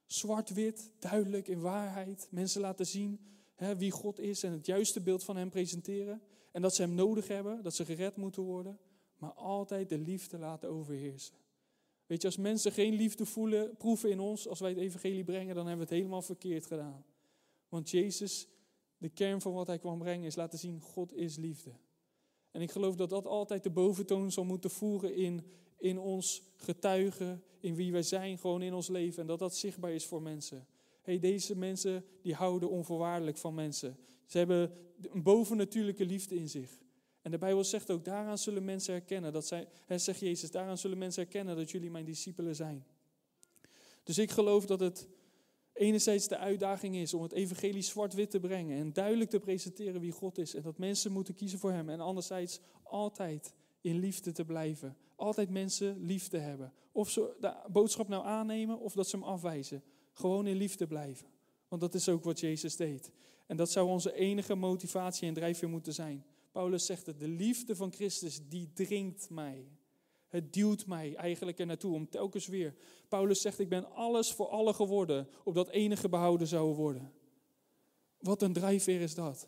Zwart-wit, 0.06 0.91
duidelijk 1.00 1.47
in 1.47 1.62
waarheid. 1.62 2.28
Mensen 2.30 2.62
laten 2.62 2.88
zien 2.88 3.19
hè, 3.56 3.76
wie 3.76 3.91
God 3.91 4.19
is 4.19 4.43
en 4.43 4.52
het 4.52 4.65
juiste 4.65 5.02
beeld 5.02 5.24
van 5.24 5.38
Hem 5.38 5.50
presenteren. 5.50 6.21
En 6.52 6.62
dat 6.62 6.76
ze 6.76 6.82
Hem 6.82 6.93
nodig 6.93 7.28
hebben, 7.28 7.63
dat 7.63 7.76
ze 7.76 7.86
gered 7.86 8.15
moeten 8.15 8.43
worden. 8.43 8.80
Maar 9.17 9.34
altijd 9.34 9.89
de 9.89 9.97
liefde 9.97 10.38
laten 10.38 10.69
overheersen. 10.69 11.36
Weet 12.06 12.21
je, 12.21 12.28
als 12.28 12.38
mensen 12.38 12.71
geen 12.71 12.93
liefde 12.93 13.26
voelen, 13.26 13.78
proeven 13.78 14.10
in 14.10 14.19
ons, 14.19 14.47
als 14.47 14.60
wij 14.60 14.69
het 14.69 14.80
evangelie 14.80 15.24
brengen, 15.24 15.56
dan 15.56 15.67
hebben 15.67 15.88
we 15.88 15.93
het 15.93 16.02
helemaal 16.02 16.21
verkeerd 16.21 16.65
gedaan. 16.65 17.06
Want 17.69 17.89
Jezus, 17.89 18.47
de 18.97 19.10
kern 19.10 19.41
van 19.41 19.54
wat 19.54 19.67
Hij 19.67 19.80
kwam 19.80 20.00
brengen, 20.00 20.26
is 20.26 20.36
laten 20.36 20.60
zien, 20.60 20.80
God 20.80 21.13
is 21.13 21.38
liefde. 21.38 21.71
En 22.51 22.61
ik 22.61 22.71
geloof 22.71 22.95
dat 22.95 23.09
dat 23.09 23.25
altijd 23.25 23.63
de 23.63 23.69
boventoon 23.69 24.31
zal 24.31 24.43
moeten 24.43 24.69
voeren 24.69 25.15
in, 25.15 25.45
in 25.77 25.99
ons 25.99 26.43
getuigen, 26.55 27.43
in 27.59 27.75
wie 27.75 27.91
wij 27.91 28.03
zijn, 28.03 28.37
gewoon 28.37 28.61
in 28.61 28.73
ons 28.73 28.87
leven. 28.87 29.21
En 29.21 29.27
dat 29.27 29.39
dat 29.39 29.55
zichtbaar 29.55 29.91
is 29.91 30.05
voor 30.05 30.21
mensen. 30.21 30.67
hey, 31.01 31.19
deze 31.19 31.57
mensen 31.57 32.05
die 32.21 32.33
houden 32.33 32.69
onvoorwaardelijk 32.69 33.37
van 33.37 33.53
mensen. 33.53 33.97
Ze 34.25 34.37
hebben 34.37 34.73
een 35.01 35.23
bovennatuurlijke 35.23 36.05
liefde 36.05 36.35
in 36.35 36.49
zich. 36.49 36.79
En 37.21 37.31
de 37.31 37.37
Bijbel 37.37 37.63
zegt 37.63 37.91
ook, 37.91 38.05
daaraan 38.05 38.37
zullen 38.37 38.65
mensen 38.65 38.93
herkennen, 38.93 39.33
dat 39.33 39.47
zij, 39.47 39.67
hij 39.85 39.97
zegt 39.97 40.19
Jezus, 40.19 40.51
daaraan 40.51 40.77
zullen 40.77 40.97
mensen 40.97 41.21
herkennen 41.21 41.55
dat 41.55 41.71
jullie 41.71 41.91
mijn 41.91 42.05
discipelen 42.05 42.55
zijn. 42.55 42.85
Dus 44.03 44.17
ik 44.17 44.31
geloof 44.31 44.65
dat 44.65 44.79
het 44.79 45.07
enerzijds 45.73 46.27
de 46.27 46.38
uitdaging 46.38 46.95
is 46.95 47.13
om 47.13 47.21
het 47.21 47.31
evangelie 47.31 47.81
zwart-wit 47.81 48.29
te 48.29 48.39
brengen 48.39 48.77
en 48.77 48.93
duidelijk 48.93 49.29
te 49.29 49.39
presenteren 49.39 50.01
wie 50.01 50.12
God 50.12 50.38
is 50.38 50.55
en 50.55 50.62
dat 50.62 50.77
mensen 50.77 51.12
moeten 51.12 51.36
kiezen 51.36 51.60
voor 51.60 51.71
Hem. 51.71 51.89
En 51.89 51.99
anderzijds 51.99 52.60
altijd 52.84 53.53
in 53.81 53.99
liefde 53.99 54.31
te 54.31 54.45
blijven. 54.45 54.97
Altijd 55.15 55.49
mensen 55.49 56.05
lief 56.05 56.27
te 56.27 56.38
hebben. 56.38 56.73
Of 56.91 57.10
ze 57.10 57.36
de 57.39 57.53
boodschap 57.71 58.07
nou 58.07 58.25
aannemen 58.25 58.79
of 58.79 58.93
dat 58.93 59.07
ze 59.07 59.15
hem 59.15 59.25
afwijzen. 59.25 59.84
Gewoon 60.12 60.47
in 60.47 60.55
liefde 60.55 60.88
blijven. 60.88 61.27
Want 61.67 61.81
dat 61.81 61.93
is 61.93 62.10
ook 62.10 62.23
wat 62.23 62.39
Jezus 62.39 62.75
deed. 62.75 63.12
En 63.47 63.57
dat 63.57 63.71
zou 63.71 63.88
onze 63.88 64.13
enige 64.13 64.55
motivatie 64.55 65.27
en 65.27 65.34
drijfveer 65.34 65.69
moeten 65.69 65.93
zijn. 65.93 66.25
Paulus 66.51 66.86
zegt 66.86 67.05
het, 67.05 67.19
de 67.19 67.27
liefde 67.27 67.75
van 67.75 67.93
Christus 67.93 68.47
die 68.47 68.69
dringt 68.73 69.29
mij. 69.29 69.65
Het 70.32 70.54
duwt 70.54 70.86
mij 70.86 71.15
eigenlijk 71.15 71.60
er 71.60 71.65
naartoe 71.65 71.94
om 71.94 72.10
telkens 72.10 72.48
weer. 72.48 72.74
Paulus 73.08 73.41
zegt, 73.41 73.60
ik 73.60 73.70
ben 73.70 73.94
alles 73.94 74.32
voor 74.32 74.48
alle 74.48 74.74
geworden, 74.74 75.28
opdat 75.44 75.70
enige 75.70 76.10
behouden 76.10 76.48
zou 76.48 76.76
worden. 76.76 77.12
Wat 78.20 78.41
een 78.41 78.54
drijfveer 78.54 79.02
is 79.02 79.15
dat. 79.15 79.48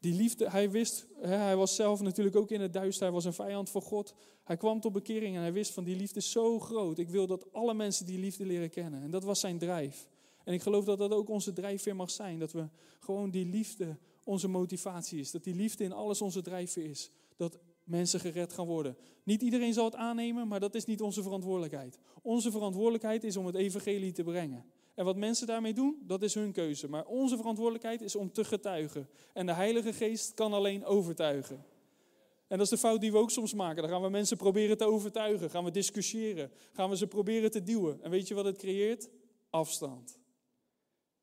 Die 0.00 0.14
liefde, 0.14 0.50
hij 0.50 0.70
wist, 0.70 1.06
hij 1.20 1.56
was 1.56 1.74
zelf 1.74 2.00
natuurlijk 2.00 2.36
ook 2.36 2.50
in 2.50 2.60
het 2.60 2.72
duister, 2.72 3.04
hij 3.04 3.12
was 3.12 3.24
een 3.24 3.32
vijand 3.32 3.70
voor 3.70 3.82
God. 3.82 4.14
Hij 4.44 4.56
kwam 4.56 4.80
tot 4.80 4.92
bekering 4.92 5.36
en 5.36 5.40
hij 5.40 5.52
wist 5.52 5.72
van 5.72 5.84
die 5.84 5.96
liefde 5.96 6.18
is 6.18 6.30
zo 6.30 6.60
groot. 6.60 6.98
Ik 6.98 7.08
wil 7.08 7.26
dat 7.26 7.52
alle 7.52 7.74
mensen 7.74 8.06
die 8.06 8.18
liefde 8.18 8.46
leren 8.46 8.70
kennen. 8.70 9.02
En 9.02 9.10
dat 9.10 9.24
was 9.24 9.40
zijn 9.40 9.58
drijf. 9.58 10.08
En 10.44 10.54
ik 10.54 10.62
geloof 10.62 10.84
dat 10.84 10.98
dat 10.98 11.12
ook 11.12 11.28
onze 11.28 11.52
drijfveer 11.52 11.96
mag 11.96 12.10
zijn. 12.10 12.38
Dat 12.38 12.52
we 12.52 12.68
gewoon 13.00 13.30
die 13.30 13.46
liefde 13.46 13.96
onze 14.24 14.48
motivatie 14.48 15.20
is. 15.20 15.30
Dat 15.30 15.44
die 15.44 15.54
liefde 15.54 15.84
in 15.84 15.92
alles 15.92 16.22
onze 16.22 16.42
drijfveer 16.42 16.84
is. 16.84 17.10
Dat 17.36 17.58
mensen 17.86 18.20
gered 18.20 18.52
gaan 18.52 18.66
worden. 18.66 18.96
Niet 19.22 19.42
iedereen 19.42 19.72
zal 19.72 19.84
het 19.84 19.94
aannemen, 19.94 20.48
maar 20.48 20.60
dat 20.60 20.74
is 20.74 20.84
niet 20.84 21.00
onze 21.00 21.22
verantwoordelijkheid. 21.22 21.98
Onze 22.22 22.50
verantwoordelijkheid 22.50 23.24
is 23.24 23.36
om 23.36 23.46
het 23.46 23.54
evangelie 23.54 24.12
te 24.12 24.22
brengen. 24.22 24.64
En 24.94 25.04
wat 25.04 25.16
mensen 25.16 25.46
daarmee 25.46 25.74
doen, 25.74 26.02
dat 26.06 26.22
is 26.22 26.34
hun 26.34 26.52
keuze. 26.52 26.88
Maar 26.88 27.06
onze 27.06 27.36
verantwoordelijkheid 27.36 28.00
is 28.00 28.16
om 28.16 28.32
te 28.32 28.44
getuigen. 28.44 29.08
En 29.32 29.46
de 29.46 29.52
Heilige 29.52 29.92
Geest 29.92 30.34
kan 30.34 30.52
alleen 30.52 30.84
overtuigen. 30.84 31.64
En 32.48 32.58
dat 32.58 32.60
is 32.60 32.68
de 32.72 32.78
fout 32.78 33.00
die 33.00 33.12
we 33.12 33.18
ook 33.18 33.30
soms 33.30 33.54
maken. 33.54 33.82
Dan 33.82 33.90
gaan 33.90 34.02
we 34.02 34.08
mensen 34.08 34.36
proberen 34.36 34.78
te 34.78 34.84
overtuigen. 34.84 35.50
Gaan 35.50 35.64
we 35.64 35.70
discussiëren. 35.70 36.50
Gaan 36.72 36.90
we 36.90 36.96
ze 36.96 37.06
proberen 37.06 37.50
te 37.50 37.62
duwen. 37.62 38.02
En 38.02 38.10
weet 38.10 38.28
je 38.28 38.34
wat 38.34 38.44
het 38.44 38.56
creëert? 38.56 39.08
Afstand. 39.50 40.18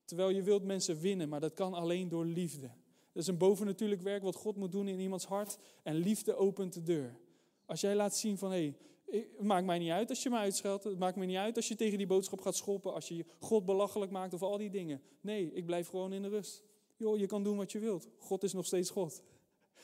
Terwijl 0.05 0.29
je 0.29 0.41
wilt 0.41 0.63
mensen 0.63 0.99
winnen, 0.99 1.29
maar 1.29 1.39
dat 1.39 1.53
kan 1.53 1.73
alleen 1.73 2.09
door 2.09 2.25
liefde. 2.25 2.69
Dat 3.13 3.21
is 3.21 3.27
een 3.27 3.37
bovennatuurlijk 3.37 4.01
werk 4.01 4.23
wat 4.23 4.35
God 4.35 4.55
moet 4.55 4.71
doen 4.71 4.87
in 4.87 4.99
iemands 4.99 5.25
hart. 5.25 5.57
En 5.83 5.95
liefde 5.95 6.35
opent 6.35 6.73
de 6.73 6.83
deur. 6.83 7.17
Als 7.65 7.81
jij 7.81 7.95
laat 7.95 8.15
zien 8.15 8.37
van, 8.37 8.51
hé, 8.51 8.73
hey, 9.05 9.27
maakt 9.39 9.65
mij 9.65 9.79
niet 9.79 9.91
uit 9.91 10.09
als 10.09 10.23
je 10.23 10.29
me 10.29 10.37
uitscheldt. 10.37 10.83
Het 10.83 10.99
maakt 10.99 11.15
me 11.15 11.25
niet 11.25 11.37
uit 11.37 11.55
als 11.55 11.67
je 11.67 11.75
tegen 11.75 11.97
die 11.97 12.07
boodschap 12.07 12.41
gaat 12.41 12.55
schoppen. 12.55 12.93
Als 12.93 13.07
je 13.07 13.25
God 13.39 13.65
belachelijk 13.65 14.11
maakt 14.11 14.33
of 14.33 14.41
al 14.41 14.57
die 14.57 14.69
dingen. 14.69 15.01
Nee, 15.21 15.53
ik 15.53 15.65
blijf 15.65 15.87
gewoon 15.87 16.13
in 16.13 16.21
de 16.21 16.27
rust. 16.27 16.63
Joh, 16.95 17.17
je 17.17 17.25
kan 17.25 17.43
doen 17.43 17.57
wat 17.57 17.71
je 17.71 17.79
wilt. 17.79 18.07
God 18.17 18.43
is 18.43 18.53
nog 18.53 18.65
steeds 18.65 18.89
God. 18.89 19.21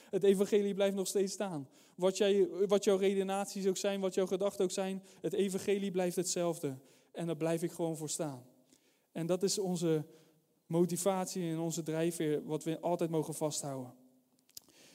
Het 0.09 0.23
evangelie 0.23 0.73
blijft 0.73 0.95
nog 0.95 1.07
steeds 1.07 1.33
staan. 1.33 1.69
Wat, 1.95 2.17
jij, 2.17 2.47
wat 2.67 2.83
jouw 2.83 2.97
redenaties 2.97 3.67
ook 3.67 3.77
zijn, 3.77 3.99
wat 3.99 4.13
jouw 4.13 4.25
gedachten 4.25 4.63
ook 4.63 4.71
zijn. 4.71 5.03
Het 5.21 5.33
evangelie 5.33 5.91
blijft 5.91 6.15
hetzelfde. 6.15 6.77
En 7.11 7.25
daar 7.25 7.37
blijf 7.37 7.63
ik 7.63 7.71
gewoon 7.71 7.97
voor 7.97 8.09
staan. 8.09 8.45
En 9.11 9.25
dat 9.25 9.43
is 9.43 9.57
onze 9.57 10.05
motivatie 10.69 11.51
en 11.51 11.59
onze 11.59 11.83
drijfveer, 11.83 12.45
wat 12.45 12.63
we 12.63 12.79
altijd 12.79 13.09
mogen 13.09 13.33
vasthouden. 13.33 13.93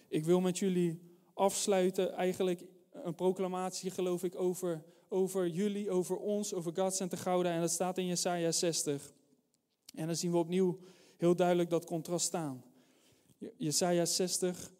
Ik 0.08 0.24
wil 0.24 0.40
met 0.40 0.58
jullie 0.58 1.00
afsluiten, 1.32 2.12
eigenlijk 2.12 2.64
een 2.90 3.14
proclamatie, 3.14 3.90
geloof 3.90 4.24
ik, 4.24 4.40
over, 4.40 4.84
over 5.08 5.48
jullie, 5.48 5.90
over 5.90 6.16
ons, 6.16 6.54
over 6.54 6.72
God 6.74 6.94
Center 6.94 7.18
Gouda. 7.18 7.52
En 7.52 7.60
dat 7.60 7.70
staat 7.70 7.98
in 7.98 8.06
Jesaja 8.06 8.52
60. 8.52 9.12
En 9.94 10.06
dan 10.06 10.16
zien 10.16 10.30
we 10.30 10.36
opnieuw 10.36 10.78
heel 11.16 11.36
duidelijk 11.36 11.70
dat 11.70 11.84
contrast 11.84 12.26
staan. 12.26 12.64
Jesaja 13.56 14.04
60, 14.04 14.72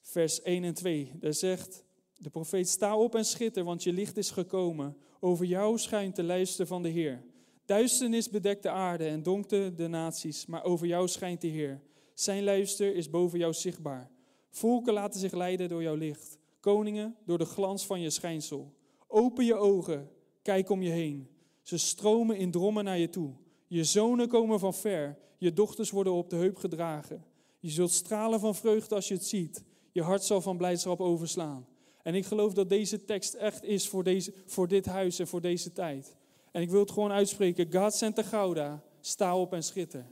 vers 0.00 0.42
1 0.42 0.64
en 0.64 0.74
2. 0.74 1.12
Daar 1.14 1.34
zegt 1.34 1.84
de 2.16 2.30
profeet, 2.30 2.68
sta 2.68 2.96
op 2.96 3.14
en 3.14 3.24
schitter, 3.24 3.64
want 3.64 3.82
je 3.82 3.92
licht 3.92 4.16
is 4.16 4.30
gekomen. 4.30 4.96
Over 5.20 5.46
jou 5.46 5.78
schijnt 5.78 6.16
de 6.16 6.22
luister 6.22 6.66
van 6.66 6.82
de 6.82 6.88
Heer. 6.88 7.22
Duisternis 7.64 8.30
bedekt 8.30 8.62
de 8.62 8.70
aarde 8.70 9.06
en 9.06 9.22
donkte 9.22 9.72
de 9.76 9.88
naties, 9.88 10.46
maar 10.46 10.64
over 10.64 10.86
jou 10.86 11.08
schijnt 11.08 11.40
de 11.40 11.46
Heer. 11.46 11.80
Zijn 12.14 12.44
luister 12.44 12.94
is 12.94 13.10
boven 13.10 13.38
jou 13.38 13.52
zichtbaar. 13.52 14.10
Volken 14.50 14.92
laten 14.92 15.20
zich 15.20 15.32
leiden 15.32 15.68
door 15.68 15.82
jouw 15.82 15.94
licht. 15.94 16.38
Koningen 16.60 17.16
door 17.26 17.38
de 17.38 17.44
glans 17.44 17.86
van 17.86 18.00
je 18.00 18.10
schijnsel. 18.10 18.72
Open 19.06 19.44
je 19.44 19.54
ogen, 19.54 20.10
kijk 20.42 20.70
om 20.70 20.82
je 20.82 20.90
heen. 20.90 21.28
Ze 21.62 21.78
stromen 21.78 22.36
in 22.36 22.50
drommen 22.50 22.84
naar 22.84 22.98
je 22.98 23.08
toe. 23.08 23.34
Je 23.66 23.84
zonen 23.84 24.28
komen 24.28 24.58
van 24.58 24.74
ver, 24.74 25.18
je 25.38 25.52
dochters 25.52 25.90
worden 25.90 26.12
op 26.12 26.30
de 26.30 26.36
heup 26.36 26.56
gedragen. 26.56 27.24
Je 27.58 27.70
zult 27.70 27.90
stralen 27.90 28.40
van 28.40 28.54
vreugde 28.54 28.94
als 28.94 29.08
je 29.08 29.14
het 29.14 29.24
ziet. 29.24 29.64
Je 29.92 30.02
hart 30.02 30.24
zal 30.24 30.40
van 30.40 30.56
blijdschap 30.56 31.00
overslaan. 31.00 31.66
En 32.02 32.14
ik 32.14 32.24
geloof 32.24 32.52
dat 32.52 32.68
deze 32.68 33.04
tekst 33.04 33.34
echt 33.34 33.64
is 33.64 33.88
voor, 33.88 34.04
deze, 34.04 34.32
voor 34.46 34.68
dit 34.68 34.86
huis 34.86 35.18
en 35.18 35.26
voor 35.26 35.40
deze 35.40 35.72
tijd. 35.72 36.16
En 36.54 36.62
ik 36.62 36.70
wil 36.70 36.80
het 36.80 36.90
gewoon 36.90 37.12
uitspreken. 37.12 37.72
God 37.72 37.94
Santa 37.94 38.22
Gouda, 38.22 38.82
sta 39.00 39.38
op 39.38 39.52
en 39.52 39.62
schitter. 39.62 40.06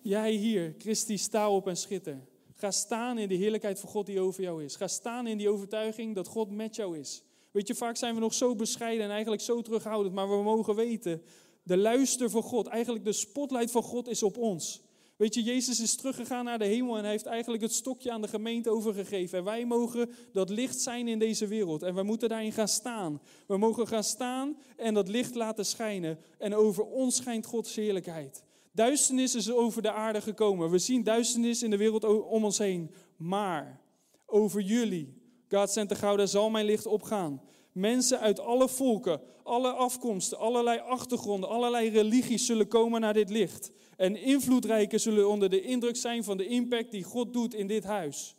Jij 0.00 0.32
hier, 0.32 0.74
Christi, 0.78 1.18
sta 1.18 1.50
op 1.50 1.68
en 1.68 1.76
schitter. 1.76 2.20
Ga 2.52 2.70
staan 2.70 3.18
in 3.18 3.28
de 3.28 3.34
heerlijkheid 3.34 3.80
van 3.80 3.88
God 3.88 4.06
die 4.06 4.20
over 4.20 4.42
jou 4.42 4.64
is. 4.64 4.76
Ga 4.76 4.88
staan 4.88 5.26
in 5.26 5.38
die 5.38 5.48
overtuiging 5.48 6.14
dat 6.14 6.26
God 6.26 6.50
met 6.50 6.76
jou 6.76 6.98
is. 6.98 7.22
Weet 7.50 7.68
je, 7.68 7.74
vaak 7.74 7.96
zijn 7.96 8.14
we 8.14 8.20
nog 8.20 8.34
zo 8.34 8.54
bescheiden 8.54 9.04
en 9.04 9.10
eigenlijk 9.10 9.42
zo 9.42 9.62
terughoudend, 9.62 10.14
maar 10.14 10.28
we 10.28 10.42
mogen 10.42 10.74
weten, 10.74 11.22
de 11.62 11.76
luister 11.76 12.30
van 12.30 12.42
God, 12.42 12.66
eigenlijk 12.66 13.04
de 13.04 13.12
spotlight 13.12 13.70
van 13.70 13.82
God 13.82 14.08
is 14.08 14.22
op 14.22 14.36
ons. 14.36 14.82
Weet 15.16 15.34
je, 15.34 15.42
Jezus 15.42 15.80
is 15.80 15.96
teruggegaan 15.96 16.44
naar 16.44 16.58
de 16.58 16.64
hemel 16.64 16.96
en 16.96 17.02
hij 17.02 17.10
heeft 17.10 17.26
eigenlijk 17.26 17.62
het 17.62 17.72
stokje 17.72 18.12
aan 18.12 18.22
de 18.22 18.28
gemeente 18.28 18.70
overgegeven. 18.70 19.38
En 19.38 19.44
wij 19.44 19.64
mogen 19.64 20.10
dat 20.32 20.50
licht 20.50 20.80
zijn 20.80 21.08
in 21.08 21.18
deze 21.18 21.46
wereld. 21.46 21.82
En 21.82 21.94
we 21.94 22.02
moeten 22.02 22.28
daarin 22.28 22.52
gaan 22.52 22.68
staan. 22.68 23.20
We 23.46 23.56
mogen 23.56 23.86
gaan 23.86 24.04
staan 24.04 24.56
en 24.76 24.94
dat 24.94 25.08
licht 25.08 25.34
laten 25.34 25.66
schijnen. 25.66 26.18
En 26.38 26.54
over 26.54 26.84
ons 26.84 27.16
schijnt 27.16 27.46
Gods 27.46 27.74
heerlijkheid. 27.74 28.44
Duisternis 28.72 29.34
is 29.34 29.50
over 29.50 29.82
de 29.82 29.92
aarde 29.92 30.20
gekomen. 30.20 30.70
We 30.70 30.78
zien 30.78 31.02
duisternis 31.02 31.62
in 31.62 31.70
de 31.70 31.76
wereld 31.76 32.04
om 32.04 32.44
ons 32.44 32.58
heen. 32.58 32.90
Maar 33.16 33.80
over 34.26 34.60
jullie, 34.60 35.22
God 35.48 35.70
Center 35.70 35.96
Gouda, 35.96 36.26
zal 36.26 36.50
mijn 36.50 36.66
licht 36.66 36.86
opgaan. 36.86 37.42
Mensen 37.72 38.20
uit 38.20 38.40
alle 38.40 38.68
volken, 38.68 39.20
alle 39.42 39.72
afkomsten, 39.72 40.38
allerlei 40.38 40.78
achtergronden, 40.78 41.48
allerlei 41.48 41.88
religies 41.88 42.46
zullen 42.46 42.68
komen 42.68 43.00
naar 43.00 43.14
dit 43.14 43.30
licht. 43.30 43.70
En 43.96 44.16
invloedrijken 44.16 45.00
zullen 45.00 45.28
onder 45.28 45.50
de 45.50 45.62
indruk 45.62 45.96
zijn 45.96 46.24
van 46.24 46.36
de 46.36 46.46
impact 46.46 46.90
die 46.90 47.02
God 47.02 47.32
doet 47.32 47.54
in 47.54 47.66
dit 47.66 47.84
huis. 47.84 48.34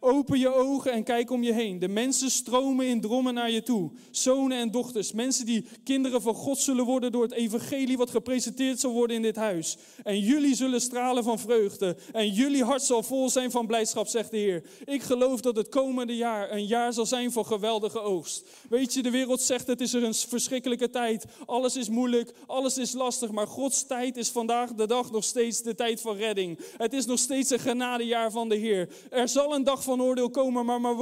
Open 0.00 0.38
je 0.38 0.54
ogen 0.54 0.92
en 0.92 1.04
kijk 1.04 1.30
om 1.30 1.42
je 1.42 1.52
heen. 1.52 1.78
De 1.78 1.88
mensen 1.88 2.30
stromen 2.30 2.86
in 2.86 3.00
drommen 3.00 3.34
naar 3.34 3.50
je 3.50 3.62
toe. 3.62 3.90
Zonen 4.10 4.58
en 4.58 4.70
dochters. 4.70 5.12
Mensen 5.12 5.46
die 5.46 5.64
kinderen 5.84 6.22
van 6.22 6.34
God 6.34 6.58
zullen 6.58 6.84
worden 6.84 7.12
door 7.12 7.22
het 7.22 7.32
evangelie 7.32 7.96
wat 7.96 8.10
gepresenteerd 8.10 8.80
zal 8.80 8.92
worden 8.92 9.16
in 9.16 9.22
dit 9.22 9.36
huis. 9.36 9.76
En 10.02 10.20
jullie 10.20 10.54
zullen 10.54 10.80
stralen 10.80 11.24
van 11.24 11.38
vreugde. 11.38 11.96
En 12.12 12.32
jullie 12.32 12.64
hart 12.64 12.82
zal 12.82 13.02
vol 13.02 13.30
zijn 13.30 13.50
van 13.50 13.66
blijdschap, 13.66 14.06
zegt 14.06 14.30
de 14.30 14.36
Heer. 14.36 14.62
Ik 14.84 15.02
geloof 15.02 15.40
dat 15.40 15.56
het 15.56 15.68
komende 15.68 16.16
jaar 16.16 16.52
een 16.52 16.66
jaar 16.66 16.92
zal 16.92 17.06
zijn 17.06 17.32
van 17.32 17.46
geweldige 17.46 18.00
oogst. 18.00 18.44
Weet 18.68 18.94
je, 18.94 19.02
de 19.02 19.10
wereld 19.10 19.40
zegt 19.40 19.66
het 19.66 19.80
is 19.80 19.94
er 19.94 20.04
een 20.04 20.14
verschrikkelijke 20.14 20.90
tijd. 20.90 21.24
Alles 21.46 21.76
is 21.76 21.88
moeilijk, 21.88 22.34
alles 22.46 22.78
is 22.78 22.92
lastig. 22.92 23.30
Maar 23.30 23.46
Gods 23.46 23.86
tijd 23.86 24.16
is 24.16 24.28
vandaag 24.28 24.74
de 24.74 24.86
dag 24.86 25.10
nog 25.10 25.24
steeds 25.24 25.62
de 25.62 25.74
tijd 25.74 26.00
van 26.00 26.16
redding. 26.16 26.58
Het 26.76 26.92
is 26.92 27.06
nog 27.06 27.18
steeds 27.18 27.50
een 27.50 27.58
genadejaar 27.58 28.30
van 28.30 28.48
de 28.48 28.56
Heer. 28.56 28.88
Er 29.10 29.28
zal 29.28 29.54
een 29.54 29.64
dag 29.64 29.82
van 29.88 30.02
oordeel 30.02 30.30
komen, 30.30 30.64
maar, 30.64 30.80
maar 30.80 30.96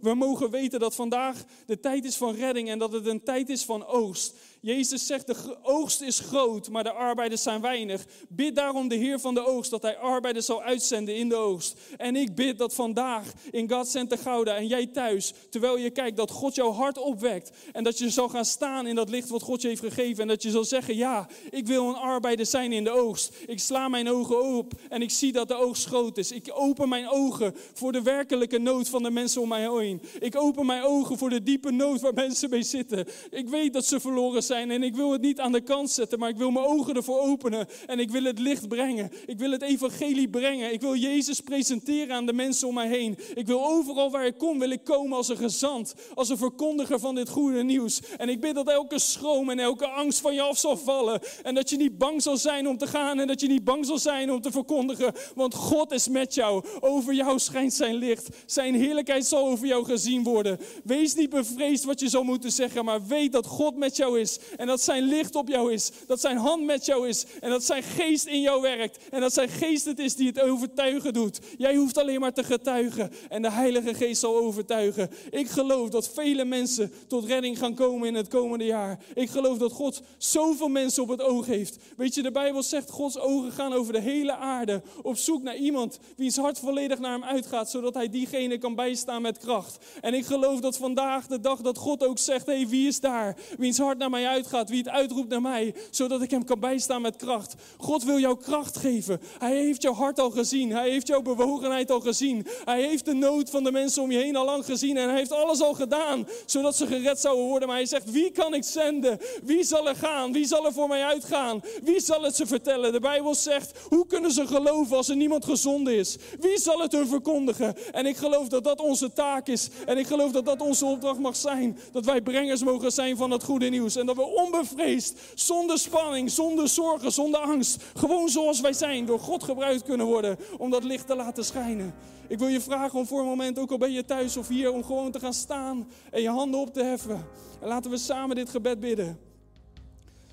we 0.00 0.14
mogen 0.14 0.50
weten 0.50 0.80
dat 0.80 0.94
vandaag 0.94 1.44
de 1.66 1.80
tijd 1.80 2.04
is 2.04 2.16
van 2.16 2.34
redding 2.34 2.68
en 2.68 2.78
dat 2.78 2.92
het 2.92 3.06
een 3.06 3.22
tijd 3.22 3.48
is 3.48 3.64
van 3.64 3.86
oogst. 3.86 4.34
Jezus 4.62 5.06
zegt, 5.06 5.26
de 5.26 5.56
oogst 5.62 6.00
is 6.00 6.18
groot, 6.18 6.68
maar 6.68 6.82
de 6.82 6.92
arbeiders 6.92 7.42
zijn 7.42 7.60
weinig. 7.60 8.04
Bid 8.28 8.56
daarom 8.56 8.88
de 8.88 8.94
Heer 8.94 9.20
van 9.20 9.34
de 9.34 9.46
oogst, 9.46 9.70
dat 9.70 9.82
hij 9.82 9.96
arbeiders 9.96 10.46
zal 10.46 10.62
uitzenden 10.62 11.16
in 11.16 11.28
de 11.28 11.34
oogst. 11.34 11.74
En 11.96 12.16
ik 12.16 12.34
bid 12.34 12.58
dat 12.58 12.74
vandaag 12.74 13.32
in 13.50 13.70
God 13.70 13.88
Center 13.88 14.18
Gouda 14.18 14.56
en 14.56 14.66
jij 14.66 14.86
thuis, 14.86 15.32
terwijl 15.50 15.78
je 15.78 15.90
kijkt, 15.90 16.16
dat 16.16 16.30
God 16.30 16.54
jouw 16.54 16.72
hart 16.72 16.98
opwekt. 16.98 17.50
En 17.72 17.84
dat 17.84 17.98
je 17.98 18.10
zal 18.10 18.28
gaan 18.28 18.44
staan 18.44 18.86
in 18.86 18.94
dat 18.94 19.08
licht 19.08 19.28
wat 19.28 19.42
God 19.42 19.62
je 19.62 19.68
heeft 19.68 19.80
gegeven. 19.80 20.22
En 20.22 20.28
dat 20.28 20.42
je 20.42 20.50
zal 20.50 20.64
zeggen, 20.64 20.96
ja, 20.96 21.28
ik 21.50 21.66
wil 21.66 21.88
een 21.88 21.96
arbeider 21.96 22.46
zijn 22.46 22.72
in 22.72 22.84
de 22.84 22.90
oogst. 22.90 23.34
Ik 23.46 23.60
sla 23.60 23.88
mijn 23.88 24.08
ogen 24.08 24.42
op 24.42 24.72
en 24.88 25.02
ik 25.02 25.10
zie 25.10 25.32
dat 25.32 25.48
de 25.48 25.54
oogst 25.54 25.86
groot 25.86 26.18
is. 26.18 26.32
Ik 26.32 26.50
open 26.54 26.88
mijn 26.88 27.08
ogen 27.08 27.54
voor 27.74 27.92
de 27.92 28.02
werkelijke 28.02 28.58
nood 28.58 28.88
van 28.88 29.02
de 29.02 29.10
mensen 29.10 29.40
om 29.40 29.48
mij 29.48 29.68
heen. 29.70 30.02
Ik 30.20 30.36
open 30.36 30.66
mijn 30.66 30.82
ogen 30.82 31.18
voor 31.18 31.30
de 31.30 31.42
diepe 31.42 31.70
nood 31.70 32.00
waar 32.00 32.14
mensen 32.14 32.50
mee 32.50 32.62
zitten. 32.62 33.06
Ik 33.30 33.48
weet 33.48 33.72
dat 33.72 33.84
ze 33.84 34.00
verloren 34.00 34.42
zijn 34.42 34.50
en 34.52 34.82
ik 34.82 34.94
wil 34.94 35.12
het 35.12 35.20
niet 35.20 35.40
aan 35.40 35.52
de 35.52 35.60
kant 35.60 35.90
zetten, 35.90 36.18
maar 36.18 36.28
ik 36.28 36.36
wil 36.36 36.50
mijn 36.50 36.66
ogen 36.66 36.94
ervoor 36.94 37.20
openen 37.20 37.68
en 37.86 37.98
ik 37.98 38.10
wil 38.10 38.24
het 38.24 38.38
licht 38.38 38.68
brengen. 38.68 39.10
Ik 39.26 39.38
wil 39.38 39.50
het 39.50 39.62
evangelie 39.62 40.28
brengen. 40.28 40.72
Ik 40.72 40.80
wil 40.80 40.96
Jezus 40.96 41.40
presenteren 41.40 42.14
aan 42.14 42.26
de 42.26 42.32
mensen 42.32 42.68
om 42.68 42.74
mij 42.74 42.88
heen. 42.88 43.18
Ik 43.34 43.46
wil 43.46 43.64
overal 43.64 44.10
waar 44.10 44.26
ik 44.26 44.38
kom, 44.38 44.58
wil 44.58 44.70
ik 44.70 44.84
komen 44.84 45.16
als 45.16 45.28
een 45.28 45.36
gezant, 45.36 45.94
als 46.14 46.28
een 46.28 46.36
verkondiger 46.36 46.98
van 46.98 47.14
dit 47.14 47.28
goede 47.28 47.62
nieuws. 47.62 48.00
En 48.16 48.28
ik 48.28 48.40
bid 48.40 48.54
dat 48.54 48.68
elke 48.68 48.98
schroom 48.98 49.50
en 49.50 49.58
elke 49.58 49.86
angst 49.86 50.20
van 50.20 50.34
je 50.34 50.42
af 50.42 50.58
zal 50.58 50.76
vallen 50.76 51.20
en 51.42 51.54
dat 51.54 51.70
je 51.70 51.76
niet 51.76 51.98
bang 51.98 52.22
zal 52.22 52.36
zijn 52.36 52.68
om 52.68 52.78
te 52.78 52.86
gaan 52.86 53.20
en 53.20 53.26
dat 53.26 53.40
je 53.40 53.46
niet 53.46 53.64
bang 53.64 53.86
zal 53.86 53.98
zijn 53.98 54.32
om 54.32 54.40
te 54.40 54.50
verkondigen, 54.50 55.12
want 55.34 55.54
God 55.54 55.92
is 55.92 56.08
met 56.08 56.34
jou. 56.34 56.64
Over 56.80 57.14
jou 57.14 57.38
schijnt 57.38 57.72
zijn 57.72 57.94
licht. 57.94 58.28
Zijn 58.46 58.74
heerlijkheid 58.74 59.26
zal 59.26 59.46
over 59.46 59.66
jou 59.66 59.84
gezien 59.84 60.22
worden. 60.22 60.58
Wees 60.84 61.14
niet 61.14 61.30
bevreesd 61.30 61.84
wat 61.84 62.00
je 62.00 62.08
zou 62.08 62.24
moeten 62.24 62.52
zeggen, 62.52 62.84
maar 62.84 63.06
weet 63.06 63.32
dat 63.32 63.46
God 63.46 63.76
met 63.76 63.96
jou 63.96 64.20
is 64.20 64.38
en 64.56 64.66
dat 64.66 64.80
zijn 64.80 65.02
licht 65.02 65.34
op 65.34 65.48
jou 65.48 65.72
is. 65.72 65.90
Dat 66.06 66.20
zijn 66.20 66.36
hand 66.36 66.64
met 66.64 66.84
jou 66.84 67.08
is. 67.08 67.24
En 67.40 67.50
dat 67.50 67.64
zijn 67.64 67.82
geest 67.82 68.26
in 68.26 68.40
jou 68.40 68.62
werkt. 68.62 68.98
En 69.10 69.20
dat 69.20 69.32
zijn 69.32 69.48
geest 69.48 69.84
het 69.84 69.98
is 69.98 70.14
die 70.14 70.26
het 70.26 70.40
overtuigen 70.40 71.12
doet. 71.12 71.40
Jij 71.58 71.76
hoeft 71.76 71.98
alleen 71.98 72.20
maar 72.20 72.32
te 72.32 72.44
getuigen. 72.44 73.12
En 73.28 73.42
de 73.42 73.50
Heilige 73.50 73.94
Geest 73.94 74.20
zal 74.20 74.36
overtuigen. 74.36 75.10
Ik 75.30 75.48
geloof 75.48 75.88
dat 75.88 76.08
vele 76.08 76.44
mensen 76.44 76.92
tot 77.06 77.24
redding 77.24 77.58
gaan 77.58 77.74
komen 77.74 78.08
in 78.08 78.14
het 78.14 78.28
komende 78.28 78.64
jaar. 78.64 78.98
Ik 79.14 79.30
geloof 79.30 79.58
dat 79.58 79.72
God 79.72 80.02
zoveel 80.18 80.68
mensen 80.68 81.02
op 81.02 81.08
het 81.08 81.22
oog 81.22 81.46
heeft. 81.46 81.76
Weet 81.96 82.14
je, 82.14 82.22
de 82.22 82.30
Bijbel 82.30 82.62
zegt 82.62 82.90
Gods 82.90 83.18
ogen 83.18 83.52
gaan 83.52 83.72
over 83.72 83.92
de 83.92 84.00
hele 84.00 84.36
aarde. 84.36 84.82
Op 85.02 85.16
zoek 85.16 85.42
naar 85.42 85.56
iemand 85.56 85.98
wiens 86.16 86.36
hart 86.36 86.58
volledig 86.58 86.98
naar 86.98 87.12
hem 87.12 87.24
uitgaat. 87.24 87.70
Zodat 87.70 87.94
hij 87.94 88.08
diegene 88.08 88.58
kan 88.58 88.74
bijstaan 88.74 89.22
met 89.22 89.38
kracht. 89.38 89.78
En 90.00 90.14
ik 90.14 90.26
geloof 90.26 90.60
dat 90.60 90.76
vandaag 90.76 91.26
de 91.26 91.40
dag 91.40 91.60
dat 91.60 91.78
God 91.78 92.06
ook 92.06 92.18
zegt. 92.18 92.46
Hé, 92.46 92.52
hey, 92.52 92.68
wie 92.68 92.86
is 92.86 93.00
daar? 93.00 93.36
Wiens 93.58 93.78
hart 93.78 93.98
naar 93.98 94.10
mij 94.10 94.26
uitgaat 94.26 94.31
uitgaat, 94.32 94.68
wie 94.68 94.78
het 94.78 94.88
uitroept 94.88 95.28
naar 95.28 95.40
mij, 95.40 95.74
zodat 95.90 96.22
ik 96.22 96.30
hem 96.30 96.44
kan 96.44 96.60
bijstaan 96.60 97.02
met 97.02 97.16
kracht. 97.16 97.54
God 97.76 98.04
wil 98.04 98.18
jou 98.18 98.36
kracht 98.38 98.76
geven. 98.76 99.20
Hij 99.38 99.56
heeft 99.56 99.82
jouw 99.82 99.94
hart 99.94 100.20
al 100.20 100.30
gezien. 100.30 100.70
Hij 100.70 100.90
heeft 100.90 101.06
jouw 101.06 101.22
bewogenheid 101.22 101.90
al 101.90 102.00
gezien. 102.00 102.46
Hij 102.64 102.82
heeft 102.82 103.04
de 103.04 103.14
nood 103.14 103.50
van 103.50 103.64
de 103.64 103.72
mensen 103.72 104.02
om 104.02 104.10
je 104.10 104.18
heen 104.18 104.36
al 104.36 104.44
lang 104.44 104.64
gezien. 104.64 104.96
En 104.96 105.08
hij 105.08 105.18
heeft 105.18 105.32
alles 105.32 105.60
al 105.60 105.74
gedaan, 105.74 106.26
zodat 106.46 106.76
ze 106.76 106.86
gered 106.86 107.18
zouden 107.18 107.44
worden. 107.44 107.68
Maar 107.68 107.76
hij 107.76 107.86
zegt, 107.86 108.10
wie 108.10 108.30
kan 108.30 108.54
ik 108.54 108.64
zenden? 108.64 109.18
Wie 109.42 109.64
zal 109.64 109.88
er 109.88 109.96
gaan? 109.96 110.32
Wie 110.32 110.46
zal 110.46 110.66
er 110.66 110.72
voor 110.72 110.88
mij 110.88 111.04
uitgaan? 111.04 111.60
Wie 111.82 112.00
zal 112.00 112.22
het 112.22 112.36
ze 112.36 112.46
vertellen? 112.46 112.92
De 112.92 113.00
Bijbel 113.00 113.34
zegt, 113.34 113.78
hoe 113.88 114.06
kunnen 114.06 114.30
ze 114.30 114.46
geloven 114.46 114.96
als 114.96 115.08
er 115.08 115.16
niemand 115.16 115.44
gezonden 115.44 115.94
is? 115.94 116.16
Wie 116.40 116.58
zal 116.58 116.80
het 116.80 116.92
hun 116.92 117.06
verkondigen? 117.06 117.74
En 117.92 118.06
ik 118.06 118.16
geloof 118.16 118.48
dat 118.48 118.64
dat 118.64 118.80
onze 118.80 119.12
taak 119.12 119.48
is. 119.48 119.68
En 119.86 119.98
ik 119.98 120.06
geloof 120.06 120.32
dat 120.32 120.44
dat 120.44 120.60
onze 120.60 120.84
opdracht 120.84 121.18
mag 121.18 121.36
zijn. 121.36 121.78
Dat 121.92 122.04
wij 122.04 122.22
brengers 122.22 122.62
mogen 122.62 122.92
zijn 122.92 123.16
van 123.16 123.30
het 123.30 123.44
goede 123.44 123.68
nieuws. 123.68 123.96
En 123.96 124.06
dat 124.06 124.16
we 124.16 124.21
onbevreesd, 124.26 125.18
zonder 125.34 125.78
spanning, 125.78 126.30
zonder 126.30 126.68
zorgen, 126.68 127.12
zonder 127.12 127.40
angst. 127.40 127.82
Gewoon 127.94 128.28
zoals 128.28 128.60
wij 128.60 128.72
zijn, 128.72 129.06
door 129.06 129.20
God 129.20 129.42
gebruikt 129.42 129.82
kunnen 129.82 130.06
worden 130.06 130.38
om 130.58 130.70
dat 130.70 130.84
licht 130.84 131.06
te 131.06 131.16
laten 131.16 131.44
schijnen. 131.44 131.94
Ik 132.28 132.38
wil 132.38 132.48
je 132.48 132.60
vragen 132.60 132.98
om 132.98 133.06
voor 133.06 133.20
een 133.20 133.26
moment, 133.26 133.58
ook 133.58 133.70
al 133.70 133.78
ben 133.78 133.92
je 133.92 134.04
thuis 134.04 134.36
of 134.36 134.48
hier, 134.48 134.72
om 134.72 134.84
gewoon 134.84 135.10
te 135.10 135.20
gaan 135.20 135.34
staan 135.34 135.88
en 136.10 136.22
je 136.22 136.28
handen 136.28 136.60
op 136.60 136.72
te 136.72 136.82
heffen. 136.82 137.26
En 137.60 137.68
laten 137.68 137.90
we 137.90 137.96
samen 137.96 138.36
dit 138.36 138.48
gebed 138.48 138.80
bidden. 138.80 139.18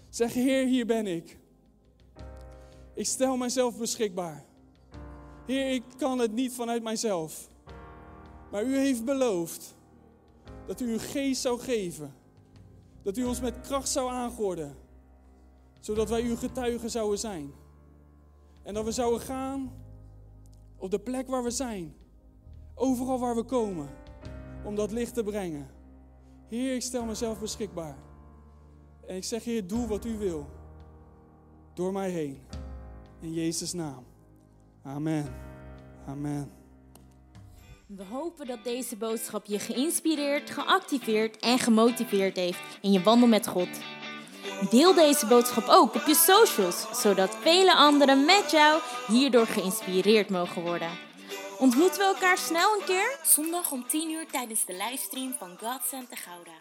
Zeg, 0.10 0.34
Heer, 0.34 0.66
hier 0.66 0.86
ben 0.86 1.08
ik. 1.08 1.38
Ik 2.94 3.06
stel 3.06 3.38
mijzelf 3.38 3.78
beschikbaar. 3.78 4.46
Heer, 5.46 5.72
ik 5.72 5.84
kan 5.98 6.20
het 6.20 6.32
niet 6.32 6.54
vanuit 6.54 6.84
mijzelf. 6.84 7.50
Maar 8.52 8.64
u 8.64 8.78
heeft 8.78 9.06
beloofd 9.06 9.76
dat 10.68 10.82
u 10.82 10.92
uw 10.92 11.00
geest 11.00 11.42
zou 11.42 11.60
geven 11.60 12.14
dat 13.02 13.18
u 13.18 13.24
ons 13.24 13.42
met 13.42 13.62
kracht 13.62 13.90
zou 13.90 14.12
aangorden. 14.12 14.76
Zodat 15.80 16.10
wij 16.10 16.22
uw 16.22 16.36
getuigen 16.36 16.90
zouden 16.90 17.20
zijn. 17.20 17.52
En 18.64 18.74
dat 18.74 18.86
we 18.86 18.92
zouden 18.92 19.22
gaan 19.22 19.72
op 20.78 20.92
de 20.92 21.00
plek 21.00 21.28
waar 21.28 21.44
we 21.44 21.52
zijn. 21.52 21.94
Overal 22.76 23.20
waar 23.20 23.36
we 23.36 23.44
komen. 23.44 23.90
Om 24.64 24.76
dat 24.76 24.92
licht 24.92 25.14
te 25.14 25.24
brengen. 25.24 25.68
Heer, 26.48 26.76
ik 26.76 26.82
stel 26.82 27.06
mezelf 27.06 27.40
beschikbaar. 27.40 27.98
En 29.08 29.16
ik 29.16 29.24
zeg, 29.24 29.44
Heer, 29.44 29.68
doe 29.68 29.88
wat 29.88 30.06
u 30.06 30.18
wil. 30.18 30.46
Door 31.74 31.92
mij 31.92 32.10
heen. 32.10 32.40
In 33.20 33.34
Jezus' 33.34 33.74
naam. 33.74 34.04
Amen. 34.82 35.34
Amen. 36.06 36.59
We 37.98 38.04
hopen 38.04 38.48
dat 38.48 38.64
deze 38.64 38.96
boodschap 38.96 39.46
je 39.46 39.60
geïnspireerd, 39.60 40.50
geactiveerd 40.50 41.38
en 41.38 41.60
gemotiveerd 41.60 42.36
heeft 42.36 42.60
in 42.82 42.92
je 42.92 43.04
wandel 43.04 43.28
met 43.28 43.48
God. 43.48 43.68
Deel 44.70 44.94
deze 44.94 45.26
boodschap 45.26 45.68
ook 45.68 45.96
op 45.96 46.04
je 46.08 46.16
socials, 46.16 47.02
zodat 47.02 47.36
vele 47.36 47.76
anderen 47.76 48.26
met 48.26 48.52
jou 48.52 48.82
hierdoor 49.08 49.46
geïnspireerd 49.46 50.30
mogen 50.30 50.62
worden. 50.62 50.90
Ontmoeten 51.58 52.00
we 52.00 52.06
elkaar 52.06 52.38
snel 52.38 52.74
een 52.80 52.86
keer? 52.86 53.20
Zondag 53.24 53.72
om 53.72 53.88
10 53.88 54.12
uur 54.12 54.28
tijdens 54.28 54.66
de 54.66 54.74
livestream 54.74 55.34
van 55.40 55.58
God 55.58 55.82
Santa 55.86 56.16
Gouda. 56.16 56.52